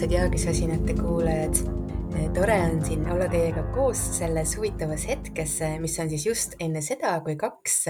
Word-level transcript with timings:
armsad 0.00 0.08
Zodiaagi-sosinate 0.08 0.94
kuulajad. 0.94 1.54
tore 2.34 2.54
on 2.60 2.84
siin 2.84 3.10
olla 3.12 3.28
teiega 3.28 3.62
koos 3.74 3.98
selles 4.18 4.56
huvitavas 4.56 5.04
hetkes, 5.08 5.58
mis 5.80 5.98
on 6.00 6.08
siis 6.08 6.24
just 6.26 6.54
enne 6.60 6.80
seda, 6.80 7.20
kui 7.20 7.36
kaks 7.36 7.84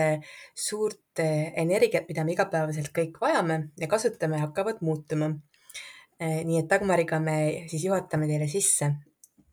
suurt 0.55 1.23
energiat, 1.55 2.09
mida 2.09 2.25
me 2.25 2.33
igapäevaselt 2.33 2.91
kõik 2.97 3.21
vajame 3.21 3.71
ja 3.79 3.87
kasutame, 3.87 4.41
hakkavad 4.43 4.83
muutuma. 4.83 5.31
nii 6.21 6.59
et 6.59 6.69
Dagmariga 6.71 7.21
me 7.21 7.37
siis 7.71 7.85
juhatame 7.85 8.27
teile 8.27 8.49
sisse, 8.49 8.91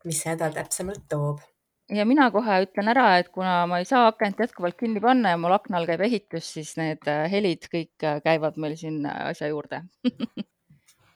mis 0.06 0.24
see 0.24 0.34
nädal 0.34 0.58
täpsemalt 0.58 1.06
toob 1.10 1.46
ja 1.94 2.06
mina 2.06 2.32
kohe 2.32 2.64
ütlen 2.66 2.90
ära, 2.90 3.20
et 3.20 3.30
kuna 3.30 3.68
ma 3.68 3.78
ei 3.80 3.86
saa 3.86 4.08
akent 4.08 4.40
jätkuvalt 4.40 4.80
kinni 4.80 5.00
panna 5.00 5.30
ja 5.36 5.38
mul 5.38 5.54
aknal 5.54 5.86
käib 5.86 6.02
ehitus, 6.02 6.54
siis 6.58 6.74
need 6.78 7.06
helid 7.06 7.70
kõik 7.70 8.12
käivad 8.24 8.58
meil 8.58 8.76
siin 8.76 9.06
asja 9.06 9.54
juurde 9.54 9.86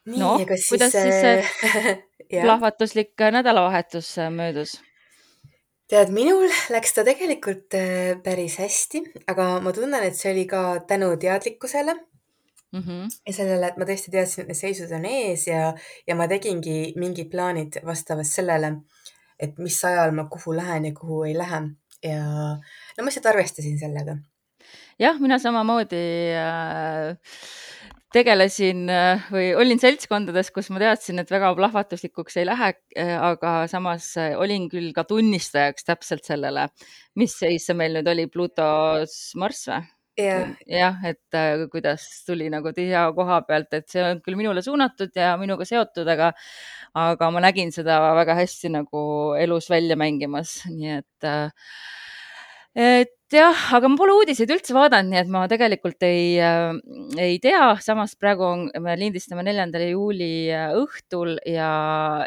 nii 0.09 0.21
no,, 0.21 0.37
kas 0.49 0.69
kuidas 0.69 0.93
siis, 0.95 1.03
siis 1.03 1.21
see 1.21 1.91
jah. 2.37 2.45
plahvatuslik 2.45 3.25
nädalavahetus 3.37 4.15
möödus? 4.33 4.77
tead, 5.91 6.13
minul 6.15 6.47
läks 6.71 6.95
ta 6.95 7.03
tegelikult 7.07 7.75
äh, 7.77 8.15
päris 8.23 8.57
hästi, 8.61 9.03
aga 9.31 9.57
ma 9.63 9.73
tunnen, 9.75 10.05
et 10.07 10.17
see 10.17 10.31
oli 10.31 10.47
ka 10.49 10.63
tänu 10.87 11.11
teadlikkusele 11.19 11.93
mm. 11.93 12.79
-hmm. 12.79 13.11
ja 13.27 13.33
sellele, 13.33 13.67
et 13.67 13.77
ma 13.77 13.87
tõesti 13.89 14.13
teadsin, 14.13 14.43
et 14.43 14.53
need 14.53 14.61
seisud 14.61 14.95
on 14.95 15.05
ees 15.05 15.47
ja, 15.47 15.73
ja 16.07 16.15
ma 16.15 16.27
tegingi 16.31 16.93
mingid 16.95 17.29
plaanid 17.31 17.81
vastavalt 17.85 18.29
sellele, 18.29 18.73
et 19.39 19.57
mis 19.57 19.83
ajal 19.85 20.15
ma 20.15 20.27
kuhu 20.31 20.55
lähen 20.55 20.85
ja 20.85 20.93
kuhu 20.95 21.23
ei 21.23 21.37
lähe 21.37 21.61
ja 22.03 22.21
no 22.23 23.03
ma 23.03 23.09
lihtsalt 23.09 23.25
arvestasin 23.25 23.79
sellega. 23.79 24.17
jah, 24.99 25.19
mina 25.19 25.39
samamoodi 25.39 26.05
äh, 26.37 27.17
tegelesin 28.13 28.89
äh, 28.91 29.23
või 29.31 29.51
olin 29.57 29.79
seltskondades, 29.81 30.51
kus 30.53 30.69
ma 30.73 30.81
teadsin, 30.81 31.21
et 31.21 31.31
väga 31.31 31.53
plahvatuslikuks 31.57 32.37
ei 32.41 32.47
lähe, 32.47 32.73
äh, 32.99 33.13
aga 33.15 33.53
samas 33.71 34.11
äh, 34.19 34.33
olin 34.39 34.67
küll 34.71 34.91
ka 34.95 35.05
tunnistajaks 35.07 35.87
täpselt 35.87 36.27
sellele, 36.27 36.67
mis 37.19 37.37
seis 37.39 37.67
see 37.67 37.77
meil 37.77 37.95
nüüd 37.97 38.11
oli, 38.11 38.27
Plutos 38.31 39.17
Marss 39.39 39.71
või? 39.71 39.81
jah, 40.19 40.49
jah, 40.67 40.97
et 41.07 41.37
kuidas 41.71 42.03
tuli 42.27 42.49
nagu 42.51 42.73
tühja 42.75 43.05
koha 43.15 43.39
pealt, 43.47 43.71
et 43.73 43.87
see 43.89 44.03
on 44.03 44.19
küll 44.21 44.35
minule 44.37 44.61
suunatud 44.61 45.15
ja 45.17 45.31
minuga 45.39 45.65
seotud, 45.65 46.05
aga, 46.13 46.33
aga 46.99 47.29
ma 47.31 47.41
nägin 47.41 47.71
seda 47.73 47.97
väga 48.19 48.35
hästi 48.37 48.73
nagu 48.75 49.01
elus 49.39 49.71
välja 49.71 49.95
mängimas, 49.97 50.59
nii 50.67 50.93
et 50.99 51.31
et 52.75 53.15
jah, 53.35 53.63
aga 53.75 53.89
ma 53.91 53.97
pole 53.99 54.15
uudiseid 54.19 54.51
üldse 54.53 54.75
vaadanud, 54.75 55.11
nii 55.11 55.19
et 55.21 55.31
ma 55.31 55.43
tegelikult 55.51 56.03
ei 56.07 56.35
äh,, 56.43 56.73
ei 57.21 57.39
tea, 57.43 57.71
samas 57.83 58.15
praegu 58.19 58.45
on, 58.47 58.67
me 58.83 58.95
lindistame 58.99 59.45
neljandal 59.47 59.85
juuli 59.87 60.31
äh, 60.51 60.71
õhtul 60.79 61.37
ja, 61.47 61.71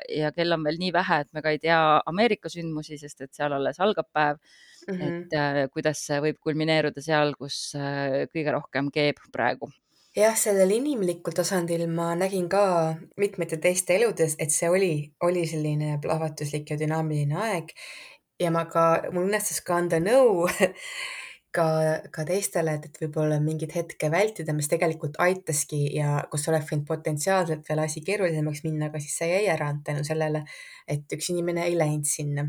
ja 0.08 0.32
kell 0.36 0.56
on 0.56 0.64
veel 0.66 0.80
nii 0.80 0.92
vähe, 0.96 1.20
et 1.24 1.30
me 1.36 1.44
ka 1.44 1.54
ei 1.54 1.62
tea 1.62 1.80
Ameerika 2.10 2.52
sündmusi, 2.52 2.98
sest 3.00 3.26
et 3.26 3.32
seal 3.36 3.56
alles 3.56 3.80
algab 3.84 4.08
päev 4.12 4.40
mm. 4.40 4.94
-hmm. 4.94 5.22
et 5.24 5.38
äh, 5.40 5.62
kuidas 5.72 6.04
see 6.06 6.20
võib 6.28 6.40
kulmineeruda 6.40 7.04
seal, 7.04 7.34
kus 7.38 7.74
äh, 7.78 8.24
kõige 8.32 8.56
rohkem 8.56 8.92
keeb 8.94 9.20
praegu 9.32 9.70
jah, 10.14 10.36
sellel 10.38 10.70
inimlikul 10.70 11.34
tasandil 11.34 11.88
ma 11.90 12.12
nägin 12.14 12.48
ka 12.48 12.94
mitmete 13.18 13.58
teiste 13.62 13.96
eludes, 13.98 14.36
et 14.38 14.54
see 14.54 14.70
oli, 14.70 14.94
oli 15.26 15.46
selline 15.50 15.98
plahvatuslik 16.02 16.70
ja 16.70 16.78
dünaamiline 16.78 17.40
aeg 17.48 17.74
ja 18.40 18.50
ma 18.54 18.64
ka, 18.70 18.86
mul 19.12 19.28
õnnestus 19.28 19.60
ka 19.64 19.78
anda 19.78 20.00
nõu 20.02 20.48
ka, 21.54 21.66
ka 22.14 22.24
teistele, 22.26 22.76
et, 22.78 22.88
et 22.88 22.98
võib-olla 23.02 23.38
mingit 23.42 23.74
hetke 23.76 24.10
vältida, 24.12 24.54
mis 24.56 24.68
tegelikult 24.70 25.20
aitaski 25.22 25.84
ja 25.94 26.24
kus 26.32 26.48
oleks 26.50 26.72
võinud 26.72 26.88
potentsiaalselt 26.88 27.68
veel 27.68 27.84
asi 27.84 28.02
keerulisemaks 28.06 28.64
minna, 28.66 28.90
aga 28.90 29.02
siis 29.02 29.16
see 29.20 29.30
jäi 29.30 29.46
ära 29.54 29.70
tänu 29.86 30.04
sellele, 30.06 30.44
et 30.90 31.16
üks 31.16 31.30
inimene 31.34 31.68
ei 31.68 31.78
läinud 31.78 32.08
sinna, 32.10 32.48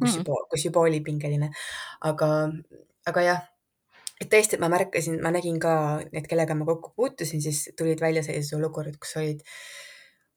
kus 0.00 0.16
Mm. 0.16 0.16
juba, 0.18 0.40
kus 0.50 0.64
juba 0.64 0.80
oli 0.80 1.00
pingeline. 1.06 1.52
aga, 2.02 2.28
aga 3.06 3.22
jah, 3.22 3.44
et 4.20 4.30
tõesti, 4.32 4.58
ma 4.58 4.70
märkasin, 4.72 5.20
ma 5.22 5.30
nägin 5.34 5.60
ka, 5.62 6.00
et 6.12 6.26
kellega 6.26 6.56
ma 6.58 6.66
kokku 6.66 6.92
puutusin, 6.96 7.42
siis 7.42 7.68
tulid 7.78 8.00
välja 8.00 8.24
sellised 8.26 8.58
olukorrad, 8.58 8.96
kus 8.98 9.16
olid 9.20 9.44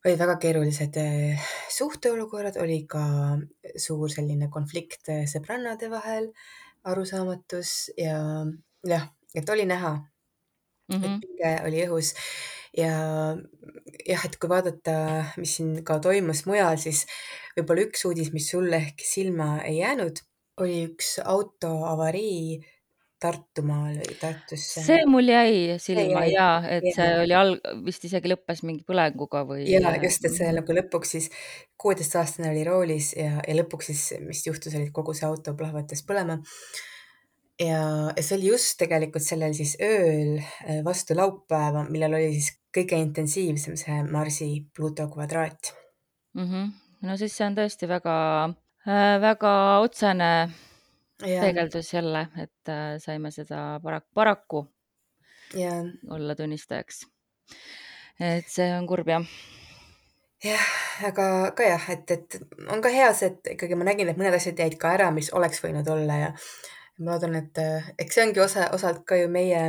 olid 0.06 0.22
väga 0.22 0.38
keerulised 0.42 0.98
eh, 0.98 1.50
suhteolukorrad, 1.70 2.58
oli 2.62 2.84
ka 2.90 3.04
suur 3.78 4.10
selline 4.10 4.50
konflikt 4.54 5.12
eh, 5.14 5.26
sõbrannade 5.30 5.92
vahel, 5.92 6.32
arusaamatus 6.90 7.92
ja 8.00 8.18
jah, 8.88 9.12
et 9.36 9.50
oli 9.50 9.68
näha, 9.70 10.00
Mm 10.92 10.98
et 10.98 11.10
-hmm. 11.10 11.20
pinge 11.22 11.50
oli 11.68 11.84
õhus 11.88 12.08
ja 12.78 12.92
jah, 14.08 14.26
et 14.26 14.36
kui 14.40 14.50
vaadata, 14.50 14.96
mis 15.38 15.56
siin 15.56 15.84
ka 15.88 16.00
toimus 16.04 16.46
mujal, 16.50 16.76
siis 16.82 17.06
võib-olla 17.56 17.86
üks 17.88 18.06
uudis, 18.10 18.32
mis 18.34 18.50
sulle 18.52 18.76
ehk 18.76 19.00
silma 19.06 19.62
ei 19.64 19.78
jäänud, 19.78 20.20
oli 20.58 20.82
üks 20.90 21.14
autoavarii 21.24 22.60
Tartumaal 23.22 24.00
või 24.00 24.16
Tartusse. 24.18 24.82
see 24.82 25.02
mul 25.06 25.28
jäi 25.30 25.76
silma 25.82 26.24
ja 26.26 26.48
et 26.66 26.88
jah. 26.90 26.96
see 26.96 27.10
oli 27.22 27.36
alg-, 27.38 27.68
vist 27.86 28.06
isegi 28.08 28.32
lõppes 28.32 28.64
mingi 28.66 28.82
põlenguga 28.88 29.44
või? 29.46 29.68
ja 29.70 29.94
just, 30.02 30.26
et 30.26 30.34
see 30.34 30.48
nagu 30.56 30.74
lõpuks 30.74 31.12
siis 31.18 31.28
kuueteistaastane 31.82 32.50
oli 32.50 32.64
roolis 32.66 33.12
ja, 33.18 33.36
ja 33.46 33.58
lõpuks 33.60 33.92
siis, 33.92 34.06
mis 34.26 34.42
juhtus, 34.48 34.74
oli, 34.78 34.90
kogu 34.96 35.14
see 35.18 35.28
auto 35.30 35.54
plahvatas 35.58 36.02
põlema. 36.08 36.40
ja, 37.62 37.84
ja 38.16 38.24
see 38.26 38.40
oli 38.40 38.50
just 38.50 38.74
tegelikult 38.82 39.26
sellel 39.28 39.54
siis 39.58 39.76
ööl 39.86 40.40
äh, 40.42 40.82
vastu 40.88 41.18
laupäeva, 41.18 41.86
millal 41.94 42.18
oli 42.18 42.34
siis 42.40 42.56
kõige 42.74 42.98
intensiivsem 43.04 43.78
see 43.78 44.02
Marsi 44.10 44.50
Pluto 44.74 45.06
kvadraat. 45.14 45.76
mm. 46.34 46.50
-hmm. 46.50 46.74
no 47.06 47.22
siis 47.22 47.38
see 47.38 47.46
on 47.46 47.62
tõesti 47.62 47.92
väga 47.92 48.18
äh,, 48.88 49.22
väga 49.22 49.56
otsene 49.86 50.34
ja, 51.26 51.42
peegeldus 51.42 51.94
jälle, 51.94 52.28
et 52.44 52.70
äh, 52.70 52.98
saime 53.04 53.32
seda 53.32 53.80
paraku, 53.84 54.08
paraku 54.14 54.62
ja, 55.58 55.74
olla 56.10 56.36
tunnistajaks. 56.36 57.06
et 58.20 58.48
see 58.48 58.70
on 58.78 58.88
kurb 58.88 59.10
jah. 59.10 59.26
jah, 60.44 60.68
aga 61.08 61.26
ka 61.58 61.68
jah, 61.68 61.90
et, 61.94 62.12
et 62.12 62.42
on 62.70 62.82
ka 62.82 62.92
hea 62.94 63.14
see, 63.14 63.32
et 63.34 63.54
ikkagi 63.56 63.78
ma 63.78 63.88
nägin, 63.88 64.10
et 64.10 64.20
mõned 64.20 64.38
asjad 64.38 64.60
jäid 64.60 64.78
ka 64.82 64.96
ära, 64.98 65.12
mis 65.12 65.32
oleks 65.34 65.64
võinud 65.64 65.88
olla 65.92 66.20
ja 66.26 66.34
ma 67.00 67.16
loodan, 67.16 67.38
et 67.40 67.64
eks 68.00 68.18
see 68.18 68.28
ongi 68.28 68.44
osa, 68.44 68.70
osalt 68.76 69.06
ka 69.08 69.18
ju 69.20 69.30
meie 69.32 69.64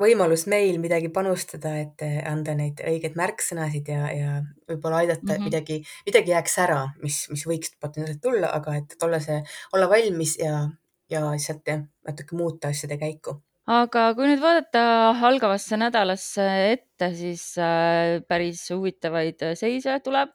võimalus 0.00 0.46
meil 0.50 0.78
midagi 0.82 1.10
panustada, 1.14 1.74
et 1.78 2.02
anda 2.26 2.54
neid 2.58 2.82
õigeid 2.82 3.16
märksõnasid 3.18 3.88
ja, 3.92 4.10
ja 4.10 4.36
võib-olla 4.70 5.02
aidata 5.02 5.22
mm. 5.26 5.32
-hmm. 5.36 5.48
midagi, 5.48 5.80
midagi 6.06 6.34
jääks 6.34 6.58
ära, 6.64 6.80
mis, 7.02 7.24
mis 7.30 7.46
võiks 7.46 7.74
potentsiaalselt 7.80 8.22
tulla, 8.22 8.52
aga 8.56 8.76
et 8.80 8.96
olla 9.06 9.20
see, 9.22 9.40
olla 9.72 9.88
valmis 9.90 10.36
ja, 10.40 10.66
ja 11.10 11.24
lihtsalt 11.30 11.70
natuke 12.08 12.36
muuta 12.36 12.74
asjade 12.74 12.98
käiku. 12.98 13.38
aga 13.70 14.10
kui 14.14 14.28
nüüd 14.28 14.42
vaadata 14.42 14.84
algavasse 15.30 15.76
nädalasse 15.80 16.46
ette, 16.72 17.14
siis 17.14 17.54
äh, 17.58 18.20
päris 18.28 18.66
huvitavaid 18.74 19.46
seise 19.56 20.00
tuleb 20.04 20.34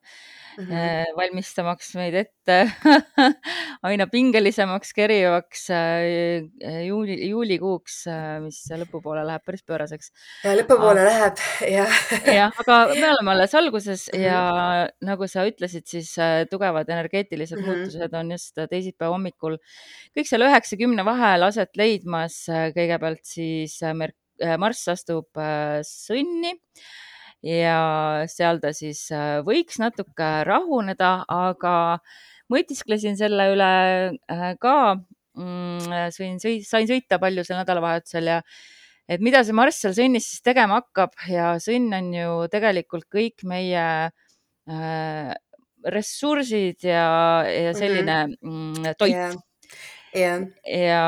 Mm 0.60 0.66
mm, 0.66 0.72
-hmm. 0.72 0.76
-hmm. 0.76 1.16
valmistamaks 1.16 1.94
meid 1.96 2.16
ette 2.20 2.56
aina 3.88 4.08
pingelisemaks, 4.12 4.92
kerivaks 4.94 5.70
äh, 5.72 6.84
juuli, 6.88 7.16
juulikuuks, 7.30 7.96
äh, 8.12 8.42
mis 8.44 8.58
lõpupoole 8.82 9.24
läheb 9.26 9.46
päris 9.46 9.64
pööraseks. 9.64 10.12
ja 10.44 10.56
lõpupoole 10.60 11.06
läheb 11.08 11.40
jah. 11.64 11.96
jah, 12.40 12.52
aga 12.66 12.80
me 12.94 13.08
oleme 13.14 13.32
alles 13.32 13.56
alguses 13.56 14.10
Mhm. 14.14 14.22
ja 14.24 14.42
nagu 15.02 15.28
sa 15.28 15.46
ütlesid, 15.48 15.86
siis 15.88 16.12
äh, 16.20 16.44
tugevad 16.52 16.90
energeetilised 16.90 17.60
Mhm. 17.60 17.66
muutused 17.70 18.14
on 18.14 18.32
just 18.32 18.56
teisipäeva 18.70 19.14
hommikul 19.16 19.58
kõik 20.18 20.28
seal 20.28 20.42
üheksa-kümne 20.44 21.06
vahel 21.06 21.44
aset 21.44 21.72
leidmas. 21.78 22.46
kõigepealt 22.76 23.24
siis 23.24 23.82
äh, 23.84 23.94
Mer- 23.94 24.16
äh, 24.44 24.58
Marss 24.58 24.88
astub 24.88 25.28
äh, 25.38 25.80
sõnni 25.88 26.58
ja 27.46 28.26
seal 28.32 28.60
ta 28.64 28.74
siis 28.76 29.06
äh, 29.16 29.40
võiks 29.46 29.80
natuke 29.80 30.30
rahuneda, 30.48 31.24
aga 31.30 31.76
mõtisklesin 32.52 33.18
selle 33.20 33.52
üle 33.54 33.72
äh, 34.18 34.52
ka 34.60 34.76
mm,. 35.38 36.12
sõin, 36.16 36.40
sain 36.40 36.90
sõita 36.90 37.20
palju 37.22 37.46
sel 37.48 37.62
nädalavahetusel 37.62 38.32
ja 38.34 38.40
et 39.10 39.24
mida 39.26 39.42
see 39.46 39.56
Marss 39.58 39.82
seal 39.84 39.96
sõnnis 39.98 40.28
siis 40.30 40.44
tegema 40.46 40.82
hakkab. 40.82 41.16
Ja 41.32 41.54
sõnn 41.62 41.94
on 41.98 42.12
ju 42.14 42.34
tegelikult 42.52 43.08
kõik 43.12 43.46
meie 43.50 43.86
äh, 44.10 45.32
ressursid 45.96 46.84
ja, 46.86 47.08
ja 47.48 47.74
selline 47.78 48.20
mm, 48.36 48.94
toit. 49.00 49.16
Jah, 49.16 49.36
jah, 50.14 50.46
ja 50.68 51.04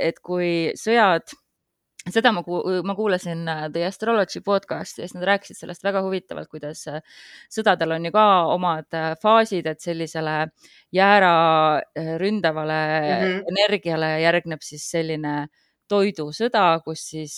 et 0.00 0.18
kui 0.24 0.72
sõjad, 0.80 1.36
seda 2.12 2.32
ma, 2.36 2.42
ma 2.84 2.94
kuulasin 2.94 3.48
äh, 3.48 3.66
The 3.72 3.86
Astrology 3.88 4.42
podcast'i 4.44 5.02
ja 5.02 5.08
siis 5.08 5.16
nad 5.16 5.24
rääkisid 5.28 5.56
sellest 5.56 5.84
väga 5.84 6.02
huvitavalt, 6.04 6.50
kuidas 6.52 6.84
äh, 6.90 7.00
sõdadel 7.52 7.96
on 7.96 8.08
ju 8.08 8.12
ka 8.12 8.24
omad 8.52 8.96
äh, 8.96 9.12
faasid, 9.22 9.66
et 9.70 9.80
sellisele 9.80 10.34
jäära 10.92 11.34
ründavale 12.20 12.80
mm. 12.80 13.22
-hmm. 13.22 13.54
energiale 13.54 14.10
järgneb 14.20 14.60
siis 14.62 14.84
selline 14.90 15.46
toidusõda, 15.88 16.80
kus 16.84 17.02
siis 17.10 17.32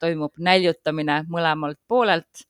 toimub 0.00 0.34
näljutamine 0.38 1.22
mõlemalt 1.24 1.78
poolelt 1.88 2.44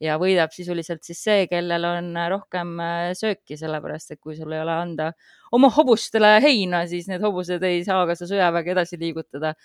ja 0.00 0.14
võidab 0.18 0.52
sisuliselt 0.54 1.02
siis 1.02 1.22
see, 1.24 1.46
kellel 1.50 1.84
on 1.84 2.14
rohkem 2.30 2.78
sööki, 3.18 3.58
sellepärast 3.58 4.14
et 4.14 4.20
kui 4.20 4.36
sul 4.36 4.52
ei 4.52 4.62
ole 4.62 4.72
anda 4.72 5.10
oma 5.52 5.68
hobustele 5.74 6.38
heina, 6.40 6.86
siis 6.86 7.08
need 7.10 7.20
hobused 7.20 7.62
ei 7.66 7.82
saa 7.84 8.06
ka 8.06 8.14
seda 8.14 8.30
sõjaväge 8.30 8.70
edasi 8.76 9.00
liigutada 9.00 9.56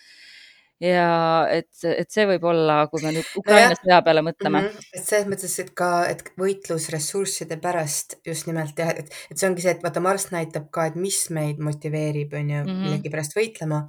ja 0.84 1.48
et, 1.52 1.70
et 1.88 2.10
see 2.12 2.26
võib 2.28 2.44
olla, 2.52 2.82
kui 2.92 3.02
me 3.04 3.14
nüüd 3.16 3.30
Ukraina 3.40 3.76
sõja 3.80 4.02
peale 4.04 4.22
mõtleme 4.26 4.62
Mhm. 4.66 4.82
et 4.94 5.04
selles 5.08 5.28
mõttes, 5.32 5.54
et 5.64 5.72
ka, 5.74 6.06
et 6.12 6.24
võitlus 6.38 6.90
ressursside 6.92 7.58
pärast 7.64 8.18
just 8.28 8.48
nimelt 8.48 8.78
jah, 8.78 8.90
et, 8.92 9.10
et 9.32 9.38
see 9.38 9.48
ongi 9.50 9.62
see, 9.64 9.72
et 9.72 9.84
vaata, 9.84 10.02
Marss 10.04 10.32
näitab 10.36 10.70
ka, 10.72 10.88
et 10.92 10.96
mis 11.00 11.30
meid 11.30 11.60
motiveerib, 11.64 12.34
on 12.34 12.50
ju, 12.50 12.64
Mhm. 12.66 12.82
millegi 12.84 13.10
pärast 13.14 13.36
võitlema. 13.38 13.88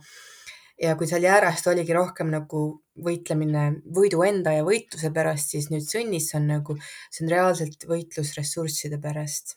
ja 0.78 0.94
kui 0.94 1.06
seal 1.08 1.22
Jäärast 1.24 1.66
oligi 1.72 1.92
rohkem 1.96 2.28
nagu 2.30 2.82
võitlemine 3.00 3.80
võidu 3.96 4.20
enda 4.28 4.52
ja 4.52 4.62
võitluse 4.62 5.08
pärast, 5.10 5.48
siis 5.50 5.70
nüüd 5.70 5.86
Sõnnis 5.88 6.34
on 6.36 6.46
nagu, 6.46 6.76
see 7.10 7.24
on 7.24 7.30
reaalselt 7.32 7.86
võitlus 7.88 8.34
ressursside 8.36 8.98
pärast. 9.00 9.56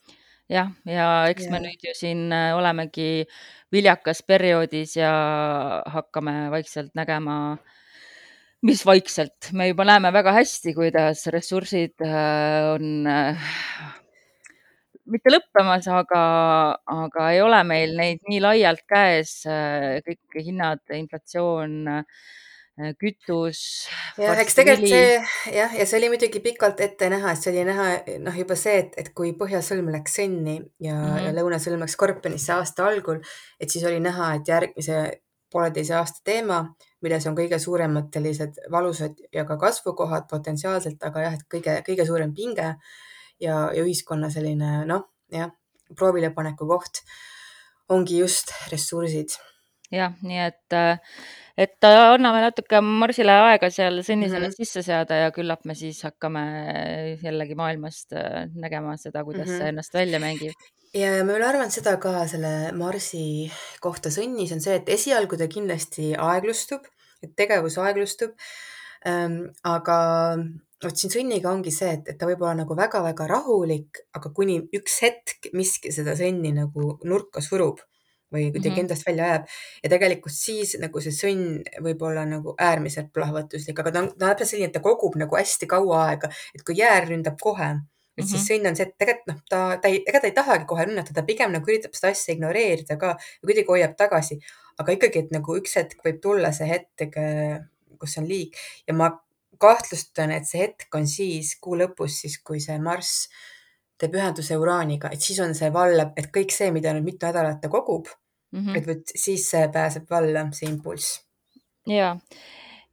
Jah, 0.50 0.72
ja 0.86 1.08
eks 1.30 1.48
me 1.50 1.60
Jah. 1.60 1.66
nüüd 1.68 1.86
ju 1.90 1.94
siin 1.98 2.26
olemegi 2.34 3.26
viljakas 3.72 4.24
perioodis 4.26 4.96
ja 4.98 5.12
hakkame 5.94 6.50
vaikselt 6.54 6.96
nägema, 6.98 7.58
mis 8.66 8.82
vaikselt, 8.86 9.52
me 9.54 9.70
juba 9.70 9.86
näeme 9.88 10.12
väga 10.14 10.34
hästi, 10.40 10.74
kuidas 10.76 11.28
ressursid 11.32 12.02
on 12.74 13.06
mitte 15.10 15.32
lõppemas, 15.34 15.88
aga, 15.92 16.24
aga 16.94 17.30
ei 17.34 17.42
ole 17.42 17.60
meil 17.68 17.96
neid 17.98 18.22
nii 18.30 18.42
laialt 18.44 18.86
käes. 18.90 19.42
kõik 20.06 20.40
hinnad, 20.46 20.84
inflatsioon, 20.96 22.04
kütus, 23.00 23.62
jah, 24.20 24.38
eks 24.40 24.56
tegelikult 24.56 24.92
see 24.92 25.16
jah, 25.56 25.74
ja 25.76 25.86
see 25.86 25.98
oli 26.00 26.10
muidugi 26.14 26.42
pikalt 26.44 26.80
ette 26.84 27.10
näha, 27.12 27.34
et 27.34 27.44
see 27.44 27.52
oli 27.52 27.66
näha 27.68 27.88
noh, 28.24 28.38
juba 28.40 28.56
see, 28.60 28.78
et, 28.86 28.94
et 29.02 29.10
kui 29.16 29.34
Põhjasõlm 29.40 29.92
läks 29.94 30.16
Sõnni 30.20 30.56
ja 30.84 30.96
mm, 30.96 31.08
-hmm. 31.10 31.26
ja 31.26 31.34
Lõunasõlm 31.36 31.84
läks 31.84 31.98
Skorpionisse 31.98 32.54
aasta 32.56 32.88
algul, 32.88 33.20
et 33.60 33.70
siis 33.70 33.84
oli 33.90 34.00
näha, 34.04 34.34
et 34.40 34.48
järgmise 34.48 35.02
pooleteise 35.52 35.96
aasta 35.98 36.22
teema, 36.24 36.62
milles 37.02 37.26
on 37.28 37.36
kõige 37.38 37.60
suuremad 37.60 38.10
sellised 38.14 38.60
valusad 38.72 39.18
ja 39.34 39.46
ka 39.50 39.58
kasvukohad 39.58 40.30
potentsiaalselt, 40.30 41.04
aga 41.04 41.26
jah, 41.26 41.38
et 41.40 41.48
kõige, 41.52 41.80
kõige 41.88 42.06
suurem 42.06 42.34
pinge 42.38 42.76
ja, 43.40 43.56
ja 43.74 43.84
ühiskonna 43.84 44.30
selline 44.30 44.86
noh, 44.90 45.08
jah, 45.34 45.52
proovilepaneku 45.98 46.68
koht 46.70 47.04
ongi 47.90 48.20
just 48.22 48.54
ressursid. 48.72 49.34
Jah, 49.92 50.14
nii 50.22 50.40
et, 50.46 50.76
et 51.58 51.88
anname 51.90 52.42
natuke 52.46 52.80
Marsile 52.86 53.34
aega 53.50 53.70
seal 53.74 54.02
Sõnnis 54.06 54.30
Mhm. 54.32 54.38
ennast 54.44 54.58
sisse 54.62 54.84
seada 54.86 55.16
ja 55.24 55.32
küllap 55.36 55.66
me 55.66 55.74
siis 55.76 56.02
hakkame 56.06 56.44
jällegi 57.24 57.56
maailmast 57.58 58.14
nägema 58.56 58.98
seda, 58.98 59.24
kuidas 59.24 59.48
Mhm. 59.48 59.58
see 59.58 59.68
ennast 59.74 59.94
välja 59.94 60.20
mängib. 60.20 60.54
ja 60.94 61.24
ma 61.24 61.34
olen 61.34 61.48
arvanud 61.50 61.72
seda 61.72 61.98
ka 61.98 62.28
selle 62.28 62.72
Marsi 62.74 63.52
kohta 63.82 64.10
Sõnnis 64.10 64.52
on 64.54 64.62
see, 64.62 64.76
et 64.76 64.90
esialgu 64.90 65.38
ta 65.38 65.48
kindlasti 65.48 66.16
aeglustub, 66.18 66.86
et 67.24 67.36
tegevus 67.36 67.78
aeglustub. 67.78 68.32
aga 69.64 69.98
vot 70.84 70.96
siin 70.98 71.12
Sõnniga 71.12 71.52
ongi 71.52 71.72
see, 71.72 71.92
et, 71.98 72.08
et 72.10 72.18
ta 72.20 72.26
võib 72.28 72.42
olla 72.42 72.54
nagu 72.64 72.76
väga-väga 72.76 73.28
rahulik, 73.28 74.02
aga 74.16 74.30
kuni 74.36 74.60
üks 74.76 75.00
hetk 75.04 75.50
miski 75.54 75.92
seda 75.92 76.16
Sõnni 76.20 76.54
nagu 76.56 76.98
nurka 77.04 77.42
surub 77.42 77.80
või 78.34 78.52
kuidagi 78.54 78.76
Mhm. 78.76 78.80
endast 78.86 79.06
välja 79.08 79.24
ajab 79.26 79.46
ja 79.84 79.90
tegelikult 79.90 80.34
siis 80.36 80.76
nagu 80.80 81.02
see 81.02 81.12
sõnn 81.12 81.64
võib 81.82 82.02
olla 82.02 82.26
nagu 82.26 82.56
äärmiselt 82.60 83.12
plahvatuslik, 83.14 83.80
aga 83.80 83.92
ta 83.92 84.00
on, 84.00 84.08
ta 84.18 84.26
on 84.26 84.36
täpselt 84.36 84.50
selline, 84.50 84.68
et 84.68 84.74
ta 84.74 84.80
kogub 84.86 85.16
nagu 85.16 85.36
hästi 85.36 85.68
kaua 85.68 86.04
aega, 86.10 86.30
et 86.56 86.64
kui 86.64 86.76
jäär 86.76 87.08
ründab 87.10 87.40
kohe, 87.42 87.72
et 88.18 88.26
siis 88.28 88.42
Mhm. 88.42 88.48
sõnn 88.50 88.68
on 88.70 88.76
see, 88.76 88.84
et 88.86 88.98
tegelikult 88.98 89.28
noh, 89.28 89.42
ta, 89.50 89.78
ta 89.82 89.88
ei, 89.88 90.04
ega 90.08 90.20
ta 90.20 90.28
ei 90.28 90.34
tahagi 90.34 90.66
kohe 90.68 90.86
rünnata, 90.86 91.14
ta 91.14 91.22
pigem 91.24 91.52
nagu 91.52 91.66
üritab 91.66 91.94
seda 91.96 92.12
asja 92.12 92.34
ignoreerida 92.36 92.98
ka 93.00 93.08
ja 93.18 93.46
kuidagi 93.46 93.66
hoiab 93.68 93.96
tagasi. 93.98 94.40
aga 94.80 94.94
ikkagi, 94.94 95.20
et 95.20 95.32
nagu 95.32 95.58
üks 95.60 95.74
hetk 95.76 95.98
võib 96.06 96.22
tulla 96.22 96.54
see 96.54 96.66
hetk, 96.66 97.12
kus 98.00 98.18
on 98.18 98.28
liig 98.30 98.54
ja 98.88 98.94
ma 98.94 99.10
kahtlustan, 99.60 100.32
et 100.32 100.46
see 100.48 100.62
hetk 100.62 100.88
on 100.96 101.06
siis 101.08 101.56
kuu 101.60 101.76
lõpus, 101.76 102.16
siis 102.22 102.38
kui 102.42 102.60
see 102.64 102.78
Marss 102.80 103.28
teeb 104.00 104.16
ühenduse 104.16 104.58
Uraaniga, 104.58 105.12
et 105.12 105.22
siis 105.22 105.40
on 105.44 105.54
see 105.58 105.70
vallab, 105.74 106.16
et 106.18 106.32
kõik 106.34 106.52
see, 106.56 106.72
mida 106.72 106.94
nüüd 106.96 107.06
mitu 107.12 107.28
nädalat 107.28 107.62
ta 107.62 107.70
kogub 107.70 108.08
Mhm. 108.52 108.76
et 108.76 108.88
vot 108.88 109.12
siis 109.16 109.46
pääseb 109.74 110.10
valla, 110.10 110.48
see 110.58 110.70
impulss. 110.70 111.20
ja, 111.86 112.16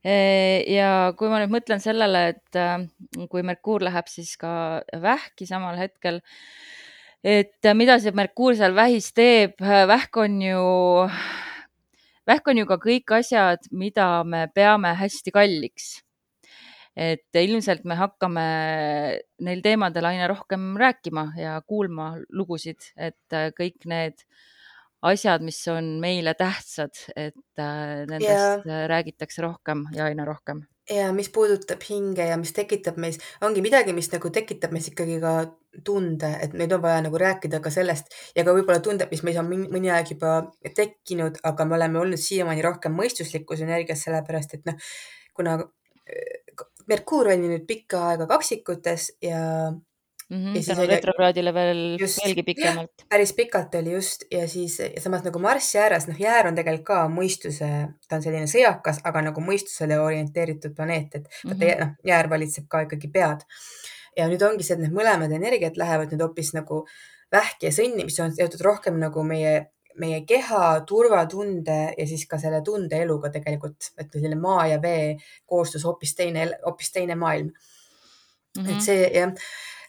ja 0.05 0.91
kui 1.17 1.29
ma 1.33 1.41
nüüd 1.41 1.53
mõtlen 1.55 1.81
sellele, 1.81 2.29
et 2.35 3.29
kui 3.31 3.43
Merkuur 3.43 3.85
läheb 3.85 4.09
siis 4.09 4.37
ka 4.37 4.83
vähki 5.03 5.49
samal 5.49 5.79
hetkel, 5.81 6.21
et 7.25 7.71
mida 7.75 7.99
see 7.99 8.13
Merkuur 8.13 8.57
seal 8.57 8.77
vähis 8.77 9.13
teeb, 9.17 9.57
vähk 9.61 10.17
on 10.21 10.41
ju, 10.43 10.65
vähk 12.29 12.49
on 12.53 12.61
ju 12.61 12.67
ka 12.67 12.77
kõik 12.77 13.17
asjad, 13.19 13.69
mida 13.73 14.25
me 14.25 14.47
peame 14.55 14.93
hästi 14.95 15.33
kalliks. 15.33 16.03
Et 16.97 17.37
ilmselt 17.37 17.85
me 17.85 17.97
hakkame 17.99 18.47
neil 19.45 19.63
teemadel 19.65 20.09
aina 20.09 20.29
rohkem 20.33 20.75
rääkima 20.81 21.29
ja 21.37 21.59
kuulma 21.69 22.15
lugusid, 22.33 22.93
et 22.97 23.37
kõik 23.59 23.85
need 23.91 24.25
asjad, 25.07 25.45
mis 25.45 25.59
on 25.69 25.97
meile 26.01 26.33
tähtsad, 26.39 26.97
et 27.17 27.37
nendest 28.09 28.65
ja, 28.65 28.87
räägitakse 28.89 29.45
rohkem 29.45 29.85
ja 29.95 30.09
aina 30.09 30.25
rohkem. 30.25 30.65
ja 30.91 31.11
mis 31.13 31.29
puudutab 31.35 31.83
hinge 31.83 32.25
ja 32.31 32.37
mis 32.41 32.55
tekitab 32.57 32.97
meis, 33.03 33.19
ongi 33.45 33.63
midagi, 33.63 33.93
mis 33.93 34.09
nagu 34.13 34.31
tekitab 34.33 34.73
meis 34.73 34.89
ikkagi 34.89 35.21
ka 35.21 35.35
tunde, 35.85 36.31
et 36.41 36.55
meil 36.57 36.73
on 36.73 36.83
vaja 36.83 37.03
nagu 37.05 37.19
rääkida 37.21 37.61
ka 37.61 37.71
sellest 37.75 38.15
ja 38.37 38.45
ka 38.47 38.55
võib-olla 38.57 38.81
tunded, 38.81 39.11
mis 39.13 39.25
meis 39.27 39.37
on 39.43 39.51
mõni 39.51 39.93
aeg 39.93 40.15
juba 40.15 40.39
tekkinud, 40.65 41.43
aga 41.45 41.67
me 41.69 41.77
oleme 41.77 42.01
olnud 42.01 42.23
siiamaani 42.23 42.65
rohkem 42.65 42.97
mõistuslikus 42.97 43.61
energias, 43.67 44.07
sellepärast 44.07 44.57
et 44.57 44.71
noh, 44.71 44.79
kuna 45.37 45.59
Merkuur 46.87 47.33
oli 47.33 47.51
nüüd 47.51 47.67
pikka 47.67 48.03
aega 48.11 48.27
kaksikutes 48.31 49.11
ja 49.23 49.41
mm. 50.31 50.37
-hmm, 50.37 50.57
ja 50.57 50.63
siis 50.63 50.79
oli 50.79 50.87
retrokraadile 50.95 51.55
veel 51.55 51.83
just, 52.01 52.21
veelgi 52.25 52.43
pikemalt. 52.43 53.07
päris 53.09 53.33
pikalt 53.33 53.75
oli 53.75 53.93
just 53.93 54.25
ja 54.31 54.49
siis 54.49 54.79
ja 54.79 55.01
samas 55.01 55.25
nagu 55.25 55.39
Marss 55.39 55.75
jääras, 55.75 56.09
noh, 56.09 56.21
jäär 56.21 56.47
on 56.47 56.55
tegelikult 56.55 56.87
ka 56.87 57.01
mõistuse, 57.09 57.71
ta 58.09 58.17
on 58.17 58.23
selline 58.23 58.47
sõjakas, 58.51 59.03
aga 59.05 59.23
nagu 59.31 59.41
mõistusele 59.41 59.99
orienteeritud 60.01 60.75
planeet, 60.77 61.15
et 61.15 61.29
mm 61.29 61.51
vaata 61.51 61.65
-hmm. 61.65 61.85
noh, 61.85 61.95
jäär 62.05 62.31
valitseb 62.31 62.69
ka 62.69 62.87
ikkagi 62.87 63.13
pead. 63.13 63.47
ja 64.17 64.29
nüüd 64.29 64.43
ongi 64.43 64.65
see, 64.65 64.75
et 64.75 64.81
need 64.81 64.95
mõlemad 64.97 65.33
energiat 65.33 65.77
lähevad 65.77 66.13
nüüd 66.13 66.23
hoopis 66.23 66.55
nagu 66.55 66.87
vähki 67.33 67.67
ja 67.67 67.73
sõnni, 67.73 68.05
mis 68.05 68.21
on 68.21 68.33
seotud 68.33 68.61
rohkem 68.61 68.99
nagu 68.99 69.23
meie 69.23 69.67
meie 70.01 70.23
keha 70.29 70.81
turvatunde 70.89 71.79
ja 71.99 72.07
siis 72.09 72.27
ka 72.31 72.39
selle 72.43 72.63
tundeeluga 72.65 73.31
tegelikult, 73.35 73.93
et 73.99 74.13
selline 74.13 74.39
maa 74.41 74.67
ja 74.73 74.83
vee 74.83 75.17
koostöös 75.47 75.87
hoopis 75.89 76.15
teine, 76.15 76.51
hoopis 76.65 76.93
teine 76.93 77.15
maailm 77.15 77.53
mm. 77.53 78.63
-hmm. 78.63 78.77
et 78.77 78.83
see 78.83 79.09
jah, 79.15 79.33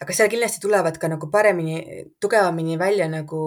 aga 0.01 0.13
seal 0.13 0.29
kindlasti 0.29 0.61
tulevad 0.61 0.97
ka 1.01 1.09
nagu 1.09 1.29
paremini, 1.33 2.05
tugevamini 2.21 2.77
välja 2.79 3.07
nagu 3.09 3.41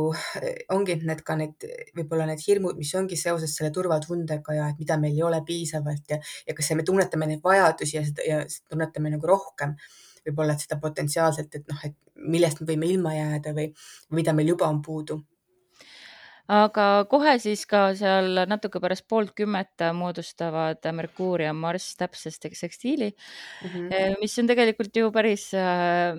ongi 0.76 0.99
need 1.07 1.23
ka 1.26 1.37
need 1.38 1.67
võib-olla 1.97 2.26
need 2.26 2.43
hirmud, 2.47 2.79
mis 2.79 2.95
ongi 2.99 3.17
seoses 3.17 3.55
selle 3.57 3.71
turvatundega 3.75 4.57
ja 4.59 4.69
et 4.73 4.79
mida 4.83 4.99
meil 4.99 5.17
ei 5.17 5.23
ole 5.23 5.43
piisavalt 5.47 6.14
ja, 6.14 6.21
ja 6.47 6.55
kas 6.55 6.71
me 6.75 6.87
tunnetame 6.87 7.26
neid 7.31 7.43
vajadusi 7.45 7.97
ja 7.97 8.05
seda 8.07 8.26
ja 8.26 8.45
tunnetame 8.69 9.14
nagu 9.17 9.26
rohkem 9.26 9.76
võib-olla 10.26 10.57
seda 10.59 10.76
potentsiaalselt, 10.81 11.55
et 11.55 11.69
noh, 11.71 11.85
et 11.85 11.97
millest 12.21 12.61
me 12.61 12.73
võime 12.73 12.88
ilma 12.90 13.14
jääda 13.14 13.55
või 13.57 13.71
mida 14.17 14.35
meil 14.37 14.52
juba 14.52 14.69
on 14.69 14.83
puudu 14.85 15.21
aga 16.50 16.87
kohe 17.11 17.37
siis 17.42 17.62
ka 17.71 17.83
seal 17.99 18.42
natuke 18.50 18.80
pärast 18.83 19.07
poolt 19.11 19.33
kümmet 19.38 19.85
moodustavad 19.95 20.83
Merkuur 20.97 21.45
ja 21.45 21.52
Marss 21.54 21.97
täpsest 22.00 22.49
sekstiili 22.59 23.12
mm, 23.12 23.69
-hmm. 23.69 24.16
mis 24.21 24.38
on 24.38 24.50
tegelikult 24.50 24.97
ju 24.97 25.12
päris 25.14 25.50
äh, 25.54 26.19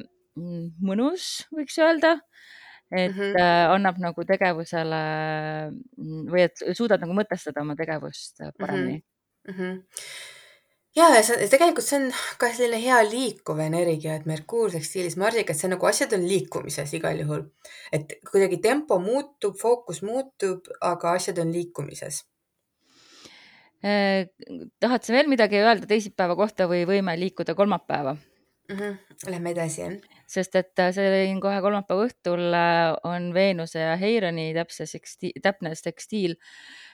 mõnus, 0.79 1.47
võiks 1.51 1.77
öelda. 1.79 2.19
et 2.91 3.15
mm 3.15 3.21
-hmm. 3.21 3.71
annab 3.71 3.97
nagu 4.03 4.23
tegevusele 4.27 5.01
või 6.27 6.41
et 6.43 6.59
suudad 6.75 6.99
nagu 6.99 7.13
mõtestada 7.15 7.61
oma 7.61 7.75
tegevust 7.75 8.41
paremini 8.59 9.03
mm. 9.47 9.53
-hmm. 9.53 9.77
Ja, 10.95 11.07
ja 11.15 11.21
see, 11.25 11.47
tegelikult 11.51 11.87
see 11.87 11.99
on 11.99 12.07
ka 12.41 12.51
selline 12.55 12.81
hea 12.83 12.99
liikuv 13.07 13.61
energia, 13.63 14.15
et 14.17 14.27
Merkuur 14.29 14.71
sekstiilis 14.73 15.17
Marsiga, 15.21 15.53
et 15.53 15.59
see 15.59 15.71
nagu 15.71 15.89
asjad 15.89 16.15
on 16.17 16.25
liikumises 16.27 16.93
igal 16.97 17.21
juhul. 17.23 17.45
et 17.91 18.17
kuidagi 18.27 18.61
tempo 18.63 18.99
muutub, 19.03 19.57
fookus 19.59 20.01
muutub, 20.07 20.67
aga 20.81 21.15
asjad 21.19 21.41
on 21.43 21.53
liikumises 21.55 22.23
eh,. 23.83 24.27
tahad 24.79 25.05
sa 25.05 25.15
veel 25.15 25.31
midagi 25.31 25.61
öelda 25.61 25.89
teisipäeva 25.89 26.35
kohta 26.39 26.69
või 26.71 26.85
võime 26.89 27.17
liikuda 27.19 27.55
kolmapäeva 27.55 28.15
mm? 28.15 28.75
-hmm. 28.75 28.97
Lähme 29.29 29.51
edasi, 29.53 29.81
jah 29.81 30.19
sest 30.31 30.55
et 30.55 30.81
see 30.95 31.23
kohe 31.43 31.59
kolmapäeva 31.63 32.05
õhtul 32.07 32.55
on 33.07 33.31
Veenuse 33.35 33.81
ja 33.83 33.97
Heironi 33.99 34.51
täpse 34.55 34.87
seksti-, 34.87 35.33
täpne 35.43 35.73
tekstiil 35.75 36.37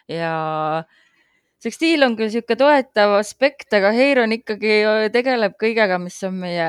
ja 0.09 0.31
sekstiil 1.63 2.05
on 2.05 2.15
küll 2.17 2.29
niisugune 2.29 2.59
toetav 2.59 3.15
aspekt, 3.17 3.69
aga 3.73 3.91
Heiron 3.95 4.35
ikkagi 4.35 4.79
tegeleb 5.13 5.57
kõigega, 5.61 5.97
mis 6.01 6.17
on 6.27 6.37
meie 6.43 6.67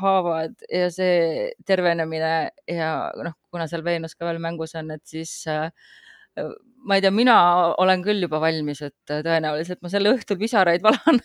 haavad 0.00 0.56
ja 0.68 0.90
see 0.92 1.50
tervenemine 1.68 2.34
ja 2.68 2.90
noh, 3.16 3.36
kuna 3.52 3.68
seal 3.70 3.84
Veenus 3.86 4.16
ka 4.16 4.28
veel 4.28 4.40
mängus 4.42 4.76
on, 4.78 4.92
et 4.96 5.04
siis 5.08 5.32
äh, 5.50 5.70
ma 6.84 6.96
ei 6.96 7.04
tea, 7.04 7.12
mina 7.14 7.36
olen 7.80 8.04
küll 8.04 8.24
juba 8.24 8.40
valmis, 8.42 8.82
et 8.86 9.12
tõenäoliselt 9.26 9.80
ma 9.84 9.92
sel 9.92 10.12
õhtul 10.12 10.40
pisaraid 10.40 10.84
valan 10.84 11.20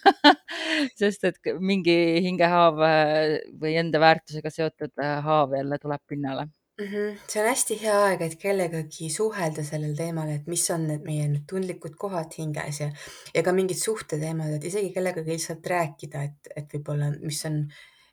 sest 0.99 1.27
et 1.27 1.55
mingi 1.59 1.97
hingehaav 2.25 2.83
äh, 2.87 3.39
või 3.61 3.75
enda 3.81 4.01
väärtusega 4.03 4.53
seotud 4.53 4.95
äh, 5.03 5.17
haav 5.25 5.55
jälle 5.59 5.79
tuleb 5.83 6.03
pinnale 6.07 6.49
-hmm. 6.83 7.17
see 7.27 7.41
on 7.41 7.47
hästi 7.47 7.77
hea 7.81 7.95
aeg, 8.07 8.21
et 8.21 8.37
kellegagi 8.39 9.09
suhelda 9.09 9.63
sellel 9.63 9.95
teemal, 9.95 10.29
et 10.29 10.47
mis 10.51 10.63
on 10.75 10.87
need 10.89 11.05
meie 11.07 11.27
need 11.31 11.45
tundlikud 11.47 11.95
kohad 11.95 12.35
hinges 12.37 12.81
ja, 12.81 12.89
ja 13.35 13.43
ka 13.43 13.53
mingid 13.55 13.79
suhteteemad, 13.79 14.57
et 14.57 14.67
isegi 14.71 14.91
kellegagi 14.95 15.31
lihtsalt 15.31 15.67
rääkida, 15.75 16.23
et, 16.29 16.51
et 16.55 16.75
võib-olla, 16.75 17.13
mis 17.21 17.39
on, 17.47 17.61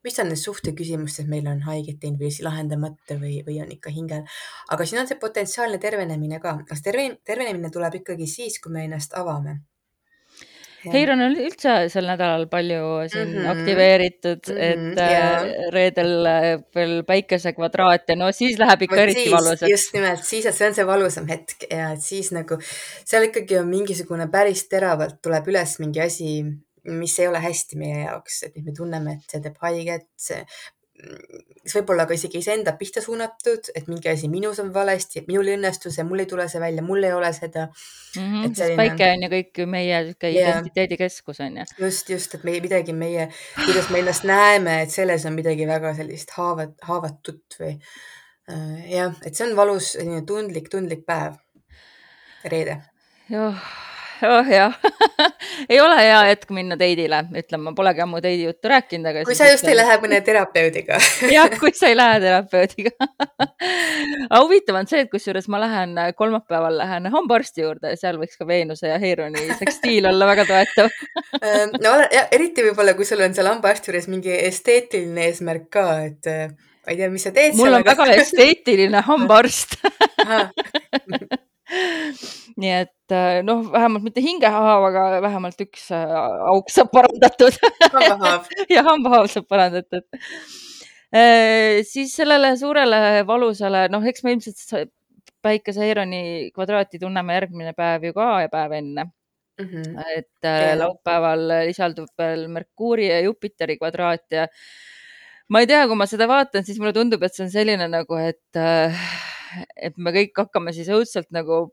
mis 0.07 0.19
on 0.23 0.31
need 0.31 0.43
suhteküsimustes 0.45 1.27
meil 1.27 1.51
on 1.51 1.65
haiget 1.67 1.99
teinud 2.05 2.23
või 2.23 2.31
lahendamata 2.47 3.19
või, 3.19 3.43
või 3.49 3.59
on 3.65 3.75
ikka 3.75 3.91
hingel. 3.91 4.23
aga 4.71 4.87
siin 4.87 5.03
on 5.03 5.11
see 5.11 5.19
potentsiaalne 5.27 5.83
tervenemine 5.83 6.41
ka, 6.41 6.61
kas 6.69 6.87
terve, 6.87 7.09
tervenemine 7.27 7.71
tuleb 7.75 8.03
ikkagi 8.03 8.31
siis, 8.31 8.63
kui 8.63 8.73
me 8.73 8.87
ennast 8.87 9.19
avame 9.19 9.59
Heiron 10.91 11.21
on 11.23 11.37
üldse 11.39 11.75
sel 11.93 12.09
nädalal 12.11 12.49
palju 12.51 12.83
siin 13.13 13.29
mm 13.29 13.37
-hmm. 13.37 13.51
aktiveeritud 13.53 14.49
mm, 14.49 14.57
-hmm. 14.57 14.93
et 14.93 14.99
yeah. 14.99 15.43
Äh, 15.43 15.69
reedel 15.75 16.27
äh, 16.27 16.49
veel 16.75 17.05
päikesekvadraat 17.07 18.09
ja 18.09 18.17
no 18.17 18.33
siis 18.33 18.59
läheb 18.59 18.83
ikka 18.83 18.97
Võt 18.97 19.03
eriti 19.03 19.21
siis, 19.21 19.33
valusaks. 19.33 19.71
just 19.71 19.95
nimelt 19.95 20.25
siis, 20.25 20.47
et 20.47 20.55
see 20.55 20.69
on 20.69 20.75
see 20.75 20.87
valusam 20.87 21.29
hetk 21.29 21.67
ja 21.71 21.95
siis 21.97 22.33
nagu 22.33 22.59
seal 23.05 23.29
ikkagi 23.29 23.59
on 23.59 23.69
mingisugune 23.69 24.29
päris 24.29 24.67
teravalt 24.69 25.23
tuleb 25.23 25.49
üles 25.49 25.79
mingi 25.79 26.01
asi, 26.01 26.45
mis 26.85 27.19
ei 27.19 27.29
ole 27.29 27.39
hästi 27.39 27.79
meie 27.79 28.05
jaoks, 28.05 28.43
et 28.43 28.65
me 28.65 28.73
tunneme, 28.77 29.13
et 29.13 29.31
see 29.31 29.41
teeb 29.41 29.57
haiget, 29.63 30.09
see 30.93 31.81
võib 31.81 31.93
olla 31.95 32.05
ka 32.07 32.17
isegi 32.17 32.41
iseenda 32.43 32.75
pihta 32.79 33.03
suunatud, 33.03 33.71
et 33.75 33.89
mingi 33.91 34.11
asi 34.11 34.29
minus 34.31 34.61
on 34.63 34.71
valesti, 34.75 35.23
et 35.23 35.29
minul 35.31 35.49
ei 35.49 35.57
õnnestu 35.59 35.93
see, 35.95 36.05
mul 36.07 36.23
ei 36.23 36.29
tule 36.31 36.47
see 36.51 36.61
välja, 36.63 36.85
mul 36.87 37.07
ei 37.07 37.15
ole 37.17 37.31
seda 37.37 37.67
mm. 37.69 38.23
-hmm, 38.23 38.47
et 38.47 38.61
selline... 38.61 38.79
päike 38.81 39.11
on 39.11 39.27
ju 39.27 39.31
kõik 39.35 39.63
meie 39.75 40.01
sihuke 40.07 40.31
yeah. 40.31 40.51
identiteedikeskus 40.51 41.41
on 41.47 41.61
ju. 41.61 41.69
just, 41.87 42.11
just, 42.11 42.35
et 42.39 42.45
meie 42.49 42.63
midagi 42.65 42.97
meie, 42.97 43.29
kuidas 43.65 43.91
me 43.91 44.03
ennast 44.03 44.27
näeme, 44.29 44.81
et 44.87 44.95
selles 44.95 45.27
on 45.27 45.39
midagi 45.39 45.69
väga 45.71 45.95
sellist 45.99 46.35
haavat, 46.39 46.75
haavatut 46.89 47.59
või 47.61 47.73
äh, 47.77 48.91
jah, 48.93 49.17
et 49.25 49.35
see 49.35 49.49
on 49.49 49.57
valus, 49.57 49.95
selline 49.97 50.27
tundlik, 50.29 50.69
tundlik 50.71 51.07
päev. 51.07 51.41
reede. 52.45 52.83
jah 53.31 53.73
oh 54.23 54.49
jah. 54.51 54.75
Ei 55.73 55.81
ole 55.81 55.97
hea 55.99 56.21
hetk 56.29 56.51
minna 56.55 56.77
teidile, 56.79 57.23
ütlen, 57.39 57.63
ma 57.65 57.73
polegi 57.77 58.03
ammu 58.05 58.21
teidi 58.25 58.47
juttu 58.47 58.71
rääkinud, 58.71 59.09
aga. 59.11 59.25
kui 59.27 59.37
sa 59.37 59.49
just 59.51 59.67
ei 59.69 59.77
lähe 59.77 59.97
mõne 60.03 60.21
terapeudiga 60.25 60.99
jah, 61.37 61.53
kui 61.61 61.73
sa 61.77 61.91
ei 61.91 61.97
lähe 61.97 62.19
terapeudiga 62.23 62.93
aga 64.33 64.41
huvitav 64.43 64.81
on 64.81 64.91
see, 64.91 65.05
et 65.05 65.13
kusjuures 65.13 65.49
ma 65.53 65.61
lähen 65.63 65.95
kolmapäeval 66.19 66.79
lähen 66.81 67.09
hambaarsti 67.13 67.65
juurde 67.65 67.95
ja 67.95 68.01
seal 68.01 68.19
võiks 68.21 68.39
ka 68.41 68.47
Veenuse 68.49 68.91
ja 68.91 68.99
Heironi 69.03 69.47
sekstiil 69.61 70.09
olla 70.11 70.29
väga 70.33 70.47
toetav. 70.49 70.91
No 71.83 71.95
ja, 72.13 72.27
eriti 72.35 72.67
võib-olla, 72.67 72.97
kui 72.99 73.07
sul 73.09 73.23
on 73.25 73.35
seal 73.37 73.51
hambaarsti 73.51 73.93
juures 73.93 74.09
mingi 74.13 74.35
esteetiline 74.49 75.29
eesmärk 75.31 75.69
ka, 75.73 75.87
et 76.09 76.29
ma 76.29 76.95
ei 76.95 76.99
tea, 77.01 77.11
mis 77.13 77.27
sa 77.29 77.35
teed. 77.35 77.57
mul 77.59 77.79
on 77.79 77.87
väga 77.87 78.09
esteetiline 78.17 79.03
hambaarst 79.07 79.79
nii 82.61 82.73
et 82.83 83.15
äh, 83.15 83.41
noh, 83.47 83.65
vähemalt 83.73 84.07
mitte 84.07 84.23
hingehaav, 84.25 84.87
aga 84.91 85.05
vähemalt 85.25 85.61
üks 85.65 85.89
äh, 85.95 86.15
auk 86.53 86.73
saab 86.73 86.93
parandatud 86.95 87.57
ja 88.75 88.85
hambahaav 88.89 89.29
saab 89.33 89.49
parandatud 89.51 90.05
e,. 91.13 91.83
siis 91.89 92.15
sellele 92.17 92.55
suurele 92.61 93.23
valusale, 93.29 93.87
noh, 93.93 94.05
eks 94.09 94.25
me 94.27 94.37
ilmselt 94.37 94.93
päikeseeironi 95.43 96.53
kvadraati 96.55 97.01
tunneme 97.03 97.35
järgmine 97.41 97.75
päev 97.79 98.09
ju 98.09 98.15
ka 98.17 98.29
ja 98.45 98.53
päev 98.53 98.79
enne 98.79 99.05
mm. 99.05 99.67
-hmm. 99.67 100.05
et 100.17 100.45
yeah. 100.45 100.79
laupäeval 100.79 101.49
lisaldub 101.67 102.11
veel 102.19 102.49
Merkuuri 102.49 103.09
ja 103.09 103.21
Jupiteri 103.21 103.79
kvadraat 103.79 104.27
ja 104.31 104.47
ma 105.49 105.61
ei 105.61 105.67
tea, 105.67 105.87
kui 105.87 105.99
ma 105.99 106.07
seda 106.09 106.29
vaatan, 106.31 106.65
siis 106.65 106.79
mulle 106.81 106.95
tundub, 106.97 107.23
et 107.23 107.35
see 107.35 107.45
on 107.45 107.53
selline 107.53 107.89
nagu, 107.91 108.17
et 108.17 108.63
et 109.77 109.99
me 109.99 110.13
kõik 110.15 110.39
hakkame 110.45 110.73
siis 110.73 110.89
õudselt 110.93 111.29
nagu 111.35 111.67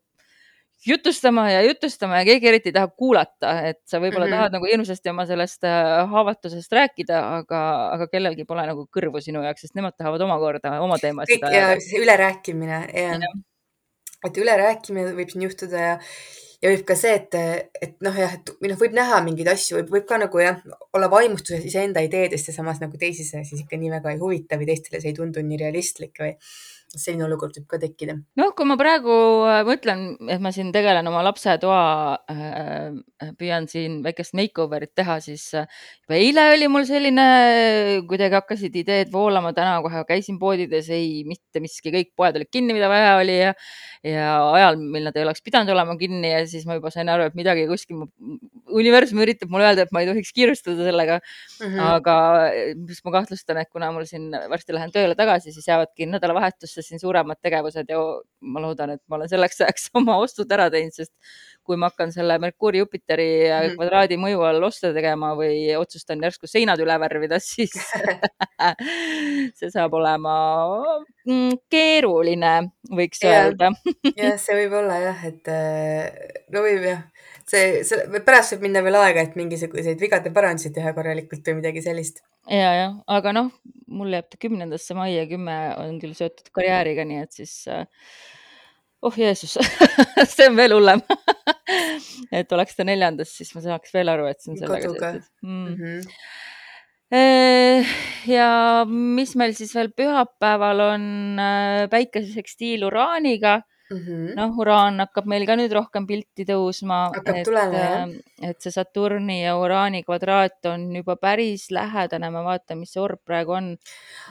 jutustama 0.88 1.52
ja 1.52 1.62
jutustama 1.62 2.20
ja 2.20 2.26
keegi 2.26 2.48
eriti 2.48 2.70
ei 2.70 2.74
taha 2.74 2.88
kuulata, 2.88 3.54
et 3.68 3.82
sa 3.86 4.00
võib-olla 4.00 4.26
mm 4.26 4.32
-hmm. 4.32 4.38
tahad 4.38 4.56
nagu 4.56 4.66
hirmsasti 4.72 5.10
oma 5.10 5.26
sellest 5.26 5.64
äh, 5.68 6.10
haavatusest 6.12 6.72
rääkida, 6.72 7.20
aga, 7.40 7.62
aga 7.96 8.08
kellelgi 8.08 8.46
pole 8.46 8.66
nagu 8.68 8.88
kõrvu 8.98 9.22
sinu 9.22 9.44
jaoks, 9.44 9.68
sest 9.68 9.76
nemad 9.76 9.98
tahavad 9.98 10.22
omakorda 10.22 10.80
oma 10.82 10.98
teemasid 11.02 11.44
ajada. 11.44 11.80
ülerääkimine 12.02 12.84
ja, 12.94 13.20
ja., 13.20 13.34
et 14.26 14.38
ülerääkimine 14.38 15.16
võib 15.16 15.32
siin 15.32 15.44
juhtuda 15.48 15.84
ja, 15.84 16.00
ja 16.62 16.72
võib 16.72 16.86
ka 16.88 16.96
see, 16.96 17.14
et, 17.16 17.36
et 17.82 17.96
noh, 18.06 18.16
jah, 18.16 18.34
et 18.40 18.52
või 18.62 18.72
noh, 18.72 18.80
võib 18.80 18.96
näha 18.96 19.22
mingeid 19.24 19.52
asju, 19.52 19.78
võib, 19.80 19.94
võib 19.98 20.10
ka 20.10 20.18
nagu 20.18 20.44
jah, 20.44 20.60
olla 20.94 21.12
vaimustuses 21.12 21.66
iseenda 21.66 22.04
ideedest 22.04 22.52
ja 22.52 22.56
samas 22.56 22.82
nagu 22.84 22.98
teisi 22.98 23.28
see 23.28 23.44
siis 23.44 23.64
ikka 23.64 23.80
nii 23.80 23.92
väga 23.96 24.16
ei 24.16 24.20
huvita 24.20 24.60
või 24.60 24.72
teistele 24.72 25.02
see 25.02 25.12
ei 25.12 25.20
tundu 25.22 25.44
nii 25.44 25.60
realistlik 25.64 26.20
või 26.20 26.36
selline 26.90 27.26
olukord 27.28 27.54
võib 27.58 27.68
ka 27.70 27.78
tekkida. 27.82 28.16
noh, 28.40 28.52
kui 28.58 28.66
ma 28.66 28.76
praegu 28.80 29.14
äh, 29.46 29.62
mõtlen, 29.68 30.04
et 30.32 30.42
ma 30.42 30.52
siin 30.56 30.72
tegelen 30.74 31.06
oma 31.10 31.22
lapse 31.26 31.54
toa 31.62 32.18
äh,, 32.32 33.30
püüan 33.38 33.68
siin 33.70 34.00
väikest 34.06 34.34
makeover'it 34.38 34.96
teha, 34.98 35.20
siis 35.22 35.44
äh, 35.58 35.68
juba 36.02 36.18
eile 36.18 36.48
oli 36.56 36.70
mul 36.72 36.88
selline, 36.90 37.28
kuidagi 38.10 38.40
hakkasid 38.40 38.80
ideed 38.82 39.14
voolama, 39.14 39.54
täna 39.58 39.78
kohe 39.86 40.02
käisin 40.10 40.40
poodides, 40.42 40.90
ei 40.96 41.22
mitte 41.30 41.62
miski, 41.62 41.94
kõik 41.94 42.14
poed 42.18 42.40
olid 42.40 42.50
kinni, 42.50 42.74
mida 42.78 42.90
vaja 42.90 43.14
oli 43.20 43.38
ja, 43.38 43.54
ja 44.08 44.32
ajal, 44.56 44.80
mil 44.82 45.06
nad 45.06 45.20
ei 45.20 45.28
oleks 45.28 45.46
pidanud 45.46 45.70
olema 45.76 45.98
kinni 46.00 46.34
ja 46.34 46.42
siis 46.50 46.66
ma 46.70 46.80
juba 46.80 46.94
sain 46.94 47.12
aru, 47.14 47.30
et 47.30 47.38
midagi 47.38 47.68
kuskil, 47.70 48.08
universum 48.70 49.22
üritab 49.22 49.54
mulle 49.54 49.70
öelda, 49.70 49.86
et 49.86 49.94
ma 49.94 50.02
ei 50.02 50.10
tohiks 50.10 50.34
kiirustada 50.34 50.90
sellega 50.90 51.20
mm. 51.20 51.70
-hmm. 51.70 51.86
aga 52.00 52.18
mis 52.82 53.06
ma 53.06 53.16
kahtlustan, 53.20 53.62
et 53.62 53.70
kuna 53.70 53.92
mul 53.94 54.10
siin 54.10 54.32
varsti 54.50 54.74
lähen 54.74 54.94
tööle 54.96 55.18
tagasi, 55.20 55.54
siis 55.54 55.68
jäävadki 55.70 56.10
nädalavahetusse 56.10 56.79
aasta 56.80 56.88
siin 56.88 57.00
suuremad 57.02 57.40
tegevused 57.44 57.90
ja 57.90 58.00
ma 58.42 58.62
loodan, 58.64 58.96
et 58.96 59.02
ma 59.10 59.18
olen 59.18 59.30
selleks 59.30 59.62
ajaks 59.62 59.90
oma 60.00 60.18
ostud 60.24 60.52
ära 60.52 60.70
teinud, 60.72 60.96
sest 60.96 61.14
kui 61.64 61.78
ma 61.78 61.90
hakkan 61.92 62.12
selle 62.16 62.40
Merkuuri 62.42 62.82
Jupiteri 62.82 63.30
mm 63.50 63.76
kvadraadi 63.80 64.18
mõju 64.20 64.42
all 64.44 64.64
oste 64.66 64.90
tegema 64.96 65.34
või 65.38 65.70
otsustan 65.78 66.24
järsku 66.24 66.50
seinad 66.50 66.80
üle 66.82 66.96
värvida, 67.00 67.38
siis 67.44 67.76
see 69.60 69.70
saab 69.70 69.94
olema 70.00 70.34
mm, 71.28 71.60
keeruline, 71.72 72.54
võiks 72.90 73.24
ja, 73.24 73.46
öelda. 73.46 73.72
Jah, 74.20 74.40
see 74.42 74.58
võib 74.64 74.80
olla 74.82 74.98
jah, 75.04 75.22
et 75.30 75.52
äh, 75.54 76.10
no 76.54 76.66
võib 76.66 76.88
jah. 76.88 77.06
See, 77.50 77.82
see, 77.88 78.22
pärast 78.26 78.54
võib 78.56 78.68
minna 78.68 78.84
veel 78.86 78.98
aega, 79.00 79.24
et 79.26 79.38
mingisuguseid 79.40 80.02
vigade 80.02 80.34
parandusi 80.34 80.74
teha 80.74 80.94
korralikult 80.98 81.48
või 81.50 81.62
midagi 81.62 81.82
sellist. 81.86 82.22
Ja, 82.48 82.72
jah, 82.78 82.94
aga 83.12 83.34
noh, 83.36 83.50
mul 83.92 84.14
jääb 84.14 84.30
ta 84.32 84.38
kümnendasse 84.42 84.96
mai 84.98 85.12
ja 85.16 85.26
kümme 85.30 85.56
on 85.82 86.00
küll 86.02 86.16
seotud 86.18 86.50
karjääriga, 86.56 87.04
nii 87.10 87.20
et 87.26 87.34
siis 87.36 87.54
äh, 87.72 87.86
oh 89.02 89.16
Jeesus 89.18 89.58
see 90.34 90.48
on 90.50 90.56
veel 90.60 90.74
hullem. 90.78 91.02
Et 92.36 92.52
oleks 92.54 92.76
ta 92.78 92.84
neljandas, 92.86 93.32
siis 93.34 93.56
ma 93.56 93.62
saaks 93.64 93.94
veel 93.94 94.10
aru, 94.12 94.26
et 94.30 94.40
see 94.42 94.52
on 94.54 94.58
sellega 94.60 94.90
seotud. 94.90 95.24
Mm.. 95.42 95.50
Mm 95.50 95.76
-hmm. 95.80 96.00
ja 98.30 98.50
mis 98.90 99.36
meil 99.40 99.54
siis 99.58 99.76
veel 99.76 99.90
pühapäeval 99.98 100.80
on 100.86 101.04
äh, 101.42 101.90
päikesesekstiil 101.90 102.84
uraaniga 102.86 103.62
mm 103.90 103.98
-hmm. 103.98 104.36
noh, 104.36 104.58
uraan 104.62 105.00
hakkab 105.04 105.26
meil 105.26 105.46
ka 105.50 105.56
nüüd 105.60 105.74
rohkem 105.74 106.06
pilti 106.08 106.46
tõusma. 106.46 107.00
jah. 107.74 108.04
Ähm, 108.04 108.14
et 108.42 108.62
see 108.62 108.72
Saturni 108.72 109.42
ja 109.42 109.58
uraani 109.58 110.04
kvadraat 110.04 110.66
on 110.74 110.96
juba 110.96 111.16
päris 111.16 111.70
lähedane, 111.72 112.30
ma 112.30 112.44
vaatan, 112.44 112.80
mis 112.80 112.94
see 112.94 113.02
orb 113.02 113.20
praegu 113.26 113.58
on. 113.58 113.78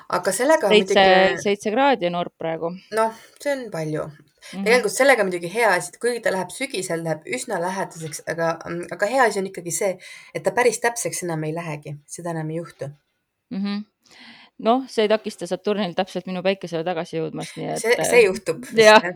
aga 0.08 0.32
sellega 0.32 0.68
seitse 0.68 0.94
muidugi..., 0.94 1.42
seitse 1.42 1.70
kraadi 1.70 2.06
on 2.06 2.14
orb 2.14 2.34
praegu. 2.38 2.72
noh, 2.92 3.12
see 3.40 3.52
on 3.52 3.70
palju 3.70 4.04
mm. 4.04 4.12
-hmm. 4.14 4.64
tegelikult 4.64 4.92
sellega 4.92 5.24
muidugi 5.24 5.54
hea 5.54 5.74
asi, 5.74 5.92
et 5.92 6.00
kuigi 6.00 6.20
ta 6.20 6.32
läheb 6.32 6.50
sügisel, 6.50 7.04
läheb 7.04 7.22
üsna 7.26 7.60
lähedaseks, 7.60 8.22
aga, 8.26 8.58
aga 8.96 9.06
hea 9.06 9.22
asi 9.24 9.38
on 9.38 9.46
ikkagi 9.46 9.70
see, 9.70 9.98
et 10.34 10.42
ta 10.42 10.50
päris 10.50 10.80
täpseks 10.80 11.22
enam 11.22 11.44
ei 11.44 11.54
lähegi, 11.54 11.96
seda 12.06 12.30
enam 12.30 12.50
ei 12.50 12.56
juhtu 12.62 12.88
mm. 13.50 13.64
-hmm 13.64 13.86
noh, 14.64 14.86
see 14.90 15.06
ei 15.06 15.12
takista 15.12 15.46
Saturnil 15.50 15.94
täpselt 15.98 16.26
minu 16.30 16.42
päikesele 16.46 16.86
tagasi 16.86 17.20
jõudmast, 17.20 17.58
nii 17.58 17.70
et. 17.74 17.84
see, 17.84 18.08
see 18.10 18.24
juhtub. 18.24 18.66
jah, 18.78 19.06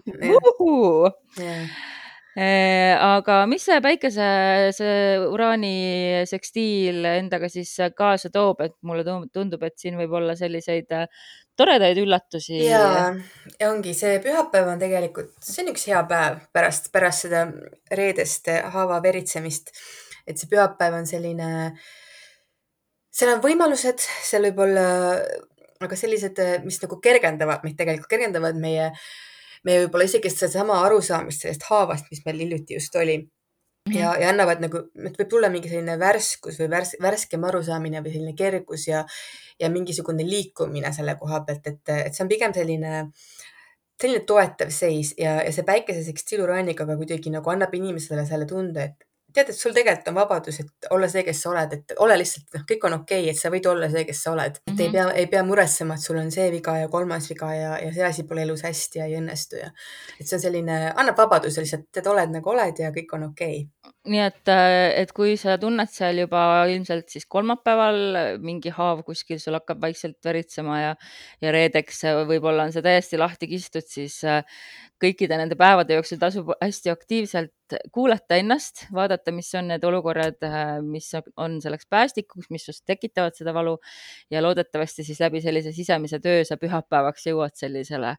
Eh, 2.32 2.96
aga 2.96 3.42
mis 3.44 3.60
see 3.68 3.76
päikese, 3.84 4.26
see 4.72 5.18
uraani 5.28 6.24
sekstiil 6.24 7.04
endaga 7.10 7.50
siis 7.52 7.74
kaasa 7.92 8.30
toob, 8.32 8.62
et 8.64 8.72
mulle 8.88 9.04
tundub, 9.04 9.66
et 9.68 9.76
siin 9.76 9.98
võib 10.00 10.14
olla 10.16 10.32
selliseid 10.38 10.94
äh, 10.96 11.26
toredaid 11.60 12.00
üllatusi. 12.00 12.62
ja, 12.64 13.12
ja 13.60 13.68
ongi 13.68 13.92
see 13.96 14.16
pühapäev 14.24 14.70
on 14.72 14.80
tegelikult, 14.80 15.34
see 15.44 15.60
on 15.64 15.74
üks 15.74 15.84
hea 15.90 16.00
päev 16.08 16.40
pärast, 16.56 16.88
pärast 16.94 17.26
seda 17.26 17.44
reedest 17.92 18.48
haava 18.76 19.02
veritsemist. 19.04 19.74
et 20.24 20.40
see 20.40 20.48
pühapäev 20.48 20.96
on 21.02 21.08
selline, 21.10 21.50
seal 23.12 23.34
on 23.34 23.42
võimalused, 23.44 24.00
seal 24.24 24.48
võib 24.48 24.62
olla, 24.64 24.86
aga 25.82 25.98
sellised, 25.98 26.38
mis 26.64 26.80
nagu 26.82 26.98
kergendavad 27.02 27.66
meid 27.66 27.76
tegelikult, 27.76 28.10
kergendavad 28.10 28.56
meie 28.56 28.88
äh, 28.88 29.04
me 29.66 29.78
võib-olla 29.84 30.08
isegi 30.08 30.30
sedasama 30.32 30.80
arusaamist 30.86 31.44
sellest 31.44 31.68
haavast, 31.70 32.10
mis 32.10 32.24
meil 32.26 32.42
hiljuti 32.44 32.76
just 32.78 32.96
oli 32.98 33.16
mm. 33.18 33.28
-hmm. 33.28 33.98
ja, 33.98 34.14
ja 34.20 34.32
annavad 34.32 34.62
nagu, 34.64 34.82
et 35.06 35.20
võib 35.20 35.30
tulla 35.30 35.50
mingi 35.52 35.70
selline 35.70 35.98
värskus 35.98 36.58
või 36.60 36.70
värs, 36.74 36.96
värskem 37.02 37.46
arusaamine 37.50 38.02
või 38.02 38.14
selline 38.16 38.34
kergus 38.38 38.88
ja, 38.88 39.04
ja 39.60 39.70
mingisugune 39.70 40.26
liikumine 40.26 40.92
selle 40.92 41.16
koha 41.20 41.42
pealt, 41.46 41.66
et, 41.66 41.96
et 42.08 42.14
see 42.14 42.26
on 42.26 42.34
pigem 42.34 42.54
selline 42.54 43.06
selline 44.02 44.24
toetav 44.26 44.70
seis 44.74 45.14
ja, 45.18 45.36
ja 45.46 45.52
see 45.54 45.62
päikese 45.62 46.02
sekstiiluraaniga 46.02 46.86
ka 46.86 46.96
kuidagi 46.98 47.30
nagu 47.30 47.50
annab 47.50 47.74
inimesele 47.74 48.26
selle 48.26 48.48
tunde, 48.50 48.90
et 48.90 49.08
tead, 49.34 49.50
et 49.52 49.58
sul 49.58 49.74
tegelikult 49.76 50.10
on 50.12 50.16
vabadus, 50.16 50.60
et 50.62 50.88
olla 50.94 51.08
see, 51.10 51.24
kes 51.26 51.42
sa 51.44 51.50
oled, 51.52 51.76
et 51.78 51.94
ole 52.04 52.16
lihtsalt, 52.20 52.48
noh, 52.56 52.64
kõik 52.68 52.86
on 52.88 52.96
okei 53.00 53.24
okay,, 53.24 53.32
et 53.32 53.40
sa 53.40 53.52
võid 53.52 53.68
olla 53.70 53.90
see, 53.92 54.04
kes 54.08 54.22
sa 54.24 54.32
oled 54.32 54.58
mm, 54.58 54.64
-hmm. 54.64 54.74
et 54.74 54.80
ei 54.80 54.88
mhm. 54.88 54.96
pea, 54.96 55.06
ei 55.22 55.30
pea 55.34 55.42
muretsema, 55.48 55.94
et 55.94 56.06
sul 56.06 56.20
on 56.22 56.30
see 56.34 56.48
viga 56.54 56.76
ja 56.78 56.88
kolmas 56.92 57.28
viga 57.30 57.52
ja, 57.54 57.76
ja 57.82 57.92
see 57.92 58.06
asi 58.08 58.26
pole 58.28 58.46
elus 58.46 58.64
hästi 58.68 59.02
ja 59.02 59.10
ei 59.10 59.18
õnnestu 59.20 59.60
ja 59.60 59.70
et 60.20 60.26
see 60.26 60.36
on 60.36 60.44
selline, 60.46 60.80
annab 60.96 61.18
vabaduse 61.18 61.64
lihtsalt, 61.64 61.88
et 61.96 62.12
oled 62.14 62.36
nagu 62.38 62.54
oled 62.56 62.84
ja 62.84 62.92
kõik 62.94 63.16
on 63.18 63.30
okei 63.30 63.64
okay 63.64 63.92
nii 64.10 64.18
et, 64.24 64.50
et 64.98 65.12
kui 65.14 65.36
sa 65.38 65.54
tunned 65.62 65.90
seal 65.92 66.18
juba 66.24 66.64
ilmselt 66.70 67.12
siis 67.12 67.26
kolmapäeval 67.30 68.38
mingi 68.42 68.72
haav 68.74 69.04
kuskil 69.06 69.38
sul 69.38 69.54
hakkab 69.54 69.78
vaikselt 69.84 70.18
veritsema 70.26 70.80
ja, 70.80 70.92
ja 71.42 71.52
reedeks 71.54 72.02
võib-olla 72.26 72.66
on 72.66 72.74
see 72.74 72.82
täiesti 72.82 73.20
lahti 73.20 73.46
kistud, 73.52 73.86
siis 73.86 74.18
kõikide 75.02 75.38
nende 75.38 75.58
päevade 75.58 75.94
jooksul 75.94 76.18
tasub 76.18 76.50
hästi 76.58 76.90
aktiivselt 76.90 77.78
kuulata 77.94 78.36
ennast, 78.42 78.88
vaadata, 78.94 79.21
mis 79.30 79.50
on 79.58 79.68
need 79.70 79.84
olukorrad, 79.84 80.40
mis 80.86 81.10
on 81.36 81.60
selleks 81.62 81.86
päästikuks, 81.90 82.50
mis 82.50 82.66
just 82.68 82.84
tekitavad 82.88 83.36
seda 83.38 83.54
valu 83.54 83.76
ja 84.30 84.42
loodetavasti 84.42 85.04
siis 85.06 85.20
läbi 85.22 85.40
sellise 85.44 85.72
sisemise 85.72 86.18
töö 86.22 86.44
sa 86.48 86.56
pühapäevaks 86.60 87.26
jõuad 87.28 87.54
sellisele 87.58 88.16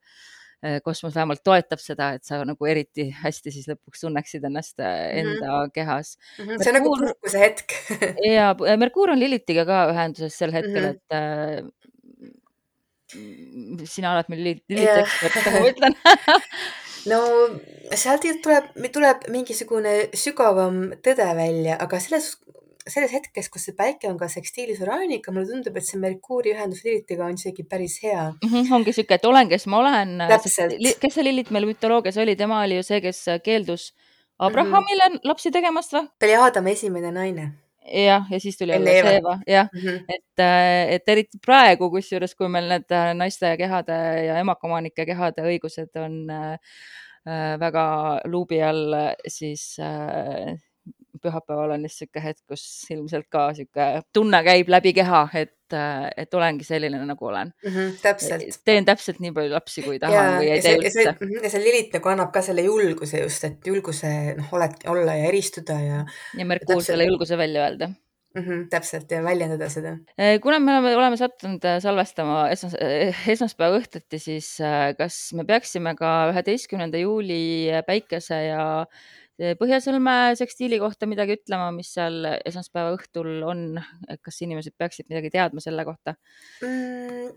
eh, 0.64 0.80
kosmos 0.86 1.16
vähemalt 1.16 1.44
toetab 1.44 1.82
seda, 1.84 2.14
et 2.18 2.24
sa 2.28 2.44
nagu 2.48 2.70
eriti 2.70 3.10
hästi 3.24 3.54
siis 3.56 3.68
lõpuks 3.72 4.06
tunneksid 4.06 4.44
ennast 4.50 4.80
eh, 4.80 4.86
mhm. 4.88 5.18
enda 5.20 5.48
mm 5.48 5.56
-hmm. 5.56 5.74
kehas 5.74 6.18
mm. 6.18 6.46
-hmm. 6.46 6.64
see 6.64 6.72
on 6.72 6.80
nagu 6.80 6.96
puhkuse 6.98 7.40
hetk 7.40 7.68
ja 8.36 8.56
Merkuur 8.78 9.10
on 9.12 9.20
Lilitiga 9.20 9.66
ka 9.66 9.88
ühenduses 9.92 10.38
sel 10.38 10.52
hetkel 10.56 10.84
mm, 10.84 10.90
-hmm. 10.90 10.96
et 10.96 11.04
eh, 11.20 11.64
sina 13.86 14.14
oled 14.16 14.30
meil 14.32 14.44
liitekspert, 14.70 15.36
nagu 15.46 15.60
ma 15.60 15.70
ütlen 15.70 15.94
no 17.12 17.20
sealt 17.98 18.26
tuleb, 18.44 18.72
tuleb 18.94 19.28
mingisugune 19.34 19.96
sügavam 20.18 20.86
tõde 21.06 21.28
välja, 21.38 21.78
aga 21.84 22.00
selles, 22.04 22.34
selles 22.88 23.14
hetkes, 23.16 23.50
kus 23.54 23.68
see 23.68 23.78
päike 23.78 24.10
on 24.12 24.20
ka 24.20 24.30
sekstiilis 24.32 24.82
oraaniga, 24.84 25.34
mulle 25.36 25.50
tundub, 25.52 25.78
et 25.78 25.88
see 25.88 26.00
Merkuuri 26.02 26.54
ühendus 26.56 26.84
Lilitiga 26.86 27.28
on 27.28 27.40
isegi 27.40 27.66
päris 27.68 28.00
hea 28.04 28.30
mm. 28.32 28.50
-hmm, 28.50 28.72
ongi 28.80 28.94
sihuke, 28.94 29.20
et 29.20 29.26
olen, 29.26 29.50
kes 29.50 29.68
ma 29.68 29.82
olen. 29.84 30.16
kes 31.02 31.14
see 31.16 31.24
Lilit 31.24 31.52
meil 31.52 31.68
mütoloogias 31.70 32.18
oli, 32.18 32.36
tema 32.36 32.62
oli 32.64 32.80
ju 32.80 32.84
see, 32.84 33.02
kes 33.02 33.26
keeldus 33.44 33.94
Abrahamile 34.40 35.10
mm 35.10 35.16
-hmm. 35.16 35.20
lapsi 35.24 35.52
tegemast 35.52 35.94
või? 35.94 36.08
ta 36.20 36.26
oli 36.26 36.36
Aadama 36.36 36.70
esimene 36.70 37.12
naine 37.12 37.52
jah, 37.86 38.26
ja 38.32 38.40
siis 38.40 38.58
tuli 38.58 38.72
jälle 38.72 38.96
Seeva, 39.02 39.40
jah 39.48 39.70
mm, 39.74 39.80
-hmm. 39.80 40.04
et, 40.10 40.40
äh, 40.40 40.94
et 40.96 41.10
eriti 41.10 41.40
praegu, 41.46 41.90
kusjuures, 41.90 42.36
kui 42.36 42.48
meil 42.48 42.70
need 42.70 42.92
äh, 42.92 43.14
naiste 43.14 43.58
kehade 43.58 43.98
ja 44.26 44.38
emakomanike 44.40 45.06
kehade 45.06 45.42
õigused 45.42 46.00
on 46.06 46.30
äh, 46.30 46.54
äh, 47.28 47.60
väga 47.60 47.86
luubi 48.26 48.62
all, 48.64 48.96
siis 49.28 49.78
äh, 49.80 50.56
pühapäeval 51.24 51.76
on 51.76 51.88
just 51.88 52.04
niisugune 52.04 52.26
hetk, 52.28 52.44
kus 52.52 52.64
ilmselt 52.94 53.30
ka 53.32 53.48
niisugune 53.52 54.04
tunne 54.14 54.44
käib 54.46 54.72
läbi 54.74 54.94
keha, 54.98 55.24
et, 55.40 55.78
et 56.18 56.38
olengi 56.38 56.68
selline, 56.68 57.00
nagu 57.08 57.30
olen 57.32 57.50
mm. 57.50 57.72
-hmm, 57.72 57.98
täpselt. 58.04 58.62
teen 58.66 58.86
täpselt 58.86 59.20
nii 59.24 59.34
palju 59.36 59.56
lapsi, 59.56 59.84
kui 59.88 60.00
tahan 60.00 60.18
ja, 60.18 60.38
või 60.40 60.54
ei 60.54 60.62
tee 60.62 60.78
üldse. 60.78 61.10
Mhm, 61.16 61.44
ja 61.44 61.54
see 61.56 61.64
Lilith 61.64 61.98
nagu 61.98 62.14
annab 62.14 62.32
ka 62.36 62.46
selle 62.46 62.68
julguse 62.68 63.24
just, 63.24 63.50
et 63.50 63.68
julguse 63.68 64.14
noh, 64.38 64.56
oledki 64.60 64.90
olla 64.94 65.18
ja 65.20 65.34
eristuda 65.34 65.80
ja. 65.82 66.06
ja 66.38 66.46
Merkuur 66.46 66.84
selle 66.84 67.10
julguse 67.10 67.38
välja 67.38 67.68
öelda 67.68 67.94
mm. 68.36 68.44
-hmm, 68.44 68.68
täpselt 68.70 69.12
ja 69.12 69.24
väljendada 69.24 69.70
seda. 69.70 69.98
Eh, 70.18 70.40
kuna 70.42 70.60
me 70.60 70.72
oleme, 70.72 70.96
oleme 70.98 71.18
sattunud 71.18 71.66
äh, 71.66 71.80
salvestama 71.82 72.48
esmas, 72.50 72.76
eh, 72.80 73.28
esmaspäeva 73.36 73.80
õhtuti, 73.80 74.20
siis 74.20 74.56
äh, 74.62 74.94
kas 74.98 75.34
me 75.34 75.46
peaksime 75.46 75.96
ka 76.00 76.14
üheteistkümnenda 76.32 76.98
juuli 76.98 77.70
päikese 77.88 78.44
ja 78.50 78.66
Põhjasõlme 79.34 80.36
sekstiili 80.38 80.78
kohta 80.78 81.08
midagi 81.10 81.40
ütlema, 81.40 81.72
mis 81.74 81.90
seal 81.96 82.28
esmaspäeva 82.46 82.92
õhtul 82.94 83.42
on, 83.50 83.64
et 84.06 84.22
kas 84.22 84.38
inimesed 84.46 84.76
peaksid 84.78 85.10
midagi 85.10 85.32
teadma 85.34 85.64
selle 85.64 85.86
kohta 85.88 86.14
mm.? 86.62 87.32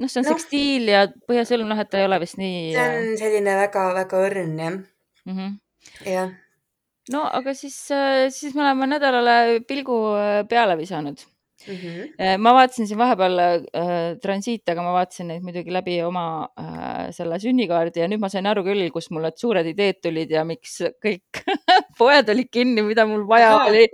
noh, 0.00 0.10
see 0.10 0.22
on 0.22 0.26
no. 0.26 0.32
sekstiil 0.32 0.88
ja 0.90 1.04
Põhjasõlm, 1.28 1.68
noh, 1.70 1.82
et 1.82 1.90
ta 1.92 2.00
ei 2.00 2.08
ole 2.08 2.20
vist 2.22 2.40
nii. 2.40 2.72
see 2.76 2.86
on 3.02 3.20
selline 3.20 3.58
väga-väga 3.60 4.24
õrn 4.28 4.56
jah 4.62 4.78
mm 4.78 5.36
-hmm.. 5.36 5.52
jah. 6.08 6.32
no 7.12 7.24
aga 7.40 7.54
siis, 7.54 7.76
äh, 7.92 8.30
siis 8.30 8.56
me 8.56 8.64
oleme 8.64 8.88
nädalale 8.94 9.60
pilgu 9.68 10.00
äh, 10.16 10.40
peale 10.48 10.78
visanud 10.80 11.20
Mm 11.64 11.76
-hmm. 11.76 12.38
ma 12.42 12.52
vaatasin 12.54 12.86
siin 12.86 12.98
vahepeal 12.98 13.38
äh, 13.38 14.16
transiite, 14.22 14.72
aga 14.72 14.82
ma 14.82 14.92
vaatasin 14.96 15.28
neid 15.30 15.44
muidugi 15.46 15.72
läbi 15.72 15.94
oma 16.02 16.24
äh, 16.60 17.12
selle 17.14 17.38
sünnikaardi 17.40 18.02
ja 18.02 18.08
nüüd 18.10 18.20
ma 18.20 18.28
sain 18.28 18.46
aru 18.50 18.64
küll, 18.66 18.82
kust 18.92 19.12
mul 19.14 19.22
need 19.24 19.38
suured 19.40 19.66
ideed 19.70 20.00
tulid 20.02 20.34
ja 20.34 20.42
miks 20.44 20.80
kõik 21.04 21.40
poed 22.00 22.28
olid 22.34 22.50
kinni, 22.52 22.82
mida 22.82 23.06
mul 23.06 23.24
vaja 23.30 23.54
Aha. 23.54 23.68
oli 23.70 23.86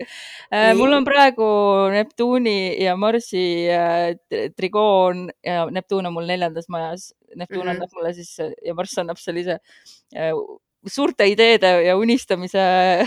äh,. 0.51 0.73
mul 0.75 0.97
on 0.99 1.05
praegu 1.05 1.51
Neptuuni 1.95 2.83
ja 2.83 2.97
Marsi 2.97 3.45
äh, 3.69 4.17
trigoon 4.57 5.29
ja 5.45 5.67
Neptuun 5.71 6.11
on 6.11 6.17
mul 6.17 6.27
neljandas 6.27 6.69
majas. 6.69 7.13
Neptuun 7.37 7.63
mm 7.63 7.69
-hmm. 7.69 7.77
annab 7.77 7.91
mulle 7.95 8.13
siis 8.13 8.39
ja 8.67 8.75
Marss 8.75 8.99
annab 8.99 9.21
sellise 9.21 9.61
äh, 10.17 10.33
suurte 10.89 11.27
ideede 11.29 11.73
ja 11.85 11.97
unistamise 11.99 12.63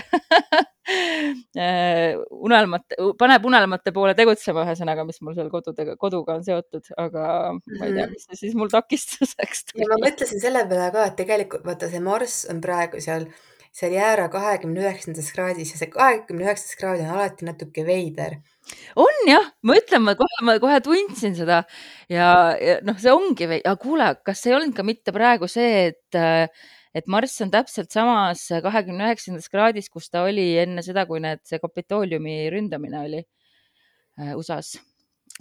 äh, 1.58 2.14
unelmate, 2.30 2.98
paneb 3.18 3.48
unelmate 3.48 3.92
poole 3.94 4.14
tegutsema, 4.18 4.66
ühesõnaga, 4.66 5.06
mis 5.08 5.20
mul 5.24 5.34
seal 5.38 5.50
kodudega, 5.52 5.96
koduga 6.00 6.38
on 6.38 6.44
seotud, 6.46 6.92
aga 7.00 7.24
ma 7.56 7.88
ei 7.88 7.96
tea, 7.96 8.06
mhm. 8.06 8.14
mis 8.14 8.28
see 8.28 8.40
siis 8.44 8.54
mul 8.58 8.70
takistuseks 8.72 9.66
tuli. 9.70 9.82
ja 9.82 9.90
ma 9.90 9.98
mõtlesin 10.04 10.42
selle 10.42 10.62
peale 10.70 10.92
ka, 10.94 11.08
et 11.10 11.18
tegelikult 11.18 11.66
vaata, 11.66 11.90
see 11.90 12.04
Marss 12.04 12.46
on 12.52 12.62
praegu 12.64 13.02
seal, 13.02 13.26
seal 13.74 13.96
jäära 13.96 14.28
kahekümne 14.32 14.84
üheksandas 14.84 15.32
kraadis 15.34 15.74
ja 15.74 15.80
see 15.80 15.90
kahekümne 15.94 16.46
üheksas 16.46 16.78
kraad 16.78 17.02
on 17.02 17.14
alati 17.16 17.48
natuke 17.48 17.86
veider 17.86 18.38
on 18.96 19.26
jah, 19.28 19.50
ma 19.66 19.76
ütlen, 19.78 20.04
ma 20.06 20.14
kohe, 20.18 20.38
ma 20.46 20.56
kohe 20.62 20.78
tundsin 20.84 21.34
seda 21.36 21.62
ja, 22.12 22.28
ja 22.60 22.78
noh, 22.86 22.96
see 23.00 23.12
ongi, 23.12 23.48
aga 23.58 23.74
kuule, 23.80 24.08
kas 24.26 24.44
ei 24.48 24.56
olnud 24.56 24.76
ka 24.76 24.86
mitte 24.86 25.14
praegu 25.16 25.48
see, 25.50 25.90
et 25.90 26.18
äh, 26.18 26.46
et 26.94 27.10
Marss 27.10 27.42
on 27.42 27.52
täpselt 27.52 27.92
samas 27.94 28.46
kahekümne 28.62 29.10
üheksandas 29.10 29.50
kraadis, 29.52 29.90
kus 29.90 30.10
ta 30.12 30.24
oli 30.28 30.46
enne 30.62 30.84
seda, 30.86 31.06
kui 31.10 31.22
need, 31.22 31.42
see 31.48 31.60
Kapitooliumi 31.62 32.44
ründamine 32.54 33.00
oli 33.02 33.22
äh, 33.22 34.34
USA-s. 34.38 34.76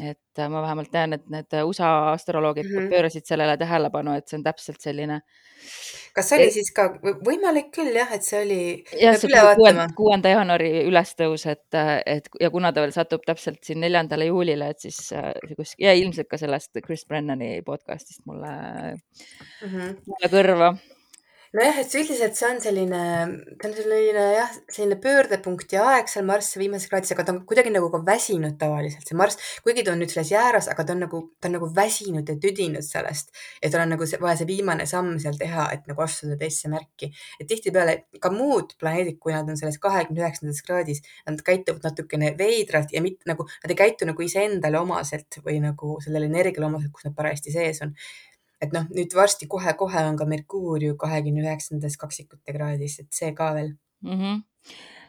et 0.02 0.40
äh, 0.42 0.48
ma 0.50 0.64
vähemalt 0.64 0.90
tean, 0.90 1.14
et 1.14 1.28
need 1.30 1.54
USA 1.68 2.14
astroloogid 2.16 2.66
mm 2.66 2.78
-hmm. 2.78 2.90
pöörasid 2.90 3.28
sellele 3.30 3.58
tähelepanu, 3.58 4.16
et 4.18 4.28
see 4.28 4.38
on 4.38 4.44
täpselt 4.44 4.82
selline. 4.82 5.20
kas 6.16 6.30
see 6.30 6.38
oli 6.38 6.48
et, 6.48 6.54
siis 6.54 6.72
ka 6.74 6.88
võimalik 7.28 7.70
küll 7.76 7.94
jah, 7.96 8.14
et 8.14 8.24
see 8.24 8.42
oli? 8.42 8.84
jah, 9.02 9.20
see 9.20 9.86
kuuenda 9.96 10.30
jaanuari 10.30 10.72
ülestõus, 10.90 11.46
et, 11.46 11.78
et 12.06 12.30
ja 12.42 12.50
kuna 12.50 12.74
ta 12.74 12.82
veel 12.82 12.92
satub 12.92 13.22
täpselt 13.26 13.62
siin 13.64 13.80
neljandale 13.80 14.26
juulile, 14.26 14.70
et 14.70 14.80
siis 14.80 15.14
äh, 15.14 15.30
kus 15.58 15.76
ja 15.78 15.94
ilmselt 15.94 16.28
ka 16.28 16.38
sellest 16.38 16.82
Chris 16.86 17.06
Brennani 17.06 17.62
podcast'ist 17.62 18.26
mulle 18.26 18.50
mm, 18.50 19.70
-hmm. 19.70 19.96
mulle 20.08 20.34
kõrva 20.34 20.74
nojah, 21.54 21.78
et 21.84 21.94
üldiselt 22.00 22.38
see 22.38 22.48
on 22.50 22.60
selline, 22.64 23.00
ta 23.62 23.68
on 23.70 23.74
selline 23.78 24.24
jah, 24.34 24.54
selline 24.74 24.98
pöördepunkti 25.02 25.78
aeg 25.78 26.10
seal 26.10 26.26
Marss 26.26 26.58
viimases 26.58 26.90
kraadis, 26.90 27.14
aga 27.14 27.26
ta 27.28 27.36
on 27.36 27.44
kuidagi 27.50 27.70
nagu 27.74 27.92
ka 27.94 28.00
väsinud 28.08 28.56
tavaliselt, 28.62 29.06
see 29.06 29.18
Marss, 29.20 29.38
kuigi 29.66 29.84
ta 29.86 29.94
on 29.94 30.02
nüüd 30.02 30.10
selles 30.10 30.32
jääras, 30.34 30.70
aga 30.74 30.86
ta 30.88 30.96
on 30.96 31.04
nagu, 31.06 31.22
ta 31.38 31.52
on 31.52 31.56
nagu 31.60 31.70
väsinud 31.76 32.30
ja 32.30 32.36
tüdinud 32.42 32.86
sellest. 32.88 33.30
ja 33.62 33.70
tal 33.70 33.84
on 33.86 33.94
nagu 33.94 34.08
see, 34.10 34.22
vaja 34.24 34.40
see 34.42 34.50
viimane 34.50 34.88
samm 34.90 35.14
seal 35.22 35.38
teha, 35.38 35.68
et 35.78 35.86
nagu 35.92 36.06
astuda 36.06 36.40
teisse 36.42 36.74
märki. 36.74 37.12
et 37.38 37.48
tihtipeale 37.50 37.98
ka 38.24 38.34
muud 38.34 38.74
planeedid, 38.82 39.22
kui 39.22 39.38
nad 39.38 39.50
on 39.50 39.60
selles 39.60 39.78
kahekümne 39.84 40.26
üheksandas 40.26 40.66
kraadis, 40.66 41.06
nad 41.30 41.46
käituvad 41.46 41.86
natukene 41.86 42.34
veidralt 42.40 42.98
ja 42.98 43.06
mitte 43.06 43.30
nagu, 43.30 43.46
nad 43.62 43.70
ei 43.70 43.82
käitu 43.86 44.10
nagu 44.10 44.26
iseendale 44.26 44.82
omaselt 44.82 45.38
või 45.46 45.62
nagu 45.62 46.00
sellele 46.02 46.32
energiale 46.34 46.72
omaselt, 46.72 46.94
kus 46.96 47.06
nad 47.06 47.18
parajasti 47.18 47.54
sees 47.54 47.86
on 47.86 47.94
et 48.64 48.74
noh, 48.76 48.88
nüüd 48.96 49.14
varsti 49.18 49.48
kohe-kohe 49.52 50.06
on 50.10 50.18
ka 50.20 50.26
Merkuur 50.30 50.82
ju 50.84 50.96
kahekümne 50.98 51.44
üheksandas 51.46 51.98
kaksikute 52.02 52.56
kraadis, 52.56 53.00
et 53.04 53.12
see 53.12 53.34
ka 53.38 53.54
veel 53.58 53.76
mm. 54.02 54.18
-hmm 54.20 54.42